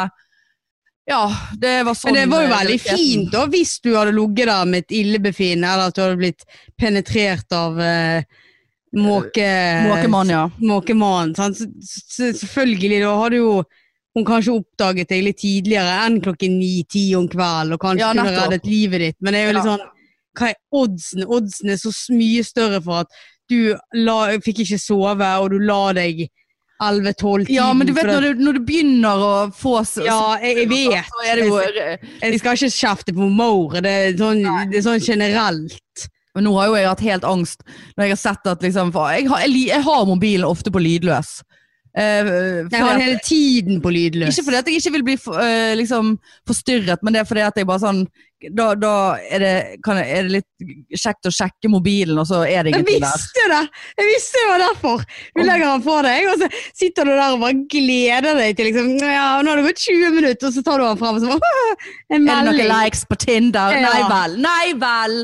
Ja, 1.09 1.23
det 1.57 1.81
var 1.83 1.97
sånn 1.97 2.13
Men 2.13 2.19
det 2.19 2.29
var 2.31 2.43
jo 2.43 2.49
eh, 2.51 2.55
veldig 2.59 2.79
fint 2.83 3.31
da, 3.33 3.47
hvis 3.49 3.73
du 3.81 3.89
hadde 3.95 4.13
ligget 4.15 4.51
der 4.51 4.69
med 4.69 4.85
et 4.85 4.95
illebefinnende, 5.01 5.73
eller 5.73 5.89
at 5.89 5.97
du 5.97 6.01
hadde 6.03 6.19
blitt 6.21 6.45
penetrert 6.79 7.57
av 7.57 7.79
eh, 7.81 8.23
måke... 8.97 9.47
Måkemann, 9.87 10.33
ja. 10.33 10.43
Måkemann, 10.61 11.33
selvfølgelig, 11.35 13.01
da 13.01 13.15
har 13.17 13.33
du 13.33 13.39
jo 13.39 13.53
hun 14.11 14.27
kanskje 14.27 14.57
oppdaget 14.59 15.11
deg 15.13 15.23
litt 15.23 15.39
tidligere 15.39 15.91
enn 16.05 16.19
klokken 16.23 16.57
ni-ti 16.59 17.05
om 17.15 17.29
kvelden, 17.31 17.77
og 17.77 17.81
kanskje 17.81 18.03
Ja, 18.03 18.13
kunne 18.15 18.35
reddet 18.35 18.67
livet 18.67 19.05
ditt. 19.05 19.17
Men 19.23 19.33
det 19.33 19.41
er 19.41 19.47
jo 19.47 19.57
litt 19.57 19.69
sånn 19.69 19.85
Hva 20.37 20.49
er 20.51 20.57
oddsen? 20.81 21.23
Oddsen 21.27 21.71
er 21.71 21.79
så 21.79 21.91
mye 22.15 22.43
større 22.47 22.81
for 22.83 23.05
at 23.05 23.21
du 23.51 23.73
la, 23.99 24.17
fikk 24.43 24.61
ikke 24.63 24.79
sove, 24.79 25.31
og 25.43 25.51
du 25.51 25.57
la 25.63 25.81
deg 25.95 26.25
11-12-tiden. 26.81 27.53
Ja, 27.53 27.67
men 27.77 27.87
du 27.89 27.93
vet 27.93 28.09
når 28.09 28.25
du, 28.25 28.41
når 28.45 28.57
du 28.57 28.63
begynner 28.65 29.25
å 29.25 29.33
få 29.55 29.81
så, 29.87 30.05
Ja, 30.05 30.21
jeg, 30.41 30.63
jeg 30.63 30.71
vet. 30.71 31.11
Så 31.11 31.27
er 31.27 31.41
det 31.41 31.45
jo 31.47 31.59
Jeg 31.61 32.41
skal 32.41 32.57
ikke 32.57 32.71
kjefte 32.77 33.15
på 33.17 33.29
More, 33.29 33.83
det 33.85 33.91
er 33.91 34.17
sånn, 34.19 34.41
det 34.71 34.81
er 34.81 34.87
sånn 34.87 35.05
generelt. 35.05 36.07
Men 36.35 36.47
nå 36.47 36.55
har 36.57 36.69
jo 36.69 36.75
jeg 36.79 36.87
hatt 36.87 37.05
helt 37.05 37.27
angst 37.27 37.63
når 37.67 38.05
jeg 38.05 38.13
har 38.15 38.21
sett 38.21 38.51
at 38.53 38.61
liksom 38.63 38.91
jeg, 38.95 39.27
har, 39.29 39.45
jeg, 39.45 39.63
jeg 39.67 39.85
har 39.87 40.05
mobilen 40.07 40.47
ofte 40.47 40.73
på 40.73 40.81
lydløs. 40.81 41.41
Uh, 41.91 42.63
Jeg 42.71 42.79
har 42.79 42.93
den 42.95 43.03
hele 43.03 43.19
tiden 43.25 43.81
på 43.83 43.91
lydløs. 43.91 44.31
Ikke 44.31 44.47
fordi 44.47 44.59
at 44.61 44.69
jeg 44.71 44.79
ikke 44.79 44.93
vil 44.95 45.07
bli 45.09 45.17
eh, 45.43 45.73
liksom 45.75 46.13
forstyrret, 46.47 47.03
men 47.03 47.13
det 47.13 47.21
er 47.21 47.27
fordi 47.27 47.43
at 47.43 47.59
jeg 47.59 47.67
bare 47.67 47.83
sånn 47.83 48.05
Da, 48.49 48.71
da 48.73 48.91
er, 49.21 49.43
det, 49.43 49.81
kan 49.85 49.99
jeg, 50.01 50.07
er 50.17 50.25
det 50.25 50.33
litt 50.39 50.97
kjekt 50.97 51.29
å 51.29 51.33
sjekke 51.35 51.69
mobilen, 51.69 52.17
og 52.17 52.25
så 52.25 52.41
er 52.41 52.65
det 52.65 52.73
ingenting 52.73 53.03
der. 53.03 53.11
Jeg 53.11 53.21
visste 53.21 53.45
det! 53.51 53.61
Jeg 54.01 54.09
visste 54.09 54.41
det 54.41 54.47
var 54.49 54.63
derfor! 54.63 55.05
Du 55.37 55.43
legger 55.45 55.65
den 55.67 55.85
fra 55.85 55.99
deg, 56.07 56.29
og 56.31 56.41
så 56.41 56.49
sitter 56.81 57.05
du 57.05 57.13
der 57.13 57.35
og 57.35 57.45
bare 57.45 57.61
gleder 57.75 58.41
deg 58.41 58.57
til 58.57 58.69
liksom 58.71 58.91
Ja, 58.97 59.29
nå 59.45 59.53
har 59.53 59.61
det 59.61 59.67
gått 59.69 59.85
20 59.85 60.17
minutter, 60.17 60.49
og 60.49 60.57
så 60.57 60.65
tar 60.65 60.81
du 60.81 60.87
den 60.87 61.01
frem 61.03 61.19
og 61.19 61.25
så 61.25 61.37
bare 61.37 61.63
En 62.17 62.25
Er 62.25 62.49
det 62.49 62.57
noen 62.57 62.71
likes 62.73 63.05
på 63.05 63.19
Tinder? 63.21 63.77
Ja. 63.77 63.87
Nei 63.87 64.03
vel! 64.15 64.37
Nei 64.49 64.67
vel! 64.81 65.17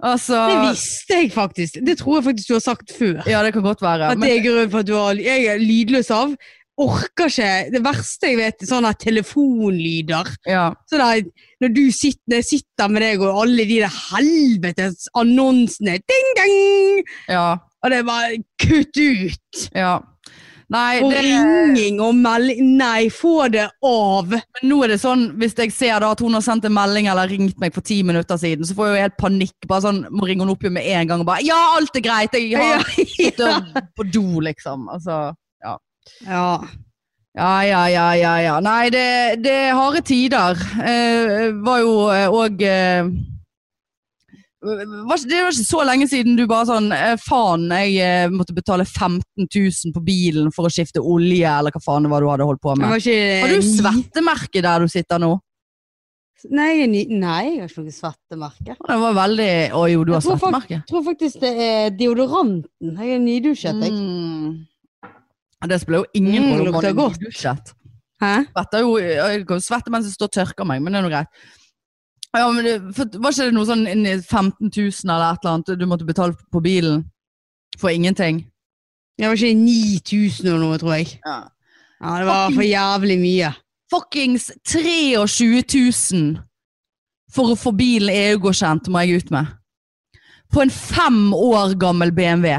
Altså 0.00 0.38
Det 0.48 0.60
visste 0.70 1.18
jeg 1.18 1.32
faktisk. 1.34 1.74
Det 1.84 1.98
tror 2.00 2.16
jeg 2.16 2.24
faktisk 2.30 2.48
du 2.48 2.54
har 2.56 2.62
sagt 2.64 2.94
før. 2.96 3.18
Ja, 3.28 3.42
det 3.44 3.52
kan 3.52 3.64
godt 3.66 3.82
være. 3.84 4.14
At 4.14 4.22
det 4.22 4.30
er 4.32 4.40
grunnen 4.46 4.70
for 4.72 4.80
at 4.80 4.88
du 4.88 4.94
har 4.96 5.20
Jeg 5.20 5.44
er 5.52 5.60
lydløs 5.60 6.08
av. 6.14 6.32
Orker 6.80 7.28
ikke 7.28 7.48
Det 7.74 7.82
verste 7.84 8.30
jeg 8.30 8.38
vet, 8.40 8.62
er 8.64 8.70
sånne 8.70 8.92
telefonlyder. 9.02 10.30
ja. 10.48 10.66
Så 10.90 10.98
da, 11.00 11.10
når 11.60 11.74
du 11.76 11.82
sitter, 11.92 12.22
når 12.30 12.40
jeg 12.42 12.48
sitter 12.54 12.88
med 12.92 13.02
deg 13.04 13.24
og 13.24 13.42
alle 13.44 13.66
de 13.68 13.80
der 13.82 13.98
helvetes 14.12 15.08
annonsene 15.18 15.98
Ding, 16.00 16.30
ding! 16.38 17.02
ja. 17.28 17.58
Og 17.80 17.90
det 17.92 17.98
er 18.02 18.06
bare 18.08 18.38
Kutt 18.60 18.96
ut! 19.00 19.66
ja. 19.76 19.98
Nei, 20.70 21.00
Og 21.02 21.10
det, 21.10 21.24
ringing 21.26 21.96
og 21.98 22.12
melding 22.14 22.76
Nei, 22.78 23.08
få 23.10 23.48
det 23.50 23.64
av! 23.82 24.28
men 24.30 24.68
nå 24.70 24.76
er 24.86 24.92
det 24.92 25.00
sånn, 25.02 25.24
hvis 25.40 25.56
jeg 25.58 25.72
ser 25.74 25.98
da 26.04 26.12
at 26.14 26.20
hun 26.22 26.36
har 26.38 26.44
sendt 26.46 26.68
en 26.68 26.76
melding 26.76 27.08
eller 27.10 27.26
ringt 27.26 27.58
meg 27.58 27.74
for 27.74 27.82
ti 27.82 27.96
minutter 28.06 28.38
siden, 28.38 28.62
så 28.68 28.76
får 28.78 28.86
jeg 28.86 28.94
jo 28.94 29.02
helt 29.02 29.16
panikk. 29.18 29.56
Bare 29.66 29.82
sånn, 29.88 30.04
Må 30.14 30.28
ringe 30.30 30.44
henne 30.44 30.54
opp 30.54 30.62
igjen 30.62 30.76
med 30.78 30.86
en 30.86 31.10
gang 31.10 31.24
og 31.24 31.26
bare 31.32 31.42
Ja, 31.42 31.58
alt 31.74 31.98
er 31.98 32.04
greit! 32.06 32.38
Jeg 32.38 32.54
har 32.54 32.76
Ja, 32.78 33.02
sittet 33.02 33.82
på 33.98 34.06
do, 34.14 34.22
liksom. 34.46 34.86
Altså, 34.94 35.18
Ja. 36.26 36.60
Ja, 37.38 37.50
ja, 37.62 37.82
ja, 37.88 38.06
ja, 38.18 38.36
ja. 38.42 38.54
Nei, 38.60 38.90
det, 38.90 39.42
det 39.44 39.52
er 39.68 39.76
harde 39.78 40.00
tider. 40.02 40.58
Eh, 40.82 41.50
var 41.62 41.78
jo 41.78 41.92
òg 42.10 42.64
eh, 42.66 43.10
var, 44.60 44.82
Det 45.28 45.42
var 45.44 45.54
ikke 45.54 45.68
så 45.68 45.84
lenge 45.86 46.08
siden 46.10 46.34
du 46.36 46.42
bare 46.50 46.66
sånn 46.68 46.90
eh, 46.92 47.14
Faen, 47.22 47.68
jeg 47.70 47.94
eh, 48.02 48.32
måtte 48.34 48.56
betale 48.56 48.84
15 48.84 49.46
000 49.46 49.94
på 49.94 50.02
bilen 50.04 50.50
for 50.54 50.66
å 50.66 50.72
skifte 50.72 51.00
olje, 51.00 51.46
eller 51.46 51.72
hva 51.72 51.82
faen 51.84 52.08
det 52.08 52.10
var 52.12 52.24
du 52.24 52.28
hadde 52.32 52.48
holdt 52.50 52.64
på 52.64 52.74
med. 52.76 52.98
ikke 52.98 53.20
Har 53.44 53.54
du 53.54 53.70
svettemerke 53.70 54.64
der 54.66 54.84
du 54.84 54.92
sitter 54.92 55.22
nå? 55.22 55.36
Nei, 56.50 56.86
nei, 56.88 57.40
jeg 57.52 57.60
har 57.60 57.68
ikke 57.68 57.82
noe 57.84 57.92
svettemerke. 57.92 58.74
Det 58.80 58.98
var 59.02 59.16
veldig 59.18 59.50
Å 59.76 59.84
jo, 59.92 60.04
du 60.08 60.14
har 60.16 60.24
svettemerke. 60.24 60.78
Jeg 60.78 60.88
tror 60.88 61.04
faktisk 61.04 61.42
det 61.42 61.50
er 61.60 61.90
deodoranten. 61.92 62.94
Jeg 62.96 63.16
er 63.16 63.20
nydusjet, 63.22 63.82
jeg. 63.84 63.92
Mm. 63.92 64.54
Det 65.68 65.80
spiller 65.80 65.98
jo 65.98 66.06
ingen 66.14 66.42
Mm, 66.42 66.50
rolle 66.52 66.68
om 66.68 66.74
man 66.74 66.84
har 66.84 66.90
er 66.90 66.94
godt. 66.94 67.74
Hæ? 68.20 68.34
Svetter 68.52 68.80
jo, 68.80 68.96
jeg 68.98 69.46
kan 69.48 69.60
svette 69.60 69.90
mens 69.92 70.06
jeg 70.06 70.14
står 70.14 70.28
og 70.30 70.32
tørker 70.32 70.64
meg, 70.68 70.80
men 70.82 70.92
det 70.92 70.98
er 70.98 71.02
noe 71.02 71.12
greit. 71.12 71.28
Ja, 72.36 72.50
men 72.52 72.64
det, 72.64 72.74
for, 72.94 73.04
var 73.18 73.34
ikke 73.34 73.48
det 73.48 73.54
noe 73.56 73.66
sånn 73.66 73.86
inni 73.90 74.12
15 74.22 74.70
000 74.70 75.10
eller 75.10 75.32
et 75.34 75.44
eller 75.44 75.54
annet 75.56 75.72
du 75.80 75.86
måtte 75.90 76.06
betale 76.06 76.36
på 76.52 76.60
bilen 76.62 77.04
for 77.78 77.90
ingenting? 77.90 78.44
Det 79.18 79.26
var 79.28 79.36
ikke 79.36 79.54
9000 79.58 80.46
eller 80.46 80.62
noe, 80.62 80.78
tror 80.80 80.94
jeg. 80.96 81.18
Ja. 81.26 81.40
Ja, 82.00 82.18
det 82.18 82.26
var 82.30 82.54
for 82.54 82.64
jævlig 82.64 83.18
mye. 83.20 83.50
Fuckings 83.92 84.50
23 84.64 85.16
000 86.14 86.38
for 87.34 87.52
å 87.52 87.58
få 87.58 87.72
bilen 87.76 88.08
EU-godkjent, 88.14 88.88
må 88.88 89.02
jeg 89.04 89.20
ut 89.20 89.30
med. 89.34 89.50
På 90.50 90.62
en 90.64 90.70
fem 90.72 91.34
år 91.36 91.74
gammel 91.78 92.12
BMW. 92.14 92.56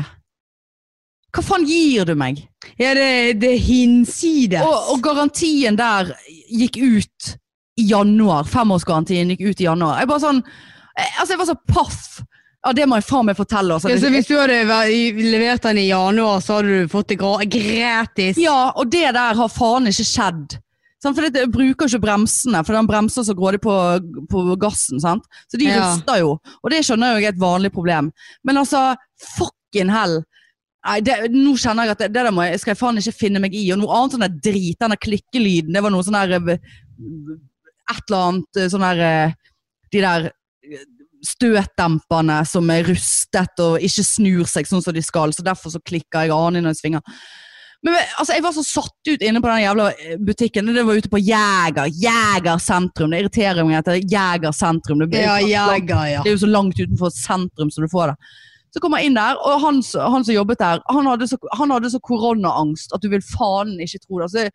Hva 1.32 1.44
faen 1.46 1.64
gir 1.68 2.06
du 2.10 2.16
meg? 2.20 2.42
Ja, 2.80 2.94
det, 2.98 3.40
det 3.40 3.54
er 3.56 3.62
hinsides. 3.64 4.66
Og, 4.68 4.92
og 4.96 5.04
garantien 5.06 5.78
der 5.80 6.12
gikk 6.52 6.78
ut 6.82 7.36
i 7.80 7.86
januar. 7.88 8.44
Femårsgarantien 8.52 9.32
gikk 9.32 9.46
ut 9.48 9.64
i 9.64 9.68
januar. 9.70 10.02
Jeg 10.02 10.10
bare 10.12 10.24
sånn 10.26 10.42
eh, 10.44 11.14
Altså, 11.22 11.32
jeg 11.34 11.42
var 11.42 11.50
så 11.54 11.58
paff. 11.72 12.02
Ja, 12.62 12.74
det 12.78 12.86
må 12.86 13.00
jeg 13.00 13.08
faen 13.08 13.26
meg 13.26 13.38
fortelle. 13.40 13.74
Altså. 13.78 13.90
ja, 13.90 13.98
så 13.98 14.12
hvis 14.14 14.28
du 14.30 14.36
hadde 14.38 14.60
levert 15.18 15.64
den 15.66 15.80
i 15.82 15.88
januar, 15.88 16.44
så 16.46 16.60
hadde 16.60 16.82
du 16.84 16.92
fått 16.92 17.10
det 17.10 17.18
gratis. 17.22 18.38
Ja, 18.38 18.60
og 18.76 18.92
det 18.94 19.08
der 19.16 19.40
har 19.40 19.50
faen 19.50 19.90
ikke 19.90 20.06
skjedd. 20.06 20.60
Sant? 21.02 21.18
For 21.18 21.26
det 21.34 21.48
bruker 21.50 21.90
ikke 21.90 22.04
bremsene, 22.04 22.62
for 22.68 22.78
den 22.78 22.90
bremser 22.90 23.26
så 23.26 23.34
grådig 23.34 23.64
på, 23.64 23.74
på 24.30 24.44
gassen. 24.62 25.02
Sant? 25.02 25.26
Så 25.50 25.58
de 25.58 25.72
Ja. 25.72 25.80
ruster 25.88 26.20
jo, 26.22 26.36
og 26.62 26.70
det 26.70 26.84
skjønner 26.86 27.16
jeg 27.18 27.32
er 27.32 27.34
et 27.34 27.42
vanlig 27.42 27.72
problem. 27.74 28.12
Men 28.46 28.62
altså, 28.62 28.92
fucking 29.34 29.90
hell. 29.90 30.20
Nei, 30.82 30.98
det, 31.06 31.18
nå 31.30 31.54
kjenner 31.62 31.86
jeg 31.86 31.94
at 31.94 32.00
det, 32.02 32.08
det 32.16 32.24
der 32.26 32.34
må 32.34 32.46
jeg, 32.48 32.62
skal 32.62 32.74
jeg 32.74 32.80
faen 32.80 33.02
ikke 33.02 33.20
finne 33.20 33.42
meg 33.44 33.54
i. 33.54 33.68
Og 33.74 33.82
noe 33.82 33.98
annet 33.98 34.16
sånn 34.16 34.26
der 34.26 34.40
drit, 34.50 34.80
den 34.82 34.96
der 34.96 35.02
klikkelyden, 35.02 35.76
det 35.76 35.84
var 35.86 35.94
noe 35.94 36.06
sånn 36.06 36.18
der 36.18 36.34
eh, 36.40 36.72
Et 37.92 38.08
eller 38.08 38.24
annet 38.30 38.58
eh, 38.62 38.72
sånn 38.72 38.88
der 38.88 39.04
eh, 39.06 39.38
De 39.92 40.02
der 40.02 40.32
støtdemperne 41.22 42.40
som 42.50 42.70
er 42.74 42.88
rustet 42.88 43.62
og 43.62 43.84
ikke 43.86 44.04
snur 44.08 44.48
seg 44.50 44.66
sånn 44.66 44.82
som 44.82 44.96
de 44.96 45.04
skal, 45.06 45.34
så 45.36 45.44
derfor 45.46 45.70
så 45.70 45.82
klikker 45.86 46.26
jeg 46.26 46.34
annen 46.34 46.66
når 46.66 46.74
jeg 46.74 46.80
svinger. 46.80 47.18
Men 47.86 47.98
altså, 47.98 48.36
jeg 48.36 48.46
var 48.46 48.54
så 48.56 48.64
satt 48.66 49.10
ut 49.10 49.24
inne 49.26 49.42
på 49.42 49.50
den 49.50 49.64
jævla 49.64 49.88
butikken. 50.22 50.70
Det 50.74 50.86
var 50.86 50.98
ute 51.02 51.10
på 51.10 51.22
Jæger. 51.22 51.90
Jæger 51.98 52.62
sentrum. 52.62 53.14
Det 53.14 53.24
irriterer 53.24 53.66
meg 53.66 53.80
at 53.80 53.90
det 53.90 53.96
er 54.00 54.12
Jæger 54.16 54.54
sentrum. 54.54 55.02
Det, 55.02 55.10
Ja, 55.18 55.40
så 55.42 55.50
ja. 55.50 55.66
det 56.22 56.30
er 56.30 56.36
jo 56.36 56.44
så 56.44 56.50
langt 56.50 56.78
utenfor 56.78 57.14
sentrum 57.14 57.74
som 57.74 57.86
du 57.86 57.90
får 57.90 58.14
det. 58.14 58.34
Så 58.72 58.80
kom 58.80 58.96
jeg 58.96 59.10
inn 59.10 59.18
der, 59.20 59.40
og 59.44 59.60
han, 59.66 59.82
han 59.84 60.24
som 60.24 60.36
jobbet 60.36 60.62
der, 60.62 60.82
han 60.88 61.08
hadde 61.10 61.28
så, 61.28 61.40
han 61.60 61.74
hadde 61.76 61.92
så 61.92 62.00
koronaangst 62.08 62.94
at 62.96 63.04
du 63.04 63.10
vil 63.12 63.24
faen 63.26 63.74
ikke 63.84 64.00
tro 64.06 64.22
det. 64.22 64.30
Altså, 64.30 64.46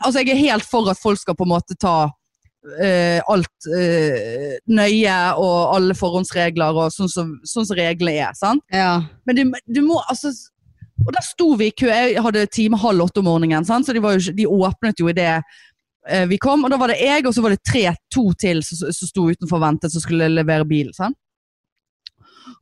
altså, 0.00 0.22
jeg 0.22 0.32
er 0.34 0.42
helt 0.48 0.66
for 0.66 0.90
at 0.90 0.98
folk 0.98 1.20
skal 1.20 1.36
på 1.38 1.46
en 1.46 1.52
måte 1.54 1.76
ta 1.78 1.96
uh, 2.10 3.20
alt 3.30 3.68
uh, 3.70 4.56
nøye 4.66 5.20
og 5.38 5.76
alle 5.76 5.94
forhåndsregler 5.98 6.82
og 6.82 6.90
sånn 6.94 7.12
som, 7.12 7.32
sånn 7.46 7.68
som 7.68 7.78
reglene 7.78 8.26
er. 8.26 8.34
sant? 8.38 8.64
ja. 8.74 8.98
Men 9.26 9.38
du, 9.38 9.44
du 9.70 9.82
må 9.86 10.02
altså 10.10 10.34
Og 11.06 11.12
der 11.12 11.22
sto 11.22 11.50
vi 11.60 11.66
i 11.68 11.74
kø. 11.76 11.90
Jeg 11.92 12.22
hadde 12.24 12.46
time 12.48 12.78
halv 12.80 13.04
åtte 13.04 13.20
om 13.20 13.26
morgenen, 13.28 13.66
sant? 13.68 13.86
så 13.86 13.92
de, 13.92 14.00
var 14.02 14.16
jo, 14.16 14.32
de 14.32 14.46
åpnet 14.48 15.02
jo 15.02 15.10
i 15.12 15.14
det 15.14 15.28
uh, 15.36 16.24
vi 16.26 16.38
kom. 16.42 16.64
Og 16.64 16.72
da 16.72 16.80
var 16.80 16.90
det 16.90 16.98
jeg, 16.98 17.26
og 17.28 17.36
så 17.36 17.44
var 17.44 17.54
det 17.54 17.62
tre, 17.62 17.84
to 18.10 18.30
til 18.40 18.64
som 18.64 18.90
sto 18.96 19.28
utenfor 19.28 19.60
og 19.60 19.66
ventet, 19.68 19.92
som 19.92 20.02
skulle 20.02 20.32
levere 20.32 20.66
bil. 20.66 20.90
Sant? 20.96 21.18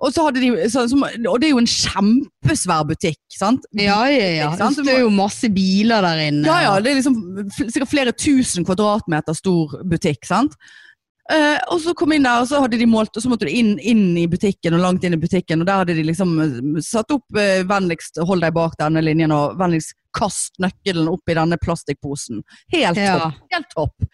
Og, 0.02 0.16
de, 0.34 0.48
så, 0.68 0.84
så, 0.90 0.98
og 0.98 1.36
det 1.40 1.48
er 1.48 1.52
jo 1.54 1.60
en 1.62 1.70
kjempesvær 1.70 2.86
butikk, 2.88 3.20
sant? 3.32 3.66
Ja, 3.78 4.00
ja, 4.10 4.30
ja. 4.34 4.48
Sant? 4.58 4.80
Det 4.84 4.96
er 4.96 5.04
jo 5.04 5.12
masse 5.14 5.48
biler 5.54 6.04
der 6.04 6.24
inne. 6.26 6.48
Ja, 6.48 6.58
ja, 6.66 6.72
det 6.82 6.92
er 6.92 6.98
liksom 6.98 7.20
sikkert 7.54 7.92
flere 7.92 8.16
tusen 8.16 8.66
kvadratmeter 8.66 9.36
stor 9.38 9.78
butikk, 9.88 10.26
sant? 10.28 10.58
Uh, 11.32 11.56
og 11.72 11.78
så 11.80 11.94
kom 11.96 12.12
inn 12.12 12.26
der, 12.26 12.42
og 12.42 12.50
så 12.50 12.58
hadde 12.60 12.76
de 12.76 12.84
målt, 12.88 13.14
og 13.16 13.22
så 13.24 13.30
måtte 13.32 13.46
du 13.48 13.52
inn, 13.54 13.78
inn 13.80 14.10
i 14.20 14.26
butikken, 14.28 14.74
og 14.76 14.82
langt 14.82 15.06
inn 15.08 15.16
i 15.16 15.20
butikken, 15.20 15.62
og 15.62 15.70
der 15.70 15.80
hadde 15.80 15.96
de 15.96 16.04
liksom 16.04 16.34
eh, 16.44 16.58
satt 16.84 17.14
opp 17.16 17.38
uh, 17.38 17.62
vennligst 17.64 18.20
hold 18.28 18.44
deg 18.44 18.52
bak 18.52 18.76
denne 18.76 19.00
linjen, 19.00 19.32
og 19.32 19.56
vennligst 19.56 19.96
kast 20.14 20.60
nøkkelen 20.60 21.08
opp 21.08 21.32
i 21.32 21.38
denne 21.38 21.56
plastikkposen. 21.62 22.44
Helt 22.74 23.00
Ja. 23.00 23.16
topp. 23.22 23.40
Helt 23.56 23.72
topp. 23.72 24.10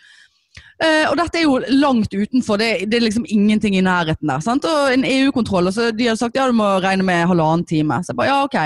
Eh, 0.80 1.06
og 1.10 1.16
dette 1.20 1.36
er 1.36 1.44
jo 1.44 1.58
langt 1.76 2.14
utenfor, 2.14 2.56
det, 2.56 2.86
det 2.88 2.96
er 2.96 3.04
liksom 3.04 3.26
ingenting 3.28 3.74
i 3.76 3.84
nærheten 3.84 4.30
der. 4.30 4.40
Sant? 4.44 4.64
Og 4.64 4.92
en 4.94 5.04
EU-kontroll, 5.04 5.68
og 5.68 5.76
så 5.76 5.90
de 5.92 6.08
hadde 6.08 6.20
sagt 6.22 6.38
ja, 6.38 6.46
du 6.48 6.56
må 6.56 6.68
regne 6.80 7.04
med 7.04 7.26
halvannen 7.28 7.66
time. 7.68 8.00
Så 8.00 8.14
jeg 8.14 8.20
bare 8.22 8.30
ja, 8.30 8.38
ok. 8.46 8.60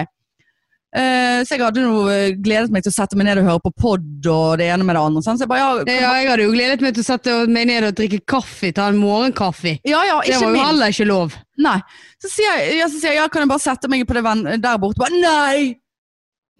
Uh, 0.95 1.41
så 1.43 1.57
jeg 1.57 1.59
hadde 1.65 1.83
jo 1.83 2.05
eh, 2.07 2.37
gledet 2.39 2.71
meg 2.71 2.85
til 2.85 2.93
å 2.93 2.95
sette 2.95 3.17
meg 3.19 3.27
ned 3.27 3.41
og 3.41 3.49
høre 3.49 3.62
på 3.65 3.73
pod 3.83 4.29
og 4.31 4.61
det 4.61 4.69
ene 4.71 4.87
med 4.87 4.95
det 4.95 5.01
andre. 5.03 5.23
Sant? 5.27 5.41
Så 5.41 5.43
jeg 5.43 5.51
bare 5.51 5.65
ja, 5.65 5.97
Ja, 6.05 6.12
jeg 6.21 6.29
hadde 6.31 6.47
jo 6.47 6.53
gledet 6.55 6.85
meg 6.87 6.95
til 6.95 7.03
å 7.03 7.09
sette 7.09 7.35
meg 7.51 7.67
ned 7.67 7.89
og 7.89 7.97
drikke 7.99 8.21
kaffe, 8.31 8.71
ta 8.77 8.87
en 8.93 9.01
morgenkaffe. 9.03 9.75
ja, 9.83 10.05
ja, 10.07 10.21
Det 10.23 10.37
var 10.39 10.47
jo 10.47 10.53
minst. 10.55 10.69
heller 10.69 10.95
ikke 10.95 11.09
lov. 11.11 11.35
Nei. 11.67 11.75
Så 12.23 12.31
sier 12.31 12.61
jeg, 12.61 12.79
ja, 12.79 12.87
så 12.93 13.01
sier 13.01 13.17
jeg 13.17 13.23
ja, 13.25 13.27
kan 13.27 13.43
jeg 13.43 13.51
bare 13.51 13.65
sette 13.67 13.91
meg 13.91 14.07
på 14.07 14.15
det 14.15 14.23
venn 14.29 14.47
der 14.55 14.79
borte? 14.85 15.03
Bare, 15.03 15.19
nei! 15.19 15.75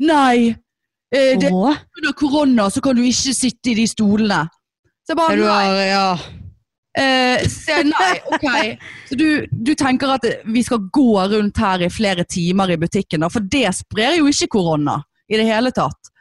Nei! 0.03 0.51
Uh, 1.15 1.33
det 1.39 1.47
er 1.47 1.55
under 1.55 2.19
korona, 2.19 2.67
så 2.75 2.83
kan 2.83 2.99
du 2.99 3.07
ikke 3.07 3.37
sitte 3.39 3.71
i 3.71 3.79
de 3.79 3.87
stolene. 3.87 4.43
Så 5.05 5.13
jeg 5.13 5.21
bare 5.21 5.37
nei. 5.37 5.89
ja. 5.91 6.09
Eh, 6.95 7.43
så 7.51 7.81
jeg, 7.81 7.91
nei, 7.91 8.15
ok. 8.31 8.49
Så 9.11 9.19
du, 9.19 9.27
du 9.51 9.75
tenker 9.77 10.15
at 10.15 10.25
vi 10.47 10.63
skal 10.65 10.87
gå 10.95 11.11
rundt 11.35 11.61
her 11.61 11.85
i 11.85 11.91
flere 11.93 12.25
timer 12.25 12.73
i 12.73 12.81
butikken, 12.81 13.25
da, 13.25 13.31
for 13.33 13.45
det 13.51 13.67
sprer 13.77 14.21
jo 14.21 14.31
ikke 14.31 14.53
korona 14.57 15.01
i 15.29 15.41
det 15.41 15.49
hele 15.49 15.73
tatt. 15.75 16.15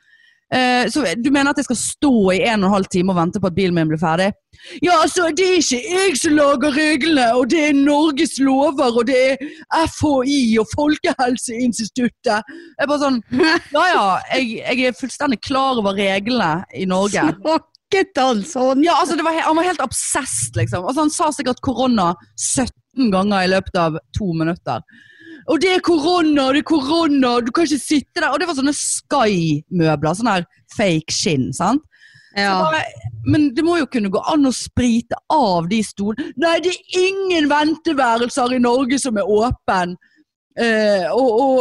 Eh, 0.54 0.90
så 0.92 1.06
du 1.18 1.32
mener 1.34 1.50
at 1.50 1.58
jeg 1.58 1.66
skal 1.66 1.80
stå 1.80 2.16
i 2.36 2.42
en 2.46 2.62
og 2.62 2.68
en 2.68 2.74
halv 2.76 2.90
time 2.94 3.14
og 3.14 3.18
vente 3.18 3.40
på 3.42 3.50
at 3.50 3.56
bilen 3.56 3.74
min 3.74 3.90
blir 3.90 4.02
ferdig? 4.02 4.28
Ja, 4.86 5.00
altså, 5.00 5.32
det 5.34 5.48
er 5.48 5.62
ikke 5.62 5.80
jeg 5.82 6.18
som 6.20 6.36
lager 6.38 6.76
reglene, 6.76 7.26
og 7.40 7.48
det 7.50 7.64
er 7.70 7.78
Norges 7.78 8.36
lover, 8.42 9.00
og 9.00 9.08
det 9.10 9.18
er 9.34 9.88
FHI 9.96 10.58
og 10.62 10.70
Folkehelseinstituttet. 10.76 12.54
Jeg 12.54 12.86
er 12.86 12.90
bare 12.92 13.02
sånn, 13.02 13.22
ja 13.78 13.86
ja, 13.94 14.06
jeg, 14.36 14.60
jeg 14.62 14.90
er 14.92 15.00
fullstendig 15.00 15.42
klar 15.46 15.82
over 15.82 15.98
reglene 15.98 16.68
i 16.78 16.86
Norge. 16.90 17.26
Snakket 17.94 18.18
han 18.18 18.41
sånn? 18.41 18.84
Ja, 18.86 18.98
altså 19.02 19.16
det 19.18 19.24
var, 19.26 19.38
Han 19.46 19.58
var 19.58 19.68
helt 19.68 19.82
obsessed, 19.84 20.56
liksom. 20.58 20.86
Altså, 20.88 21.04
han 21.06 21.14
sa 21.14 21.30
sikkert 21.32 21.62
korona 21.62 22.14
17 22.39 23.12
ganger 23.14 23.46
i 23.46 23.52
løpet 23.54 23.78
av 23.78 24.00
to 24.18 24.34
minutter. 24.34 24.82
Og 25.52 25.60
det 25.62 25.76
er 25.76 25.84
korona, 25.84 26.48
det 26.56 26.64
er 26.64 26.66
korona, 26.66 27.36
du 27.44 27.52
kan 27.52 27.68
ikke 27.68 27.82
sitte 27.82 28.22
der. 28.22 28.32
Og 28.32 28.39
det 28.39 28.48
var 28.50 28.58
sånne 28.58 28.74
Sky-møbler. 28.74 30.16
Sånn 30.18 30.32
her 30.32 30.48
fake 30.74 31.14
skinn. 31.14 31.52
sant? 31.54 31.84
Ja. 32.34 32.64
bare, 32.66 32.82
men 33.30 33.52
det 33.54 33.62
må 33.62 33.76
jo 33.78 33.86
kunne 33.86 34.10
gå 34.10 34.18
an 34.26 34.50
å 34.50 34.54
sprite 34.56 35.20
av 35.30 35.68
de 35.70 35.84
stolene. 35.86 36.32
Nei, 36.41 36.56
det 36.66 36.72
er 36.74 37.04
ingen 37.12 37.46
venteværelser 37.52 38.56
i 38.56 38.64
Norge 38.64 38.98
som 38.98 39.20
er 39.22 39.30
åpen. 39.30 39.94
Eh, 40.58 41.06
og 41.14 41.30
og, 41.44 41.60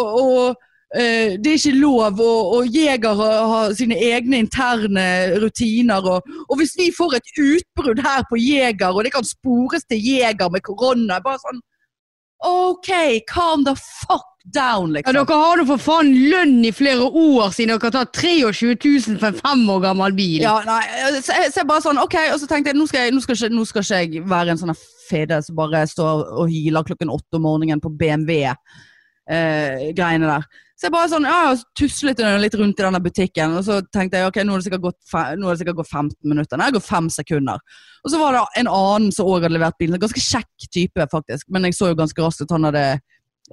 det 0.93 1.49
er 1.49 1.57
ikke 1.57 1.79
lov, 1.79 2.19
og, 2.21 2.51
og 2.57 2.67
Jeger 2.69 3.17
har, 3.17 3.73
sine 3.79 3.97
egne 3.97 4.43
interne 4.45 5.05
rutiner. 5.41 6.05
Og, 6.05 6.21
og 6.49 6.59
hvis 6.61 6.75
vi 6.77 6.91
får 6.97 7.15
et 7.17 7.29
utbrudd 7.41 8.03
her 8.05 8.27
på 8.29 8.37
Jeger, 8.37 8.93
og 8.93 9.05
det 9.07 9.13
kan 9.15 9.25
spores 9.25 9.85
til 9.89 10.05
Jeger 10.05 10.53
med 10.53 10.61
korona 10.67 11.17
bare 11.25 11.41
sånn 11.41 11.63
OK, 12.43 12.91
calm 13.31 13.63
the 13.65 13.75
fuck 13.77 14.25
down, 14.45 14.91
Ja, 14.91 14.95
liksom. 14.99 15.15
dere 15.15 15.25
har 15.39 15.57
nå 15.61 15.65
for 15.69 15.79
faen 15.79 16.09
lønn 16.31 16.65
i 16.67 16.73
flere 16.75 17.05
år 17.07 17.51
siden 17.55 17.77
dere 17.77 17.91
tar 17.95 18.07
23 18.11 18.75
000 18.75 19.19
for 19.21 19.27
en 19.31 19.39
fem 19.39 19.63
år 19.71 19.81
gammel 19.85 20.13
bil. 20.17 20.43
Ja, 20.43 20.57
nei, 20.67 20.83
så 21.23 21.33
jeg, 21.39 21.53
så 21.55 21.61
jeg 21.63 21.69
bare 21.71 21.85
sånn, 21.85 22.01
ok, 22.03 22.17
og 22.33 22.39
så 22.43 22.47
tenkte 22.51 22.71
jeg, 22.73 22.79
nå 22.81 22.87
skal, 22.91 23.01
jeg, 23.07 23.15
nå 23.15 23.21
skal, 23.23 23.37
ikke, 23.39 23.55
nå 23.55 23.63
skal 23.71 23.83
ikke 23.87 24.01
jeg 24.03 24.11
være 24.35 24.51
en 24.55 24.63
sånn 24.65 24.81
fede 25.07 25.37
som 25.47 25.55
bare 25.59 25.81
står 25.87 26.15
og 26.43 26.47
hyler 26.51 26.87
klokken 26.89 27.15
åtte 27.15 27.35
om 27.39 27.45
morgenen 27.47 27.85
på 27.85 27.95
BMW-greiene 28.03 30.27
der. 30.35 30.43
Så 30.83 30.89
jeg 30.89 30.95
bare 30.97 31.07
sånn, 31.13 31.27
ja, 31.31 31.53
tuslet 31.79 32.19
litt 32.43 32.55
rundt 32.59 32.81
i 32.81 32.83
denne 32.83 32.99
butikken, 33.05 33.53
og 33.55 33.63
så 33.63 33.77
tenkte 33.95 34.19
jeg, 34.19 34.27
ok, 34.33 34.41
nå 34.43 34.57
har 34.57 34.59
det 34.59 34.67
sikkert 34.67 34.83
gått, 34.89 34.97
fe- 35.07 35.37
nå 35.39 35.47
har 35.47 35.55
det 35.55 35.61
sikkert 35.61 35.77
gått 35.79 35.93
15 35.93 36.17
minutter, 36.33 36.59
nei, 36.59 36.67
det 36.73 36.75
går 36.81 36.83
5 36.89 37.11
sekunder. 37.15 37.61
Og 38.03 38.11
så 38.11 38.19
var 38.19 38.35
det 38.35 38.41
en 38.65 38.71
annen 38.73 39.13
som 39.15 39.31
òg 39.31 39.45
hadde 39.47 39.55
levert 39.55 39.79
bilen, 39.79 39.95
en 39.95 40.03
ganske 40.03 40.19
kjekk 40.25 40.67
type 40.75 41.07
faktisk, 41.13 41.47
men 41.55 41.69
jeg 41.71 41.77
så 41.79 41.93
jo 41.93 42.01
ganske 42.03 42.25
raskt 42.27 42.43
at 42.49 42.57
han 42.57 42.67
hadde 42.67 42.83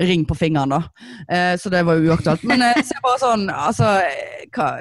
ring 0.09 0.25
på 0.25 0.39
fingeren, 0.41 0.73
da. 0.73 0.81
Eh, 1.29 1.53
så 1.61 1.69
det 1.69 1.83
var 1.85 2.01
jo 2.01 2.09
uaktuelt. 2.15 2.47
Men 2.49 2.65
eh, 2.65 2.81
så 2.81 2.97
jeg 2.97 3.05
bare 3.05 3.21
sånn, 3.21 3.45
altså 3.53 3.93
hva, 4.57 4.71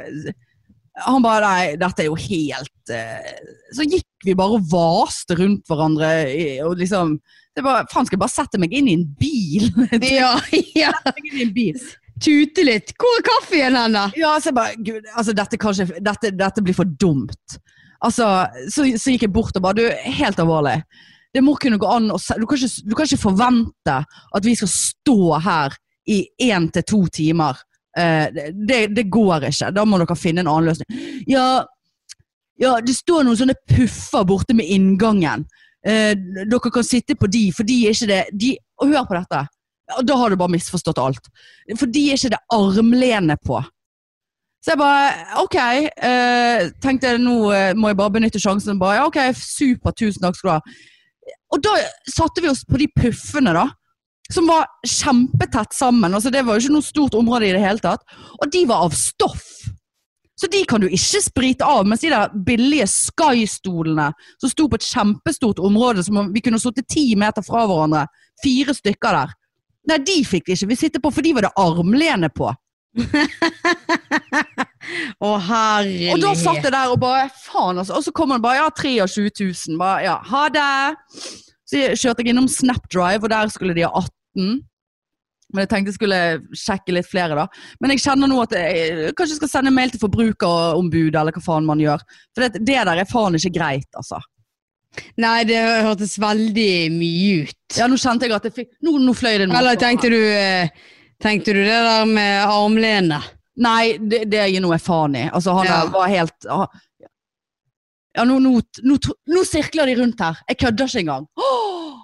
Han 1.05 1.23
bare 1.23 1.45
Nei, 1.53 1.77
dette 1.79 2.03
er 2.03 2.09
jo 2.09 2.17
helt 2.19 2.91
eh, 2.91 3.37
Så 3.77 3.85
gikk 3.87 4.07
vi 4.27 4.35
bare 4.39 4.57
og 4.57 4.65
vaste 4.73 5.37
rundt 5.39 5.69
hverandre 5.71 6.09
og 6.67 6.81
liksom 6.81 7.19
det 7.59 7.63
var, 7.67 7.85
Faen, 7.91 8.07
skal 8.07 8.15
jeg 8.17 8.23
bare 8.23 8.31
sette 8.35 8.59
meg 8.63 8.75
inn 8.79 8.87
i 8.91 8.95
en 8.95 9.07
bil? 9.19 9.65
Ja, 10.07 10.33
ja. 10.79 10.93
Sette 11.03 11.15
meg 11.19 11.25
inn 11.33 11.39
i 11.41 11.45
en 11.49 11.55
bil. 11.57 11.81
Tute 12.23 12.65
litt. 12.67 12.95
Hvor 12.99 13.19
er 13.19 13.27
kaffen 13.27 13.77
hen, 13.79 13.97
da? 13.97 14.07
Ja, 14.19 14.35
så 14.41 14.51
jeg 14.51 14.59
bare 14.59 14.79
Gud, 14.79 15.11
altså 15.15 15.35
dette, 15.37 15.61
kanskje, 15.61 15.89
dette, 16.03 16.33
dette 16.35 16.65
blir 16.65 16.77
for 16.77 16.89
dumt. 17.01 17.59
Altså, 18.05 18.47
så, 18.71 18.87
så 18.95 19.13
gikk 19.15 19.27
jeg 19.27 19.35
bort 19.35 19.57
og 19.59 19.65
bare 19.65 19.81
Du, 19.81 19.87
helt 20.19 20.39
alvorlig. 20.39 20.81
Det 21.35 21.43
må 21.45 21.57
kunne 21.61 21.79
gå 21.81 21.89
an 21.91 22.11
å 22.15 22.19
du, 22.19 22.47
du 22.47 22.95
kan 22.97 23.07
ikke 23.07 23.21
forvente 23.21 23.97
at 23.99 24.47
vi 24.47 24.55
skal 24.57 24.71
stå 24.73 25.19
her 25.45 25.75
i 26.09 26.23
én 26.49 26.71
til 26.73 26.87
to 26.89 27.01
timer. 27.13 27.59
Eh, 27.99 28.29
det, 28.55 28.81
det 28.97 29.09
går 29.13 29.51
ikke. 29.51 29.73
Da 29.77 29.85
må 29.85 30.01
dere 30.01 30.17
finne 30.19 30.45
en 30.45 30.51
annen 30.51 30.71
løsning. 30.71 31.03
Ja, 31.29 31.67
ja 32.61 32.79
det 32.85 32.97
står 32.97 33.27
noen 33.27 33.39
sånne 33.39 33.59
puffer 33.69 34.25
borte 34.29 34.57
med 34.57 34.71
inngangen. 34.73 35.45
Eh, 35.87 36.15
dere 36.17 36.73
kan 36.73 36.87
sitte 36.87 37.19
på 37.19 37.29
de, 37.31 37.49
for 37.55 37.69
de 37.69 37.83
er 37.87 37.95
ikke 37.95 38.11
det 38.11 38.23
de, 38.35 38.57
Og 38.83 38.95
hør 38.95 39.07
på 39.11 39.19
dette. 39.19 39.45
Da 40.05 40.17
har 40.21 40.31
du 40.31 40.37
bare 40.37 40.53
misforstått 40.53 41.01
alt. 41.01 41.31
For 41.79 41.89
de 41.89 42.05
er 42.11 42.19
ikke 42.19 42.35
det 42.35 42.45
armlene 42.53 43.39
på. 43.41 43.63
Så 44.65 44.75
jeg 44.75 44.81
bare 44.81 45.41
OK. 45.41 45.57
Eh, 45.57 46.69
tenkte 46.83 47.15
nå 47.23 47.37
eh, 47.55 47.73
må 47.79 47.93
jeg 47.93 47.99
bare 48.01 48.17
benytte 48.19 48.43
sjansen. 48.43 48.79
Bare, 48.81 48.99
ja, 48.99 49.09
ok, 49.09 49.21
Super, 49.39 49.95
tusen 49.97 50.25
takk 50.25 50.39
skal 50.39 50.51
du 50.51 50.55
ha. 50.57 50.87
Og 51.55 51.63
da 51.65 51.75
satte 52.11 52.45
vi 52.45 52.51
oss 52.51 52.65
på 52.69 52.81
de 52.81 52.89
puffene, 52.93 53.55
da. 53.57 53.69
Som 54.29 54.51
var 54.51 54.67
kjempetett 54.85 55.73
sammen. 55.73 56.13
altså 56.15 56.31
Det 56.31 56.45
var 56.45 56.59
jo 56.59 56.67
ikke 56.67 56.77
noe 56.77 56.85
stort 56.85 57.17
område 57.17 57.49
i 57.49 57.55
det 57.57 57.65
hele 57.65 57.81
tatt. 57.81 58.05
Og 58.43 58.51
de 58.53 58.67
var 58.69 58.85
av 58.85 58.97
stoff. 58.97 59.47
Så 60.39 60.47
de 60.53 60.61
kan 60.69 60.83
du 60.83 60.87
ikke 60.87 61.23
sprite 61.25 61.67
av. 61.67 61.87
Mens 61.89 62.05
de 62.05 62.13
der 62.13 62.35
billige 62.47 62.87
Sky-stolene 62.93 64.11
som 64.37 64.53
sto 64.53 64.69
på 64.69 64.79
et 64.79 64.87
kjempestort 64.87 65.63
område 65.65 66.05
som 66.07 66.29
vi 66.35 66.45
kunne 66.45 66.61
sittet 66.63 66.91
ti 66.93 67.09
meter 67.19 67.47
fra 67.47 67.65
hverandre, 67.67 68.05
fire 68.45 68.77
stykker 68.77 69.17
der, 69.17 69.33
nei, 69.89 69.99
de 70.05 70.17
fikk 70.27 70.51
ikke 70.55 70.71
vi 70.73 70.77
sitte 70.79 71.01
på, 71.03 71.13
for 71.15 71.25
de 71.25 71.35
var 71.37 71.49
det 71.49 71.55
armlene 71.61 72.31
på. 72.35 72.51
Å, 75.25 75.31
herlighet. 75.45 76.15
Og 76.15 76.23
da 76.23 76.33
satt 76.39 76.65
jeg 76.65 76.73
der 76.73 76.93
og 76.93 77.01
bare 77.03 77.29
faen, 77.45 77.79
altså. 77.79 77.99
Og 77.99 78.07
så 78.07 78.15
kommer 78.17 78.39
det 78.39 78.47
bare 78.47 78.63
ja, 78.63 78.71
23 78.73 79.29
000. 79.29 79.79
Bare, 79.81 80.03
ja, 80.07 80.17
ha 80.31 80.43
det. 80.53 80.71
Så 81.69 81.85
kjørte 82.01 82.25
jeg 82.25 82.33
innom 82.33 82.49
Snapdrive, 82.51 83.23
og 83.25 83.33
der 83.33 83.53
skulle 83.53 83.77
de 83.77 83.85
ha 83.87 83.93
18. 83.93 84.63
Men 85.49 85.65
jeg 85.65 85.71
tenkte 85.71 85.93
jeg 85.93 85.97
skulle 85.97 86.21
sjekke 86.61 86.95
litt 86.97 87.09
flere, 87.09 87.37
da. 87.39 87.47
Men 87.81 87.95
jeg 87.95 88.03
kjenner 88.05 88.29
nå 88.31 88.41
at 88.45 88.53
jeg 88.57 89.15
kanskje 89.17 89.39
skal 89.39 89.53
sende 89.53 89.73
mail 89.75 89.93
til 89.93 90.03
forbrukerombudet, 90.03 91.17
eller 91.21 91.37
hva 91.37 91.45
faen 91.45 91.69
man 91.69 91.81
gjør. 91.83 92.05
For 92.37 92.45
det, 92.45 92.65
det 92.69 92.77
der 92.77 92.97
er 92.97 93.09
faen 93.09 93.39
ikke 93.39 93.57
greit, 93.57 93.89
altså. 93.97 94.21
Nei, 95.21 95.45
det 95.47 95.59
hørtes 95.85 96.17
veldig 96.19 96.71
mye 96.95 97.43
ut. 97.49 97.77
Ja, 97.79 97.87
nå 97.91 97.99
kjente 98.01 98.27
jeg 98.27 98.35
at 98.35 98.47
jeg 98.49 98.55
fikk 98.57 98.71
Nå, 98.83 98.95
nå 99.05 99.13
fløy 99.15 99.35
det 99.39 99.47
en 99.49 99.55
Eller 99.59 99.77
tenkte 99.79 100.11
du, 100.11 100.17
eh, 100.19 100.71
tenkte 101.23 101.53
du 101.55 101.61
det 101.61 101.81
der 101.87 102.09
med 102.09 102.49
armlene? 102.49 103.21
Nei, 103.59 103.99
det, 103.99 104.25
det 104.31 104.47
gir 104.53 104.63
noe 104.65 104.79
faen 104.81 105.17
i. 105.19 105.25
Altså, 105.29 105.55
han 105.59 105.67
Ja. 105.69 105.79
var 105.93 106.09
helt 106.11 106.49
ah, 106.51 106.67
Ja, 108.17 108.25
nå, 108.27 108.39
nå, 108.43 108.57
nå, 108.83 108.99
nå 109.31 109.45
sirkler 109.47 109.87
de 109.91 109.99
rundt 110.01 110.21
her. 110.25 110.41
Jeg 110.49 110.59
kødder 110.65 110.89
ikke 110.91 111.05
engang. 111.05 111.29
Åh! 111.39 111.99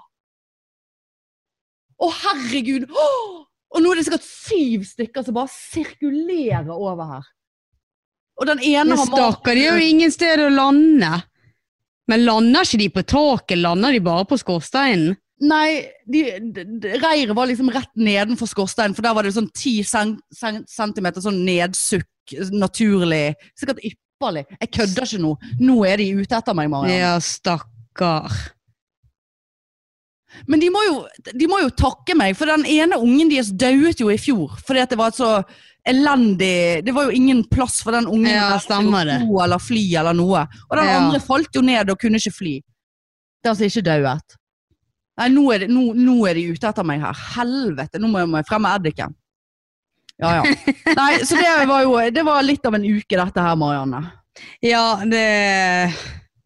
Å, 2.05 2.11
herregud! 2.21 2.89
Åh! 2.91 3.45
Og 3.75 3.83
nå 3.83 3.91
er 3.91 3.99
det 3.99 4.05
sikkert 4.07 4.27
syv 4.29 4.85
stykker 4.87 5.25
som 5.27 5.35
bare 5.35 5.51
sirkulerer 5.51 6.71
over 6.71 7.09
her. 7.17 7.25
Og 8.39 8.47
den 8.51 8.61
ene 8.67 8.95
har 8.99 9.09
stakkar, 9.09 9.55
de 9.59 9.65
har 9.67 9.79
jo 9.81 9.89
ingen 9.95 10.13
sted 10.15 10.43
å 10.43 10.51
lande. 10.53 11.11
Men 12.11 12.25
lander 12.27 12.67
ikke 12.67 12.81
de 12.83 12.89
på 12.93 13.05
taket, 13.09 13.61
lander 13.61 13.95
de 13.95 14.03
bare 14.05 14.27
på 14.29 14.39
skorsteinen? 14.41 15.15
Nei, 15.45 15.91
de, 16.07 16.23
de, 16.55 16.65
de, 16.81 16.95
reiret 17.03 17.35
var 17.37 17.49
liksom 17.51 17.71
rett 17.75 17.91
nedenfor 17.99 18.49
skorsteinen, 18.49 18.95
for 18.97 19.05
der 19.05 19.17
var 19.17 19.27
det 19.27 19.35
sånn 19.35 19.51
ti 19.57 19.81
cent, 19.87 20.21
cent, 20.33 20.69
centimeter 20.71 21.25
sånn 21.25 21.43
nedsukk, 21.47 22.37
naturlig. 22.55 23.35
Sikkert 23.59 23.83
ypperlig. 23.85 24.45
Jeg 24.61 24.73
kødder 24.79 25.09
ikke 25.09 25.23
nå. 25.25 25.33
Nå 25.61 25.79
er 25.89 26.01
de 26.01 26.11
ute 26.21 26.39
etter 26.39 26.57
meg, 26.57 26.71
Marianne. 26.73 27.01
Ja, 27.03 27.15
stakkar. 27.25 28.33
Men 30.51 30.63
de 30.63 30.71
må, 30.73 30.83
jo, 30.87 30.97
de 31.31 31.49
må 31.51 31.61
jo 31.63 31.75
takke 31.79 32.17
meg, 32.19 32.35
for 32.39 32.51
den 32.51 32.67
ene 32.71 32.99
ungen 33.01 33.31
deres 33.31 33.53
dauet 33.55 34.01
jo 34.03 34.11
i 34.11 34.19
fjor. 34.21 34.57
Fordi 34.67 34.83
at 34.83 34.93
det 34.93 34.99
var 35.01 35.13
et 35.13 35.19
så 35.19 35.37
elendig 35.87 36.85
Det 36.87 36.93
var 36.97 37.05
jo 37.09 37.11
ingen 37.17 37.43
plass 37.51 37.83
for 37.85 37.93
den 37.93 38.07
ungen 38.09 38.31
Ja, 38.33 38.51
å 38.57 39.19
bo 39.27 39.41
eller 39.45 39.61
fly 39.61 39.83
eller 40.01 40.17
noe. 40.17 40.47
Og 40.71 40.77
den 40.79 40.87
Ja. 40.89 40.99
andre 41.01 41.21
falt 41.21 41.53
jo 41.55 41.61
ned 41.63 41.91
og 41.91 41.99
kunne 42.01 42.17
ikke 42.21 42.33
fly. 42.33 42.55
Det 43.43 43.51
er 43.51 43.53
altså 43.53 43.69
ikke 43.69 43.85
dauet. 43.85 44.37
Nei, 45.21 45.29
nå 45.31 45.45
er, 45.55 45.59
de, 45.63 45.67
nå, 45.71 45.93
nå 45.95 46.17
er 46.27 46.35
de 46.35 46.47
ute 46.51 46.67
etter 46.67 46.83
meg 46.89 47.01
her. 47.05 47.15
Helvete, 47.37 48.01
nå 48.03 48.09
må 48.11 48.19
jeg, 48.19 48.29
må 48.33 48.41
jeg 48.41 48.49
frem 48.49 48.63
med 48.67 48.81
eddiken. 48.81 49.15
Ja, 50.19 50.31
ja. 50.41 50.43
Nei, 51.01 51.13
så 51.27 51.37
det 51.39 51.67
var 51.69 51.83
jo 51.83 51.97
Det 52.15 52.23
var 52.27 52.43
litt 52.47 52.67
av 52.67 52.75
en 52.79 52.85
uke, 52.87 53.17
dette 53.19 53.45
her, 53.45 53.57
Marianne. 53.59 54.01
Ja, 54.63 54.97
det 55.05 55.91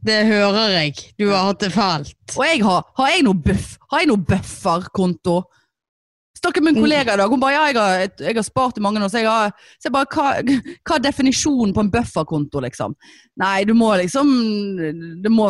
Det 0.05 0.19
hører 0.29 0.75
jeg. 0.79 0.95
Du 1.19 1.29
har 1.31 1.49
hatt 1.51 1.61
det 1.65 1.73
fælt. 1.75 2.15
Og 2.37 2.45
jeg 2.47 2.63
har, 2.65 2.85
har 2.97 3.09
jeg 3.15 3.25
noe 3.27 3.35
buff? 3.35 3.77
Har 3.91 4.03
jeg 4.05 4.09
noe 4.13 4.25
bufferkonto? 4.29 5.39
Snakket 6.39 6.65
med 6.65 6.77
en 6.77 6.83
kollega 6.85 7.15
i 7.15 7.21
dag. 7.21 7.33
Hun 7.33 7.41
bare 7.43 7.57
ja, 7.57 7.63
jeg 7.69 7.77
har, 7.79 8.03
jeg 8.23 8.37
har 8.39 8.47
spart 8.47 8.79
i 8.79 8.83
mange 8.85 9.03
år. 9.03 9.11
Så 9.11 9.23
jeg, 9.23 9.29
har, 9.31 9.55
så 9.79 9.89
jeg 9.89 9.95
bare 9.97 10.11
hva, 10.15 10.27
hva 10.87 10.99
er 10.99 11.05
definisjonen 11.05 11.75
på 11.75 11.85
en 11.85 11.91
bufferkonto, 11.93 12.63
liksom? 12.63 12.95
Nei, 13.43 13.57
du 13.67 13.75
må 13.79 13.93
liksom 14.01 14.31
det 15.23 15.31
må, 15.31 15.49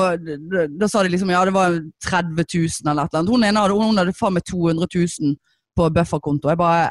Da 0.81 0.89
sa 0.89 1.03
de 1.05 1.13
liksom 1.13 1.33
ja, 1.33 1.43
det 1.49 1.55
var 1.57 1.77
30 2.05 2.33
000 2.41 2.91
eller 2.93 3.05
et 3.05 3.13
eller 3.13 3.21
annet. 3.21 3.35
Hun 3.35 3.49
ene 3.49 3.67
hadde, 3.67 3.77
hun 3.79 4.01
hadde 4.01 4.17
faen 4.17 4.39
meg 4.39 4.49
200 4.49 4.89
000 4.97 5.37
på 5.79 5.91
bufferkonto. 5.95 6.51
Jeg 6.53 6.61
bare 6.61 6.89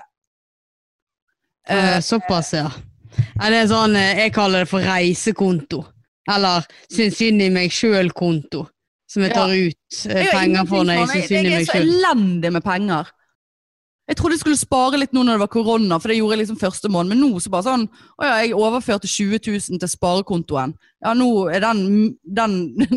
Eh, 1.68 2.00
såpass, 2.00 2.54
ja. 2.54 2.72
Er 3.44 3.52
det 3.52 3.68
sånn, 3.72 3.96
eh, 4.00 4.24
jeg 4.24 4.34
kaller 4.36 4.64
det 4.64 4.72
for 4.72 4.84
reisekonto. 4.84 5.84
Eller 6.32 6.66
syns 6.92 7.18
synd 7.20 7.44
i 7.44 7.50
meg 7.52 7.74
sjøl-konto. 7.74 8.66
Som 9.08 9.24
jeg 9.24 9.36
tar 9.36 9.52
ut 9.52 10.00
eh, 10.12 10.30
penger 10.32 10.68
for 10.68 10.88
når 10.88 11.00
jeg 11.00 11.10
syns 11.12 11.30
synd 11.32 11.48
i 11.48 11.52
Jeg 11.52 11.62
er 11.62 11.70
så 11.70 11.80
elendig 11.82 12.52
med 12.56 12.64
penger. 12.64 13.12
Jeg 14.08 14.16
trodde 14.16 14.38
jeg 14.38 14.40
skulle 14.40 14.56
spare 14.60 15.00
litt 15.02 15.12
nå 15.12 15.20
når 15.28 15.36
det 15.36 15.42
var 15.42 15.50
korona, 15.52 15.98
for 16.00 16.08
det 16.08 16.16
gjorde 16.22 16.38
jeg 16.38 16.42
liksom 16.46 16.60
første 16.62 16.88
måned. 16.92 17.12
Men 17.12 17.20
nå 17.26 17.42
så 17.44 17.52
bare 17.52 17.66
sånn 17.66 17.82
Å 17.92 18.24
ja, 18.24 18.36
jeg 18.46 18.54
overførte 18.56 19.10
20 19.12 19.42
000 19.44 19.82
til 19.82 19.92
sparekontoen. 19.92 20.72
Ja, 21.04 21.12
nå 21.18 21.28
er 21.52 21.66
den, 21.66 21.82
den 22.24 22.56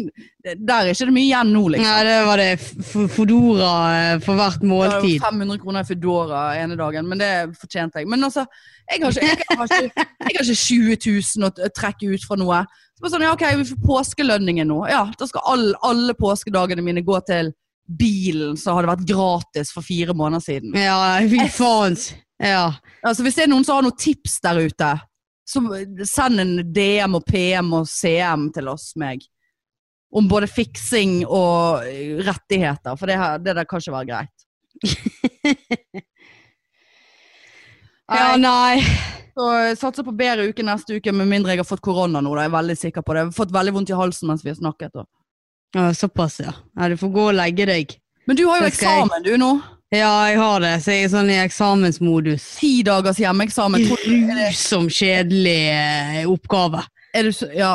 Der 0.68 0.86
er 0.86 0.92
ikke 0.92 1.08
det 1.08 1.14
mye 1.16 1.26
igjen 1.26 1.50
nå, 1.52 1.64
liksom. 1.74 1.88
Nei, 1.90 2.04
det 2.06 2.18
var 2.28 2.40
det 2.40 3.08
Fodora 3.16 3.72
eh, 3.96 4.12
for 4.22 4.38
hvert 4.38 4.62
Det 4.62 4.70
var 4.70 4.94
måltid. 4.94 5.16
jo 5.16 5.24
500 5.26 5.62
kroner 5.64 5.82
i 5.82 5.88
Foodora 5.90 6.44
ene 6.62 6.78
dagen, 6.78 7.10
men 7.10 7.20
det 7.20 7.32
fortjente 7.58 8.00
jeg. 8.00 8.08
Men 8.08 8.28
altså, 8.30 8.46
jeg 8.86 9.02
har 9.02 9.18
ikke, 9.18 9.26
jeg 9.50 9.58
har 9.58 9.66
ikke, 9.66 10.06
jeg 10.06 10.38
har 10.38 10.46
ikke 10.46 10.60
20 10.62 11.00
000 11.42 11.48
å 11.50 11.72
trekke 11.80 12.12
ut 12.14 12.28
fra 12.30 12.38
noe. 12.38 12.62
Så 12.94 13.02
bare 13.02 13.14
sånn, 13.16 13.26
ja 13.26 13.34
ok, 13.34 13.44
vi 13.58 13.66
får 13.72 13.82
påskelønningen 13.90 14.70
nå. 14.70 14.84
Ja, 14.92 15.02
da 15.18 15.26
skal 15.28 15.42
all, 15.56 15.66
alle 15.90 16.14
påskedagene 16.14 16.86
mine 16.86 17.02
gå 17.02 17.18
til 17.26 17.50
bilen 17.98 18.56
som 18.60 18.76
hadde 18.76 18.92
vært 18.92 19.08
gratis 19.08 19.72
for 19.74 19.82
fire 19.86 20.14
måneder 20.16 20.44
siden. 20.44 20.74
Ja, 20.78 21.18
fy 21.30 21.48
faen. 21.54 21.96
Ja. 22.40 22.72
Altså, 23.02 23.24
hvis 23.24 23.36
det 23.36 23.44
er 23.44 23.52
noen 23.52 23.66
som 23.66 23.76
har 23.78 23.86
noen 23.86 23.98
tips 24.00 24.38
der 24.44 24.60
ute, 24.64 24.90
så 25.50 25.62
send 26.06 26.40
en 26.40 26.54
DM 26.72 27.18
og 27.18 27.24
PM 27.26 27.72
og 27.80 27.88
CM 27.90 28.48
til 28.54 28.70
oss, 28.70 28.92
meg. 29.00 29.24
Om 30.10 30.28
både 30.30 30.48
fiksing 30.50 31.20
og 31.26 31.86
eh, 31.86 32.18
rettigheter, 32.26 32.96
for 32.98 33.06
det, 33.10 33.18
her, 33.18 33.38
det 33.42 33.54
der 33.58 33.66
kan 33.68 33.82
ikke 33.82 33.94
være 33.94 34.10
greit. 34.10 34.36
ja, 38.10 38.36
nei. 38.40 38.82
Så 39.30 39.46
jeg 39.54 39.78
satser 39.78 40.04
på 40.06 40.14
bedre 40.18 40.48
uke 40.50 40.64
neste 40.66 40.98
uke, 40.98 41.12
med 41.14 41.30
mindre 41.30 41.54
jeg 41.54 41.62
har 41.62 41.68
fått 41.68 41.84
korona 41.84 42.20
nå. 42.22 42.32
Da. 42.34 42.42
Jeg 42.44 42.50
er 42.50 42.58
veldig 42.58 42.78
sikker 42.80 43.02
på 43.06 43.14
det. 43.14 43.20
Jeg 43.22 43.30
har 43.30 43.38
fått 43.38 43.54
veldig 43.54 43.74
vondt 43.76 43.92
i 43.92 44.00
halsen 44.00 44.30
mens 44.30 44.42
vi 44.44 44.52
har 44.52 44.58
snakket. 44.58 44.92
Da. 44.96 45.06
Ja, 45.74 45.90
såpass, 45.94 46.40
ja. 46.40 46.52
ja. 46.76 46.88
Du 46.88 46.96
får 46.96 47.08
gå 47.14 47.26
og 47.30 47.34
legge 47.38 47.66
deg. 47.66 47.96
Men 48.26 48.36
du 48.36 48.44
har 48.46 48.60
jo 48.62 48.66
eksamen, 48.70 49.10
jeg. 49.24 49.32
du 49.32 49.38
nå. 49.42 49.52
Ja, 49.90 50.10
jeg 50.30 50.38
har 50.38 50.60
det, 50.62 50.76
så 50.84 50.92
jeg 50.94 51.04
er 51.08 51.10
sånn 51.10 51.30
i 51.34 51.38
eksamensmodus. 51.42 52.44
Ti 52.60 52.68
dagers 52.86 53.18
hjemmeeksamen. 53.18 53.88
Grusom 53.90 54.86
kjedelig 54.86 55.56
eh, 55.72 56.20
oppgave. 56.30 56.84
er 57.14 57.26
du 57.26 57.32
så, 57.34 57.48
ja. 57.58 57.72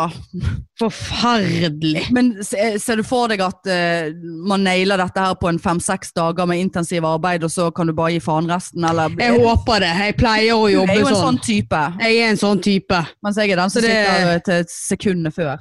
Forferdelig. 0.79 2.05
Men 2.15 2.29
ser 2.43 2.95
du 2.99 3.03
for 3.03 3.27
deg 3.31 3.41
at 3.43 3.67
uh, 3.67 4.15
man 4.47 4.63
nailer 4.63 4.99
dette 5.01 5.25
her 5.27 5.35
på 5.39 5.49
en 5.51 5.59
fem-seks 5.59 6.13
dager 6.15 6.47
med 6.47 6.61
intensiv 6.63 7.03
arbeid, 7.07 7.43
og 7.43 7.51
så 7.51 7.67
kan 7.75 7.87
du 7.87 7.93
bare 7.95 8.15
gi 8.15 8.23
faen 8.23 8.47
resten? 8.51 8.87
Eller 8.87 9.11
Jeg 9.19 9.35
håper 9.39 9.83
det. 9.83 9.91
Jeg 10.07 10.17
pleier 10.19 10.55
å 10.55 10.69
jobbe 10.71 10.87
sånn. 10.87 10.95
Du 10.95 10.99
er 10.99 11.03
jo 11.03 11.07
en 11.07 11.15
sånn. 11.15 11.23
sånn 11.27 11.43
type. 11.49 11.83
Jeg 11.99 12.19
er 12.23 12.29
en 12.31 12.41
sånn 12.45 12.63
type. 12.63 13.03
Mens 13.27 13.39
jeg 13.43 13.51
er 13.55 13.61
den 13.63 13.69
som 13.75 13.81
Så 13.81 13.87
det- 13.87 13.95
sitter 14.05 14.39
til 14.39 14.53
et 14.63 14.69
sekundet 14.71 15.35
før. 15.35 15.57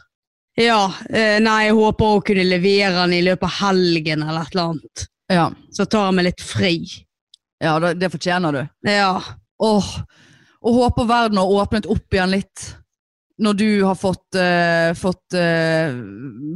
Ja, 0.61 0.93
eh, 1.11 1.41
nei, 1.43 1.65
jeg 1.67 1.75
håper 1.75 2.17
å 2.17 2.23
kunne 2.25 2.45
levere 2.47 2.95
den 3.01 3.17
i 3.17 3.25
løpet 3.27 3.49
av 3.49 3.57
helgen 3.59 4.23
eller 4.23 4.45
et 4.45 4.55
eller 4.55 4.71
annet. 4.71 5.07
Ja. 5.33 5.49
Så 5.75 5.87
tar 5.91 6.09
jeg 6.09 6.17
meg 6.19 6.29
litt 6.29 6.45
fri. 6.45 6.77
Ja, 7.65 7.79
det, 7.83 7.95
det 7.99 8.11
fortjener 8.13 8.55
du. 8.55 8.63
Ja. 8.87 9.17
Åh, 9.63 9.89
og 10.65 10.79
håper 10.79 11.09
verden 11.09 11.41
har 11.41 11.55
åpnet 11.63 11.89
opp 11.91 12.15
igjen 12.15 12.35
litt. 12.37 12.69
Når 13.43 13.57
du 13.59 13.69
har 13.83 13.97
fått, 13.99 14.37
uh, 14.39 14.93
fått 14.95 15.35
uh, 15.35 15.91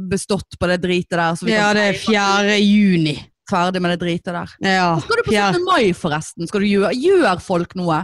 bestått 0.07 0.55
på 0.55 0.69
det 0.71 0.77
dritet 0.79 1.17
der. 1.17 1.35
Så 1.35 1.49
vi 1.49 1.57
ja, 1.57 1.73
det 1.75 1.89
er 1.89 1.99
4. 1.99 2.55
juni. 2.63 3.17
ferdig 3.49 3.81
med 3.83 3.91
det 3.95 3.99
dritet 4.05 4.31
der. 4.31 4.53
Ja. 4.63 4.93
Hva 4.93 5.03
skal 5.03 5.19
du 5.19 5.25
på 5.25 5.33
fjerde- 5.33 5.59
17. 5.59 5.65
mai, 5.67 5.93
forresten? 5.97 6.47
Skal 6.47 6.63
du 6.63 6.69
gjøre, 6.69 6.93
gjør 6.95 7.41
folk 7.43 7.75
noe? 7.75 8.03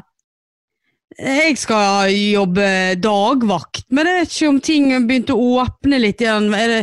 Jeg 1.15 1.55
skal 1.59 2.11
jobbe 2.11 2.69
dagvakt, 2.99 3.85
men 3.95 4.09
jeg 4.09 4.21
vet 4.21 4.33
ikke 4.33 4.49
om 4.51 4.63
ting 4.63 4.89
begynte 5.07 5.35
å 5.35 5.51
åpne 5.61 5.99
litt 6.03 6.23
igjen. 6.23 6.49
Er 6.51 6.73
det, 6.73 6.79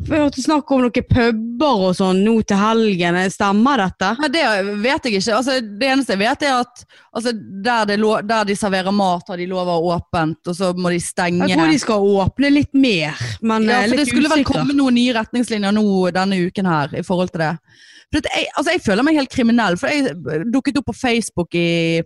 jeg 0.00 0.20
hørte 0.24 0.42
snakk 0.42 0.70
om 0.72 0.82
noen 0.82 1.06
puber 1.08 1.84
og 1.86 1.94
sånn 1.96 2.20
nå 2.24 2.34
til 2.48 2.60
helgen. 2.60 3.16
Stemmer 3.32 3.80
dette? 3.84 4.10
Nei, 4.20 4.30
det 4.32 4.44
vet 4.82 5.06
jeg 5.06 5.16
ikke. 5.16 5.36
Altså, 5.38 5.56
det 5.60 5.90
eneste 5.94 6.16
jeg 6.16 6.22
vet, 6.22 6.44
er 6.48 6.58
at 6.58 6.84
altså, 7.16 7.32
der, 7.36 7.88
det 7.88 7.98
lå, 8.00 8.14
der 8.26 8.48
de 8.48 8.56
serverer 8.58 8.94
mat, 8.96 9.28
har 9.32 9.40
de 9.40 9.48
lov 9.48 9.68
å 9.68 9.76
ha 9.76 9.96
åpent, 9.96 10.40
og 10.50 10.56
så 10.56 10.72
må 10.76 10.92
de 10.92 11.00
stenge. 11.04 11.48
Jeg 11.48 11.60
tror 11.60 11.72
de 11.72 11.80
skal 11.84 12.08
åpne 12.24 12.52
litt 12.52 12.72
mer, 12.76 13.16
men 13.40 13.68
ja, 13.68 13.82
for 13.84 13.94
litt 13.94 14.02
det 14.02 14.08
skulle 14.12 14.32
vel 14.32 14.46
komme 14.48 14.76
noen 14.76 14.98
nye 14.98 15.16
retningslinjer 15.16 15.76
nå 15.76 15.86
denne 16.16 16.44
uken 16.48 16.68
her 16.68 16.96
i 17.00 17.04
forhold 17.06 17.32
til 17.32 17.46
det. 17.46 17.52
For 18.10 18.24
jeg, 18.26 18.48
altså, 18.56 18.72
jeg 18.74 18.84
føler 18.84 19.06
meg 19.06 19.20
helt 19.20 19.32
kriminell, 19.32 19.76
for 19.80 19.92
jeg 19.92 20.48
dukket 20.50 20.80
opp 20.80 20.90
på 20.90 20.98
Facebook 21.00 21.54
i, 21.54 22.00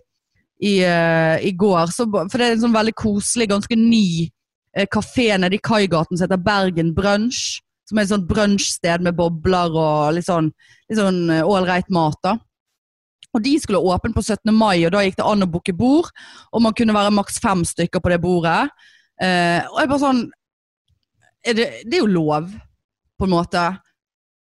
i, 0.63 0.79
uh, 0.87 1.35
i 1.43 1.51
går, 1.57 1.91
så, 1.91 2.07
for 2.07 2.39
det 2.39 2.47
er 2.47 2.55
en 2.55 2.63
sånn 2.63 2.75
veldig 2.75 2.95
koselig, 2.97 3.49
ganske 3.51 3.77
ny 3.79 4.29
uh, 4.77 4.85
kafé 4.91 5.33
nede 5.39 5.57
i 5.57 5.63
Kaigaten 5.63 6.15
som 6.15 6.25
heter 6.25 6.41
Bergen 6.41 6.93
Brunch, 6.95 7.59
som 7.85 7.99
er 7.99 8.05
et 8.05 8.13
sånt 8.13 8.27
brunsjsted 8.29 9.03
med 9.05 9.17
bobler 9.17 9.75
og 9.77 10.15
litt 10.15 10.27
sånn 10.27 10.49
ålreit 10.89 11.85
sånn 11.85 11.91
eh, 11.91 11.93
mat 11.93 12.17
da. 12.25 12.33
Og 13.35 13.43
de 13.43 13.51
skulle 13.59 13.81
åpne 13.83 14.15
på 14.15 14.23
17. 14.23 14.49
mai, 14.55 14.85
og 14.87 14.93
da 14.95 15.03
gikk 15.03 15.19
det 15.19 15.27
an 15.27 15.43
å 15.43 15.49
booke 15.51 15.75
bord, 15.75 16.09
og 16.55 16.63
man 16.63 16.73
kunne 16.77 16.95
være 16.95 17.13
maks 17.13 17.37
fem 17.43 17.65
stykker 17.67 18.01
på 18.01 18.13
det 18.13 18.21
bordet. 18.23 18.71
Eh, 19.21 19.59
og 19.69 19.81
jeg 19.81 19.91
bare 19.91 20.01
sånn 20.01 20.23
det, 21.45 21.65
det 21.85 21.99
er 21.99 22.01
jo 22.01 22.09
lov, 22.09 22.47
på 23.19 23.27
en 23.27 23.35
måte. 23.35 23.61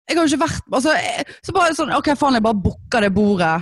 Jeg 0.07 0.17
har 0.17 0.27
jo 0.27 0.35
ikke 0.35 0.43
vært 0.43 0.67
altså, 0.75 0.93
jeg, 0.99 1.23
Så 1.43 1.53
bare 1.55 1.75
sånn 1.75 1.91
Ok, 1.95 2.09
faen, 2.19 2.35
jeg 2.35 2.43
bare 2.43 2.59
booker 2.59 3.05
det 3.05 3.09
bordet. 3.15 3.55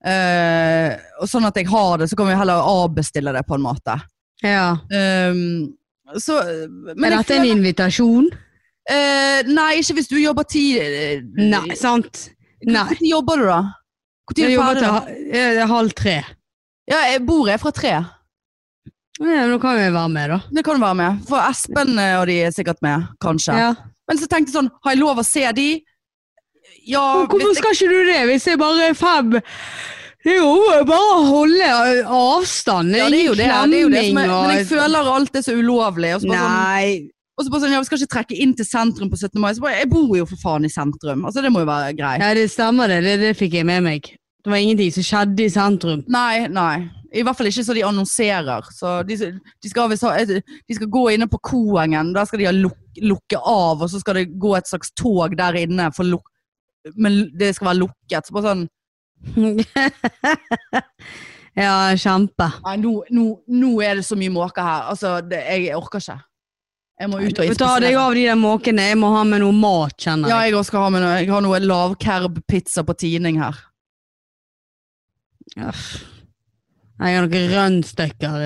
Eh, 0.00 0.94
og 1.20 1.28
sånn 1.28 1.44
at 1.48 1.58
jeg 1.60 1.68
har 1.68 1.98
det, 2.00 2.08
så 2.10 2.16
kan 2.16 2.30
vi 2.30 2.36
heller 2.38 2.62
avbestille 2.64 3.34
det, 3.36 3.42
på 3.48 3.58
en 3.58 3.64
måte. 3.66 3.98
Ja. 4.40 4.78
Um, 4.88 5.74
så 6.16 6.38
Men 6.96 7.10
er 7.12 7.18
dette 7.18 7.36
en 7.36 7.50
invitasjon? 7.50 8.30
Uh, 8.90 9.42
nei, 9.52 9.74
ikke 9.82 9.98
hvis 9.98 10.08
du 10.10 10.16
jobber 10.18 10.46
ti 10.48 10.64
eh, 10.80 11.20
Nei, 11.36 11.76
sant? 11.78 12.30
Når 12.66 12.96
jobber 13.04 13.38
du, 13.38 13.44
da? 13.50 13.58
Når 14.30 14.40
er 14.40 14.48
Jeg 14.48 14.56
du 14.56 14.62
ferdig? 14.62 14.80
til 14.80 14.94
da? 14.96 15.42
eh, 15.42 15.60
halv 15.68 15.92
tre. 15.98 16.16
Ja, 16.90 17.02
bordet 17.22 17.54
er 17.54 17.62
fra 17.62 17.72
tre. 17.76 17.92
Ja, 19.20 19.44
nå 19.50 19.58
kan 19.60 19.76
vi 19.76 19.86
være 19.92 20.10
med, 20.10 20.32
da. 20.32 20.40
Det 20.50 20.64
kan 20.64 20.80
du 20.80 20.84
være 20.86 20.98
med. 20.98 21.22
For 21.28 21.44
Espen 21.44 21.92
og 22.00 22.24
de 22.30 22.38
er 22.46 22.54
sikkert 22.56 22.80
med, 22.82 23.04
kanskje. 23.22 23.56
Ja. 23.60 23.70
Men 24.08 24.18
så 24.18 24.26
tenkte 24.26 24.50
jeg 24.50 24.56
sånn, 24.56 24.70
har 24.82 24.94
jeg 24.96 25.02
lov 25.02 25.20
å 25.20 25.26
se 25.26 25.44
de? 25.54 25.68
Ja, 26.88 27.26
Hvorfor 27.28 27.54
skal 27.58 27.74
ikke 27.76 27.88
du 27.92 27.98
det, 28.08 28.20
hvis 28.30 28.46
jeg 28.48 28.58
bare 28.58 28.88
er 28.90 28.94
fem 28.98 29.30
Det 30.24 30.32
er 30.34 30.40
jo 30.40 30.84
bare 30.88 31.14
å 31.16 31.22
holde 31.28 31.68
avstand. 32.04 32.94
ja, 32.96 33.08
det 33.08 33.20
er 33.20 33.26
jo 33.30 33.34
det. 33.38 33.46
det, 33.46 33.78
er 33.78 33.82
jo 33.82 33.88
det 33.92 34.04
som 34.08 34.18
er, 34.20 34.28
men 34.28 34.56
jeg 34.58 34.66
føler 34.68 35.10
alt 35.14 35.36
er 35.36 35.44
så 35.46 35.54
ulovlig. 35.56 36.14
Og 36.16 36.20
så 36.22 36.28
bare 36.28 36.44
sånn, 36.44 36.60
Nei. 36.60 37.10
og 37.38 37.44
så 37.46 37.52
bare 37.54 37.62
sånn, 37.64 37.72
ja, 37.72 37.80
vi 37.80 37.88
skal 37.88 38.00
ikke 38.02 38.14
trekke 38.16 38.38
inn 38.44 38.54
til 38.58 38.68
sentrum 38.68 39.10
på 39.12 39.16
17. 39.20 39.40
mai. 39.40 39.52
Så 39.56 39.64
bare, 39.64 39.78
jeg 39.80 39.90
bor 39.92 40.12
jo 40.18 40.26
for 40.28 40.40
faen 40.42 40.68
i 40.68 40.72
sentrum. 40.72 41.24
Altså, 41.24 41.40
det 41.44 41.52
må 41.54 41.62
jo 41.64 41.70
være 41.70 41.94
greit. 41.96 42.20
Ja, 42.20 42.34
det 42.36 42.48
stemmer 42.52 42.92
det. 42.92 43.00
det. 43.06 43.16
Det 43.22 43.36
fikk 43.38 43.56
jeg 43.60 43.68
med 43.68 43.84
meg. 43.86 44.10
Det 44.44 44.52
var 44.52 44.60
ingenting 44.60 44.92
som 44.92 45.04
skjedde 45.04 45.44
i 45.46 45.52
sentrum. 45.52 46.04
Nei, 46.08 46.46
nei. 46.52 46.88
I 47.12 47.24
hvert 47.26 47.36
fall 47.36 47.48
ikke 47.50 47.64
så 47.66 47.74
de 47.74 47.82
annonserer. 47.88 48.68
Så 48.76 48.92
de, 49.08 49.16
de, 49.16 49.68
skal, 49.72 49.88
ha- 49.90 50.24
de 50.28 50.76
skal 50.76 50.86
gå 50.92 51.06
inne 51.16 51.26
på 51.32 51.40
Koengen, 51.48 52.12
der 52.14 52.28
skal 52.28 52.38
de 52.38 52.46
ha 52.46 52.52
luk, 52.54 52.76
lukke 53.02 53.40
av, 53.40 53.80
og 53.82 53.88
så 53.90 53.98
skal 54.00 54.20
det 54.20 54.28
gå 54.40 54.52
et 54.56 54.68
slags 54.70 54.92
tog 54.96 55.34
der 55.36 55.58
inne, 55.64 55.88
for 55.96 56.04
luk, 56.06 56.28
men 56.96 57.22
det 57.36 57.54
skal 57.56 57.72
være 57.72 57.82
lukket. 57.82 58.26
Så 58.26 58.36
bare 58.36 58.54
sånn 58.54 58.66
ja, 61.60 61.74
kjempe. 62.00 62.48
Nei, 62.64 62.76
nå, 62.80 62.94
nå, 63.12 63.26
nå 63.52 63.70
er 63.84 64.00
det 64.00 64.06
så 64.08 64.18
mye 64.18 64.32
måker 64.32 64.64
her. 64.64 64.90
Altså, 64.94 65.18
det, 65.26 65.42
jeg 65.44 65.76
orker 65.76 66.02
ikke. 66.02 66.18
Jeg 67.00 67.08
må 67.08 67.16
ut 67.22 67.38
og 67.40 67.48
Du 67.48 67.56
Ta 67.56 67.72
deg 67.80 67.96
av 67.96 68.12
de 68.16 68.26
der 68.28 68.36
måkene. 68.36 68.90
Jeg 68.90 69.00
må 69.00 69.08
ha 69.14 69.24
med 69.24 69.40
noe 69.40 69.56
mat, 69.56 69.96
kjenner 69.96 70.28
jeg. 70.28 70.36
Ja, 70.36 70.48
jeg 70.48 70.56
også 70.58 70.74
skal 70.74 70.84
ha 70.84 70.92
med 70.92 71.04
noe. 71.04 71.16
Jeg 71.16 71.30
har 71.32 71.44
noe 71.44 71.60
lavkerb-pizza 71.64 72.84
på 72.84 72.96
tining 73.00 73.40
her. 73.40 73.56
Uff. 75.64 75.86
Jeg 77.00 77.16
har 77.16 77.24
noen 77.24 77.54
rønnstykker. 77.54 78.36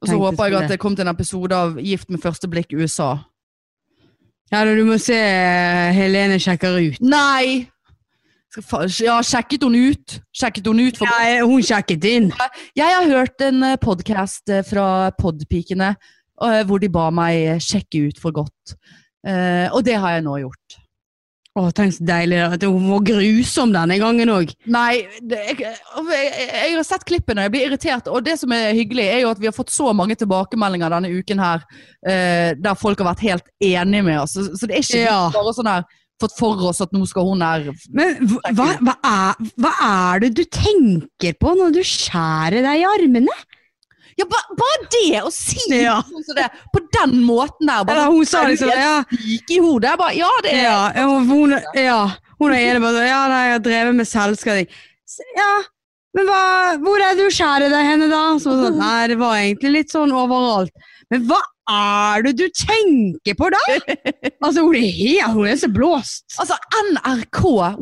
Og 0.00 0.08
så 0.08 0.16
håper 0.16 0.48
jeg 0.48 0.56
at 0.62 0.72
det 0.72 0.80
kom 0.80 0.96
til 0.96 1.04
en 1.04 1.12
episode 1.12 1.56
av 1.56 1.76
Gift 1.84 2.08
med 2.12 2.22
første 2.24 2.48
blikk 2.48 2.72
USA. 2.72 3.18
Ja, 4.54 4.60
du 4.62 4.84
må 4.86 4.94
se 5.02 5.16
eh, 5.18 5.88
Helene 5.96 6.36
sjekker 6.38 6.76
ut. 6.78 7.00
Nei! 7.02 7.66
Ja, 9.02 9.16
sjekket 9.26 9.64
hun 9.66 9.74
ut? 9.74 10.20
Sjekket 10.30 10.68
hun 10.70 10.78
ut 10.78 10.98
for 11.00 11.10
Nei, 11.10 11.40
hun 11.42 11.64
sjekket 11.66 12.04
inn. 12.06 12.28
Jeg 12.78 12.86
har 12.86 13.08
hørt 13.10 13.42
en 13.42 13.66
podkast 13.82 14.52
fra 14.68 15.10
Podpikene 15.18 15.88
eh, 15.90 16.60
hvor 16.68 16.78
de 16.78 16.92
ba 16.92 17.08
meg 17.10 17.64
sjekke 17.66 18.04
ut 18.12 18.22
for 18.22 18.36
godt. 18.36 18.76
Eh, 19.26 19.66
og 19.74 19.82
det 19.88 19.98
har 19.98 20.20
jeg 20.20 20.26
nå 20.28 20.36
gjort. 20.44 20.78
Å, 21.54 21.68
tenk 21.70 21.92
så 21.94 22.02
deilig. 22.02 22.38
At 22.56 22.64
hun 22.66 22.88
var 22.90 23.02
grusom 23.06 23.70
denne 23.74 23.94
gangen 24.02 24.30
òg. 24.34 24.50
Nei, 24.74 25.04
det, 25.22 25.38
jeg, 25.52 25.58
jeg, 25.62 26.30
jeg 26.50 26.72
har 26.74 26.86
sett 26.88 27.04
klippene, 27.06 27.44
jeg 27.46 27.52
blir 27.54 27.66
irritert. 27.68 28.08
Og 28.10 28.24
det 28.26 28.34
som 28.40 28.50
er 28.56 28.72
hyggelig, 28.74 29.04
er 29.06 29.20
jo 29.22 29.30
at 29.30 29.38
vi 29.42 29.46
har 29.46 29.54
fått 29.54 29.70
så 29.70 29.92
mange 29.94 30.16
tilbakemeldinger 30.18 30.96
denne 30.96 31.12
uken 31.14 31.42
her 31.44 31.62
eh, 32.02 32.56
der 32.58 32.74
folk 32.80 32.98
har 33.04 33.12
vært 33.12 33.22
helt 33.28 33.52
enige 33.62 34.02
med 34.08 34.18
oss. 34.24 34.34
Så, 34.34 34.48
så 34.58 34.66
det 34.66 34.80
er 34.80 34.82
ikke 34.88 35.04
Ja. 35.04 35.20
bare 35.34 35.54
sånn 35.54 35.70
her 35.70 35.86
fått 36.22 36.34
for 36.38 36.66
oss 36.70 36.82
at 36.82 36.92
nå 36.94 37.02
skal 37.10 37.26
hun 37.26 37.42
her 37.42 37.64
Men 37.94 38.20
hva, 38.54 38.68
hva, 38.82 38.94
er, 39.06 39.48
hva 39.58 39.72
er 39.86 40.22
det 40.26 40.34
du 40.38 40.44
tenker 40.46 41.34
på 41.42 41.54
når 41.58 41.74
du 41.74 41.82
skjærer 41.86 42.62
deg 42.66 42.82
i 42.82 42.86
armene? 42.86 43.34
Ja, 44.20 44.26
ba, 44.30 44.40
bare 44.54 44.88
det! 44.94 45.22
Å 45.24 45.30
si 45.34 45.58
Ja. 45.82 45.96
sånn 46.06 46.36
det, 46.38 46.48
på 46.74 46.82
den 46.94 47.16
måten 47.26 47.66
der. 47.66 47.84
Bare, 47.84 48.04
Eller 48.04 48.12
hun 48.14 48.26
sa 48.28 48.44
liksom 48.46 48.70
ja, 48.70 48.96
syk 49.10 49.50
i 49.50 49.60
hodet? 49.64 49.96
Bare, 49.98 50.14
ja, 50.18 50.30
det 50.46 50.52
er 50.54 50.64
ja, 50.64 51.06
hun, 51.08 51.56
ja, 51.74 52.00
hun 52.40 52.54
er 52.54 52.60
enig 52.70 52.82
sånn, 52.84 53.00
Ja, 53.06 53.22
nei, 53.32 53.44
jeg 53.48 53.56
har 53.58 53.64
drevet 53.68 53.98
med 53.98 54.10
selvskading. 54.10 54.68
Ja, 55.36 55.52
men 56.14 56.28
hva, 56.30 56.42
hvor 56.82 57.02
er 57.02 57.16
det 57.18 57.26
du 57.26 57.34
skjærer 57.34 57.72
deg 57.72 57.88
henne 57.90 58.08
da? 58.12 58.22
Så, 58.38 58.54
sånn, 58.60 58.78
nei, 58.78 59.08
det 59.10 59.18
var 59.18 59.34
egentlig 59.40 59.72
litt 59.80 59.94
sånn 59.94 60.14
overalt. 60.14 60.70
Men 61.12 61.26
hva 61.28 61.40
er 61.70 62.24
det 62.26 62.34
du 62.36 62.44
tenker 62.52 63.36
på 63.38 63.48
da? 63.52 63.60
Altså, 64.44 64.60
hun 64.66 64.74
er 64.76 64.90
helt, 64.92 65.32
hun 65.32 65.46
er 65.48 65.56
så 65.56 65.70
blåst. 65.72 66.24
Altså, 66.42 66.56
NRK, 66.90 67.38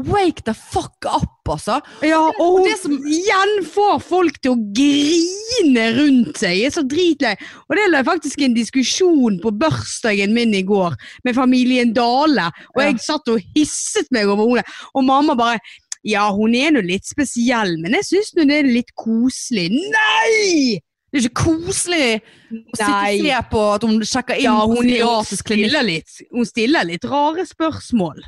wake 0.06 0.44
the 0.46 0.54
fuck 0.54 1.08
up, 1.10 1.40
altså. 1.50 1.80
Ja, 2.06 2.20
og 2.30 2.58
hun 2.60 2.68
det 2.68 2.76
som- 2.78 2.94
igjen 3.02 3.54
får 3.66 3.98
folk 4.06 4.38
til 4.42 4.54
å 4.54 4.60
grine 4.78 5.86
rundt 5.98 6.38
seg. 6.38 6.54
Jeg 6.60 6.70
er 6.70 6.76
så 6.76 6.84
dritlei. 6.86 7.34
Og 7.66 7.76
det 7.78 7.88
er 7.90 8.06
faktisk 8.06 8.44
en 8.46 8.54
diskusjon 8.54 9.40
på 9.42 9.54
bursdagen 9.58 10.34
min 10.36 10.54
i 10.54 10.62
går 10.62 10.94
med 11.26 11.34
familien 11.34 11.90
Dale. 11.96 12.46
Og 12.76 12.84
jeg 12.84 13.02
satt 13.02 13.26
og 13.34 13.42
hisset 13.56 14.06
meg 14.14 14.30
over 14.30 14.46
henne. 14.46 14.66
Og 14.94 15.04
mamma 15.08 15.34
bare 15.38 15.58
Ja, 16.04 16.24
hun 16.34 16.54
er 16.58 16.72
nå 16.74 16.80
litt 16.82 17.06
spesiell, 17.06 17.76
men 17.78 17.92
jeg 17.94 18.08
syns 18.08 18.32
det 18.34 18.48
er 18.50 18.66
litt 18.66 18.88
koselig. 18.98 19.68
Nei! 19.70 20.80
Det 21.12 21.20
er 21.20 21.26
ikke 21.28 21.42
koselig 21.44 22.04
å 22.16 22.76
sitte 22.78 22.86
og 22.88 23.26
se 23.26 23.40
på 23.52 23.62
at 23.74 23.82
hun 23.84 23.98
sjekker 24.08 24.38
inn 24.40 24.46
Ja, 24.46 24.54
på 24.64 24.78
hun, 24.78 24.78
hun, 24.78 24.86
klinikk. 24.88 25.42
stiller 25.42 25.84
litt, 25.84 26.14
hun 26.32 26.46
stiller 26.48 26.86
litt 26.88 27.04
rare 27.04 27.44
spørsmål. 27.44 28.22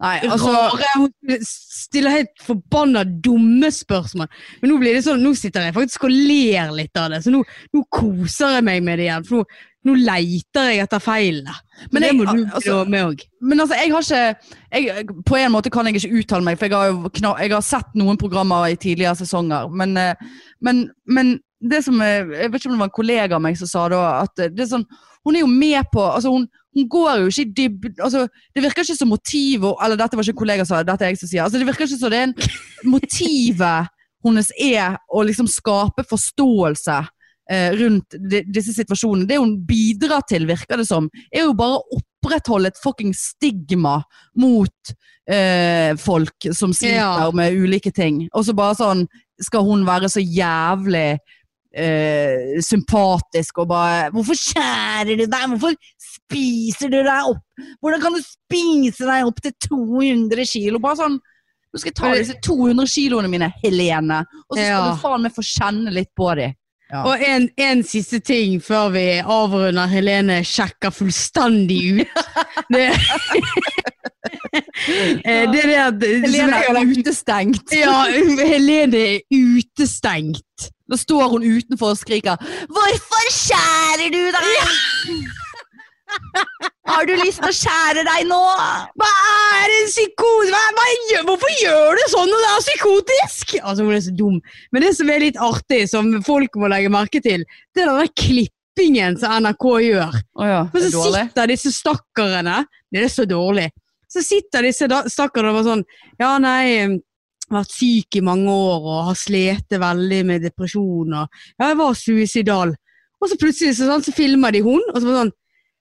Nei, 0.00 0.14
altså, 0.24 0.52
hun 0.96 1.42
stiller 1.44 2.14
helt 2.14 2.44
forbanna 2.44 3.02
dumme 3.04 3.68
spørsmål. 3.74 4.30
Men 4.62 4.72
nå 4.72 4.78
blir 4.80 4.96
det 4.96 5.02
sånn, 5.04 5.20
nå 5.20 5.34
sitter 5.36 5.66
jeg 5.66 5.76
faktisk 5.76 6.06
og 6.08 6.14
ler 6.14 6.70
litt 6.72 6.96
av 6.96 7.10
det, 7.12 7.18
så 7.24 7.32
nå, 7.34 7.42
nå 7.76 7.82
koser 7.92 8.56
jeg 8.56 8.64
meg 8.64 8.80
med 8.86 8.96
det 9.00 9.10
igjen. 9.10 9.26
For 9.28 9.42
nå, 9.42 9.60
nå 9.90 9.96
leiter 10.00 10.70
jeg 10.70 10.84
etter 10.84 11.02
feilene. 11.04 11.52
Men 11.92 12.04
det 12.04 12.12
må 12.16 12.26
du 12.28 12.40
altså- 12.46 12.84
med 12.88 13.04
òg. 13.10 13.22
men 13.40 13.60
altså, 13.60 13.76
jeg 13.76 13.92
har 13.92 14.00
ikke 14.00 14.36
jeg, 14.72 15.06
På 15.26 15.36
en 15.36 15.52
måte 15.52 15.70
kan 15.70 15.86
jeg 15.86 15.94
ikke 15.96 16.18
uttale 16.20 16.44
meg, 16.44 16.58
for 16.58 16.66
jeg 16.66 16.74
har, 16.74 17.10
kna, 17.10 17.36
jeg 17.40 17.52
har 17.52 17.62
sett 17.62 17.94
noen 17.94 18.16
programmer 18.16 18.68
i 18.68 18.76
tidligere 18.76 19.16
sesonger. 19.16 19.70
Men, 19.72 19.96
eh, 19.96 20.14
men, 20.60 20.90
men 21.06 21.40
det 21.60 21.84
som 21.84 22.00
eh, 22.00 22.24
Jeg 22.24 22.52
vet 22.52 22.60
ikke 22.60 22.70
om 22.70 22.76
det 22.76 22.80
var 22.80 22.90
en 22.90 22.98
kollega 23.00 23.36
av 23.36 23.42
meg 23.42 23.56
som 23.58 23.68
sa 23.68 23.88
da 23.88 24.22
at 24.22 24.38
eh, 24.38 24.48
det 24.48 24.64
er 24.64 24.72
sånn 24.76 24.86
Hun 25.24 25.36
er 25.36 25.40
jo 25.40 25.50
med 25.52 25.84
på 25.92 26.00
altså 26.00 26.32
hun, 26.32 26.48
hun 26.76 26.88
går 26.88 27.22
jo 27.22 27.30
ikke 27.32 27.42
i 27.42 27.52
dybden 27.56 28.02
altså, 28.04 28.26
Det 28.54 28.62
virker 28.62 28.84
ikke 28.84 28.94
som 28.94 29.08
motivet 29.10 29.80
Eller 29.82 29.98
dette 29.98 30.14
var 30.14 30.22
ikke 30.22 30.36
en 30.36 30.38
kollega 30.38 30.66
som 30.66 30.76
sa, 30.76 30.84
dette 30.86 31.02
er 31.06 31.10
jeg 31.10 31.18
som 31.18 31.30
sier. 31.30 31.42
Altså, 31.42 31.58
det 31.58 31.66
virker 31.66 31.86
ikke 31.88 31.98
som 31.98 32.12
det 32.12 32.20
er 32.20 32.28
en 32.28 32.36
motivet 32.94 33.90
hennes 34.24 34.50
er 34.60 34.98
å 35.08 35.22
liksom 35.24 35.48
skape 35.48 36.04
forståelse 36.04 36.96
eh, 37.50 37.70
rundt 37.80 38.16
de, 38.30 38.42
disse 38.52 38.74
situasjonene. 38.76 39.24
Det 39.28 39.38
hun 39.40 39.54
bidrar 39.66 40.26
til, 40.28 40.44
virker 40.50 40.80
det 40.82 40.86
som, 40.88 41.08
er 41.32 41.46
jo 41.46 41.54
bare 41.56 41.78
å 41.78 42.00
opprettholde 42.00 42.68
et 42.68 42.80
fuckings 42.82 43.22
stigma 43.32 43.96
mot 44.38 44.92
eh, 45.30 45.96
folk 46.00 46.50
som 46.52 46.74
sliter 46.76 47.00
Ja. 47.00 47.30
med 47.32 47.56
ulike 47.56 47.92
ting. 47.96 48.26
Og 48.34 48.44
så 48.44 48.54
bare 48.56 48.76
sånn 48.76 49.06
skal 49.40 49.64
hun 49.64 49.86
være 49.88 50.10
så 50.12 50.20
jævlig 50.20 51.16
eh, 51.74 52.60
sympatisk 52.64 53.58
og 53.62 53.68
bare 53.68 54.10
'Hvorfor 54.10 54.34
skjærer 54.38 55.16
du 55.16 55.24
deg? 55.26 55.48
Hvorfor 55.54 55.74
spiser 56.00 56.88
du 56.90 56.98
deg 57.02 57.30
opp? 57.30 57.42
Hvordan 57.80 58.00
kan 58.00 58.12
du 58.16 58.22
spise 58.22 59.06
deg 59.06 59.26
opp 59.26 59.40
til 59.42 59.52
200 59.68 60.46
kilo?' 60.46 60.80
Bare 60.82 60.96
sånn 60.96 61.20
Nå 61.70 61.78
skal 61.78 61.92
jeg 61.92 61.98
ta 62.00 62.08
disse 62.18 62.34
200 62.42 62.86
kiloene 62.90 63.28
mine, 63.30 63.46
Helene, 63.62 64.24
og 64.50 64.56
så 64.56 64.64
skal 64.64 64.72
Ja. 64.74 64.90
du 64.90 64.96
faen 64.98 65.22
meg 65.22 65.32
få 65.36 65.42
kjenne 65.46 65.92
litt 65.94 66.08
på 66.18 66.34
dem. 66.34 66.54
Ja. 66.90 67.04
Og 67.06 67.22
en, 67.22 67.48
en 67.56 67.82
siste 67.86 68.18
ting 68.18 68.56
før 68.60 68.88
vi 68.90 69.04
avrunder 69.22 69.86
Helene 69.86 70.40
sjekker 70.42 70.90
fullstendig 70.90 72.00
ut. 72.00 72.08
Det, 72.74 72.88
det 74.20 75.34
er 75.34 75.52
det 75.52 75.78
at 75.80 76.04
Helene 76.26 76.60
er 76.60 76.80
utestengt. 76.84 77.72
Ja, 77.72 78.04
Helene 78.44 79.04
er 79.16 79.18
utestengt. 79.32 80.70
Da 80.90 80.98
står 80.98 81.28
hun 81.30 81.46
utenfor 81.46 81.94
og 81.94 82.00
skriker 82.00 82.36
'Hvorfor 82.40 83.26
skjærer 83.30 84.10
du 84.10 84.24
deg?' 84.34 85.28
Har 86.90 87.06
du 87.06 87.12
lyst 87.20 87.38
til 87.38 87.50
å 87.50 87.54
skjære 87.54 88.02
deg 88.06 88.24
nå? 88.26 88.38
Hva 88.98 89.10
er 89.62 89.74
en 89.76 89.90
psykose? 89.90 90.50
Hva, 90.50 90.62
hva, 90.74 90.86
hvorfor 91.28 91.52
gjør 91.60 92.00
du 92.00 92.02
sånn 92.10 92.32
når 92.32 92.42
det 92.44 92.48
er 92.50 92.64
psykotisk? 92.64 93.52
Altså, 93.62 93.84
hun 93.86 93.94
er 93.94 94.02
så 94.02 94.14
dum. 94.18 94.40
Men 94.74 94.86
det 94.86 94.94
som 94.98 95.12
er 95.12 95.22
litt 95.22 95.38
artig, 95.38 95.84
som 95.92 96.10
folk 96.26 96.58
må 96.58 96.70
legge 96.72 96.90
merke 96.92 97.22
til, 97.22 97.44
det 97.76 97.84
er 97.84 97.92
den 97.92 98.10
klippingen 98.18 99.20
som 99.20 99.36
NRK 99.44 99.68
gjør. 99.86 100.18
Oh 100.40 100.48
ja, 100.48 100.64
Men 100.72 100.88
så 100.88 101.06
sitter 101.14 101.52
disse 101.52 101.72
stakkarene 101.76 102.64
Det 102.90 103.04
er 103.06 103.12
så 103.12 103.28
dårlig. 103.28 103.68
Så 104.10 104.22
sitter 104.26 104.66
disse 104.66 104.88
stakkarene 105.12 105.52
og 105.52 105.60
bare 105.60 105.68
sånn 105.68 105.84
Ja, 106.20 106.34
nei, 106.42 106.98
vært 107.50 107.74
syk 107.74 108.18
i 108.18 108.22
mange 108.26 108.50
år 108.50 108.86
og 108.86 109.02
har 109.10 109.18
slitt 109.18 109.70
veldig 109.82 110.22
med 110.26 110.42
depresjon 110.46 111.14
og 111.14 111.42
Ja, 111.60 111.68
jeg 111.70 111.78
var 111.82 111.98
suicidal. 111.98 112.74
Og 113.20 113.28
så 113.30 113.36
plutselig 113.40 113.76
så, 113.76 113.86
sånn, 113.90 114.02
så 114.06 114.14
filmer 114.16 114.54
de 114.54 114.62
hun, 114.64 114.80
og 114.92 114.96
så 114.98 115.04
bare 115.06 115.24
sånn 115.24 115.36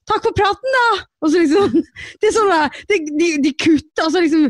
Takk 0.10 0.24
for 0.26 0.34
praten, 0.34 0.74
da! 0.74 1.04
Og 1.22 1.30
så 1.32 1.44
liksom 1.44 1.74
Det 2.22 2.30
er 2.32 2.36
sånn 2.36 2.54
det, 2.90 3.00
de, 3.20 3.30
de 3.46 3.54
kutter, 3.54 4.06
altså 4.08 4.24
liksom 4.26 4.50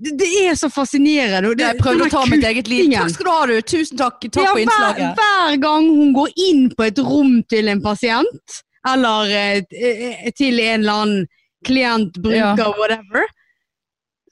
det, 0.00 0.12
det 0.20 0.26
er 0.46 0.54
så 0.54 0.68
fascinerende. 0.70 1.50
og 1.50 1.56
Det, 1.58 1.64
Jeg 1.66 1.80
prøvde 1.82 2.04
å 2.06 2.10
ta 2.12 2.20
mitt 2.30 2.44
eget 2.46 2.68
liv. 2.70 2.92
Takk 2.94 3.10
skal 3.10 3.26
du 3.26 3.30
ha, 3.32 3.46
du. 3.50 3.56
Tusen 3.66 3.98
takk. 3.98 4.20
Takk 4.28 4.44
Ja, 4.44 4.52
for 4.52 4.60
innslaget. 4.62 5.18
hver 5.18 5.56
gang 5.64 5.88
hun 5.90 6.12
går 6.14 6.30
inn 6.46 6.60
på 6.78 6.86
et 6.86 7.00
rom 7.02 7.32
til 7.50 7.70
en 7.72 7.82
pasient, 7.82 8.60
eller 8.86 9.32
eh, 9.34 9.64
eh, 9.74 10.30
til 10.38 10.62
en 10.62 10.84
eller 10.84 11.00
annen 11.02 11.26
klient, 11.66 12.12
bruker, 12.16 12.56
Ja. 12.58 12.72
whatever, 12.78 13.26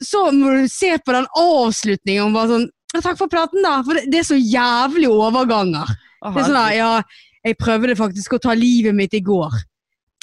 så 0.03 0.31
må 0.33 0.53
du 0.63 0.69
se 0.69 0.97
på 1.05 1.13
den 1.17 1.27
avslutningen 1.37 2.27
og 2.29 2.35
bare 2.37 2.49
sånn 2.55 2.69
«Ja, 2.95 3.01
Takk 3.05 3.19
for 3.19 3.29
praten, 3.29 3.61
da. 3.63 3.83
For 3.85 3.95
det, 3.99 4.07
det 4.11 4.21
er 4.23 4.29
så 4.31 4.37
jævlig 4.41 5.09
overganger. 5.13 5.91
Aha, 6.25 6.31
Det 6.33 6.41
er 6.41 6.47
sånn 6.47 6.57
da, 6.57 6.69
ja, 6.73 7.03
jeg 7.45 7.59
prøvde 7.61 7.97
faktisk 7.99 8.33
å 8.33 8.41
ta 8.41 8.55
livet 8.57 8.95
mitt 8.97 9.13
i 9.13 9.21
går. 9.21 9.53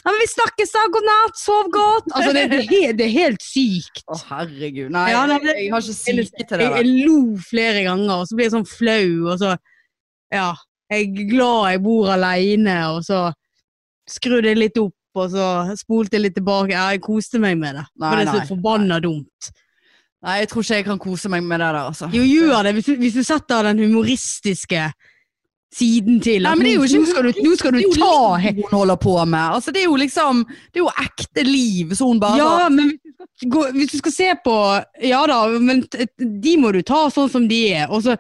Ja, 0.06 0.12
men 0.12 0.18
vi 0.22 0.26
snakkes 0.32 0.72
da, 0.74 0.88
god 0.94 1.06
natt, 1.06 1.38
sov 1.38 1.70
godt. 1.74 2.10
Altså, 2.14 2.34
det, 2.34 2.50
det, 2.50 2.58
er 2.64 2.68
helt- 2.72 2.98
det 2.98 3.06
er 3.06 3.14
helt 3.14 3.42
sykt. 3.46 4.02
Å, 4.10 4.18
herregud. 4.32 4.90
Nei, 4.92 5.06
Ja, 5.12 5.26
det- 5.28 5.44
jeg 5.46 5.70
har 5.72 5.82
ikke 5.82 5.94
syke 5.94 6.48
til 6.48 6.58
det. 6.58 6.66
Jeg, 6.66 6.86
jeg 6.86 7.06
lo 7.08 7.38
flere 7.38 7.84
ganger, 7.86 8.12
og 8.18 8.26
så 8.28 8.36
blir 8.36 8.46
jeg 8.50 8.56
sånn 8.58 8.68
flau, 8.70 9.32
og 9.34 9.40
så 9.40 9.58
Ja. 10.32 10.56
Jeg 10.92 11.08
er 11.10 11.30
glad 11.30 11.72
jeg 11.72 11.82
bor 11.84 12.10
aleine, 12.14 12.76
og 12.96 13.02
så 13.06 13.34
skrudde 14.10 14.46
jeg 14.54 14.58
litt 14.58 14.78
opp, 14.78 14.94
og 15.20 15.32
så 15.34 15.76
spolte 15.80 16.18
jeg 16.18 16.28
litt 16.28 16.38
tilbake. 16.38 16.74
Ja, 16.76 16.90
jeg 16.94 17.04
koste 17.06 17.42
meg 17.42 17.58
med 17.60 17.80
det. 17.80 17.86
Nei, 18.02 18.10
For 18.10 18.20
det 18.22 18.28
er 18.28 18.40
så 18.40 18.54
forbanna 18.56 19.00
dumt. 19.04 19.52
Nei, 20.26 20.40
jeg 20.42 20.50
tror 20.52 20.66
ikke 20.66 20.80
jeg 20.80 20.88
kan 20.88 21.02
kose 21.02 21.30
meg 21.30 21.44
med 21.46 21.62
det 21.62 21.68
der, 21.68 21.82
altså. 21.92 22.10
Jo, 22.14 22.24
gjør 22.26 22.66
det, 22.66 22.72
hvis 22.78 22.88
du, 22.88 22.96
hvis 23.02 23.18
du 23.20 23.26
setter 23.26 23.68
den 23.70 23.84
humoristiske 23.86 24.88
siden 25.76 26.22
til. 26.24 26.46
Nei, 26.46 26.54
men 26.56 26.66
det 26.66 26.72
er 26.72 26.80
jo 26.80 26.88
ikke 26.88 27.02
nå 27.02 27.10
skal 27.10 27.28
du, 27.28 27.42
nå 27.46 27.58
skal 27.60 27.76
du 27.76 27.82
ta 27.98 28.16
liv 28.40 28.62
hun 28.64 28.78
holder 28.80 29.00
på 29.02 29.16
med. 29.26 29.58
Altså, 29.58 29.74
det 29.76 29.84
er 29.84 29.90
jo 29.90 30.00
liksom 30.00 30.46
Det 30.48 30.80
er 30.80 30.84
jo 30.84 30.94
ekte 31.04 31.46
liv, 31.46 31.94
så 31.98 32.08
hun 32.10 32.22
bare 32.22 32.40
Ja, 32.40 32.70
men 32.72 32.94
hvis 32.96 33.20
du, 33.20 33.26
skal 33.36 33.54
gå, 33.56 33.64
hvis 33.76 33.92
du 33.92 33.98
skal 34.00 34.16
se 34.16 34.30
på 34.46 34.56
Ja 35.12 35.22
da, 35.30 35.40
men 35.60 35.84
de 36.48 36.58
må 36.62 36.72
du 36.72 36.82
ta 36.86 37.06
sånn 37.14 37.32
som 37.32 37.48
de 37.52 37.62
er. 37.76 37.90
Og 37.92 38.06
så, 38.08 38.16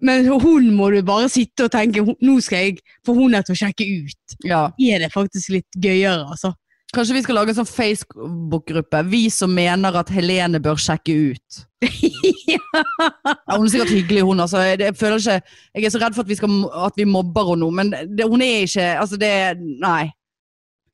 men 0.00 0.26
hun 0.28 0.70
må 0.76 0.90
du 0.94 1.00
bare 1.06 1.28
sitte 1.32 1.66
og 1.66 1.72
tenke 1.74 2.02
Nå 2.02 2.38
skal 2.44 2.70
jeg 2.70 2.80
få 3.06 3.14
hun 3.18 3.36
her 3.36 3.44
til 3.46 3.56
å 3.56 3.60
sjekke 3.64 3.86
ut. 4.06 4.36
ja. 4.48 4.64
Er 4.80 5.04
det 5.04 5.12
faktisk 5.12 5.52
litt 5.58 5.80
gøyere, 5.80 6.24
altså? 6.24 6.54
Kanskje 6.90 7.14
vi 7.14 7.22
skal 7.22 7.36
lage 7.38 7.52
en 7.52 7.60
sånn 7.60 7.68
Facebook-gruppe. 7.70 9.04
Vi 9.12 9.28
som 9.30 9.52
mener 9.54 9.94
at 10.00 10.08
Helene 10.10 10.58
bør 10.62 10.80
sjekke 10.80 11.34
ut. 11.34 11.66
Ja, 12.50 13.56
hun 13.56 13.64
er 13.64 13.70
sikkert 13.72 13.92
hyggelig, 13.94 14.22
hun. 14.26 14.40
Altså. 14.42 14.60
Jeg, 14.66 14.94
føler 14.98 15.20
ikke 15.20 15.36
Jeg 15.78 15.86
er 15.86 15.92
så 15.94 16.00
redd 16.02 16.16
for 16.16 16.24
at 16.24 16.30
vi, 16.30 16.36
skal, 16.38 16.56
at 16.86 16.98
vi 16.98 17.06
mobber 17.08 17.52
henne 17.52 17.62
nå, 17.62 17.68
men 17.74 17.92
det, 17.94 18.26
hun 18.28 18.42
er 18.42 18.66
ikke 18.66 18.88
Altså, 19.00 19.18
det 19.20 19.30
Nei. 19.60 20.10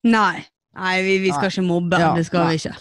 Nei. 0.06 0.44
Nei, 0.76 0.94
vi, 1.02 1.16
vi 1.24 1.32
skal 1.32 1.48
Nei. 1.48 1.52
ikke 1.54 1.64
mobbe. 1.64 2.00
Ja, 2.00 2.12
det 2.16 2.26
skal 2.28 2.44
nei. 2.44 2.52
vi 2.52 2.60
ikke. 2.60 2.74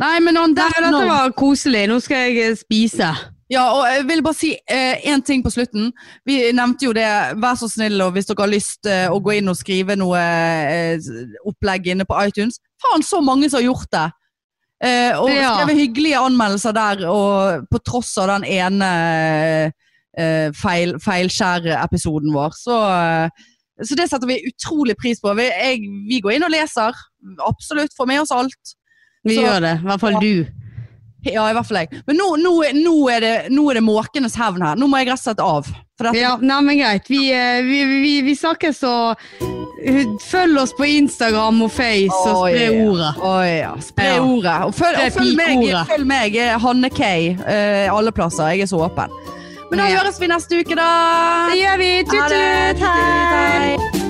Nei, 0.00 0.14
men 0.24 0.40
on 0.40 0.56
that 0.56 0.72
note 0.80 0.88
dette 0.88 1.10
var 1.10 1.34
koselig. 1.36 1.84
Nå 1.90 1.98
skal 2.00 2.32
jeg 2.32 2.56
spise. 2.62 3.10
Ja, 3.52 3.66
og 3.76 3.82
jeg 3.84 4.06
vil 4.08 4.22
bare 4.24 4.38
si 4.38 4.54
én 4.72 5.20
ting 5.26 5.42
på 5.44 5.50
slutten. 5.52 5.90
Vi 6.24 6.38
nevnte 6.56 6.86
jo 6.88 6.94
det, 6.96 7.04
vær 7.42 7.58
så 7.60 7.68
snill, 7.68 8.00
og 8.00 8.14
hvis 8.16 8.30
dere 8.30 8.46
har 8.46 8.52
lyst 8.52 8.88
eh, 8.88 9.10
å 9.12 9.18
gå 9.20 9.34
inn 9.36 9.50
og 9.52 9.58
skrive 9.58 9.96
noe 10.00 10.16
eh, 10.22 11.10
opplegg 11.50 11.90
inne 11.92 12.06
på 12.08 12.16
iTunes 12.24 12.56
Faen, 12.82 13.04
så 13.06 13.20
mange 13.22 13.50
som 13.50 13.60
har 13.60 13.66
gjort 13.68 13.90
det! 13.92 14.06
Eh, 14.82 15.12
og 15.20 15.28
Ja. 15.30 15.52
skrevet 15.54 15.78
hyggelige 15.78 16.18
anmeldelser 16.18 16.72
der, 16.74 17.04
og 17.12 17.68
på 17.70 17.78
tross 17.86 18.16
av 18.18 18.32
den 18.32 18.44
ene 18.50 18.88
eh, 20.18 20.48
feil, 20.58 20.96
feilskjærepisoden 21.04 22.32
vår. 22.34 22.56
Så, 22.58 22.78
eh, 22.90 23.84
så 23.86 23.98
det 23.98 24.08
setter 24.10 24.26
vi 24.32 24.40
utrolig 24.48 24.96
pris 24.98 25.20
på. 25.22 25.34
Vi, 25.38 25.46
jeg, 25.52 25.84
vi 26.08 26.18
går 26.24 26.34
inn 26.38 26.48
og 26.48 26.50
leser. 26.56 26.98
Absolutt. 27.46 27.94
Får 27.96 28.10
med 28.10 28.24
oss 28.24 28.34
alt. 28.34 28.74
Vi 29.24 29.36
Så- 29.38 29.44
gjør 29.46 29.60
det. 29.68 29.76
I 29.78 29.86
hvert 29.86 30.00
fall 30.02 30.18
du. 30.20 30.46
Ja, 31.22 31.44
i 31.50 31.54
hvert 31.54 31.68
fall 31.68 31.82
jeg. 31.84 32.02
Men 32.08 32.18
nå, 32.18 32.28
nå, 32.42 32.52
nå, 32.74 32.94
er, 33.12 33.22
det, 33.22 33.34
nå 33.54 33.68
er 33.70 33.78
det 33.78 33.84
måkenes 33.86 34.34
hevn 34.38 34.64
her. 34.66 34.78
Nå 34.78 34.88
må 34.90 34.98
jeg 35.02 35.12
rett 35.12 35.20
og 35.20 35.26
slett 35.26 35.42
av. 35.44 35.72
Ja, 36.18 36.34
nei, 36.42 36.60
men 36.66 36.80
greit. 36.80 37.06
Vi, 37.06 37.28
eh, 37.30 37.60
vi, 37.62 37.84
vi, 38.02 38.14
vi 38.26 38.34
snakkes 38.34 38.80
og 38.88 39.20
følg 40.26 40.58
oss 40.62 40.74
på 40.78 40.86
Instagram 40.86 41.62
og 41.62 41.70
Face 41.74 42.18
og 42.26 42.48
spre 42.48 42.66
yeah. 42.66 42.82
ordet. 42.88 43.12
Oh, 43.22 43.42
ja. 43.46 43.72
Spre 43.82 44.10
Ja. 44.16 44.18
ordet. 44.22 44.58
Og 44.66 44.74
følg, 44.74 44.98
og 44.98 45.16
følg 45.20 45.38
meg, 45.38 45.64
følg 45.94 46.06
meg, 46.10 46.38
Hanne 46.66 46.90
K. 46.90 47.08
Uh, 47.38 47.86
alle 47.94 48.14
plasser. 48.14 48.54
Jeg 48.56 48.66
er 48.66 48.72
så 48.74 48.82
åpen. 48.82 49.14
Men 49.70 49.78
da 49.78 49.88
Ja. 49.88 50.02
høres 50.02 50.20
vi 50.20 50.26
neste 50.26 50.60
uke, 50.60 50.76
da. 50.76 51.48
Det 51.50 51.58
gjør 51.62 51.78
vi. 51.78 51.92
Tut-tut. 52.10 52.86
Hei. 52.86 54.01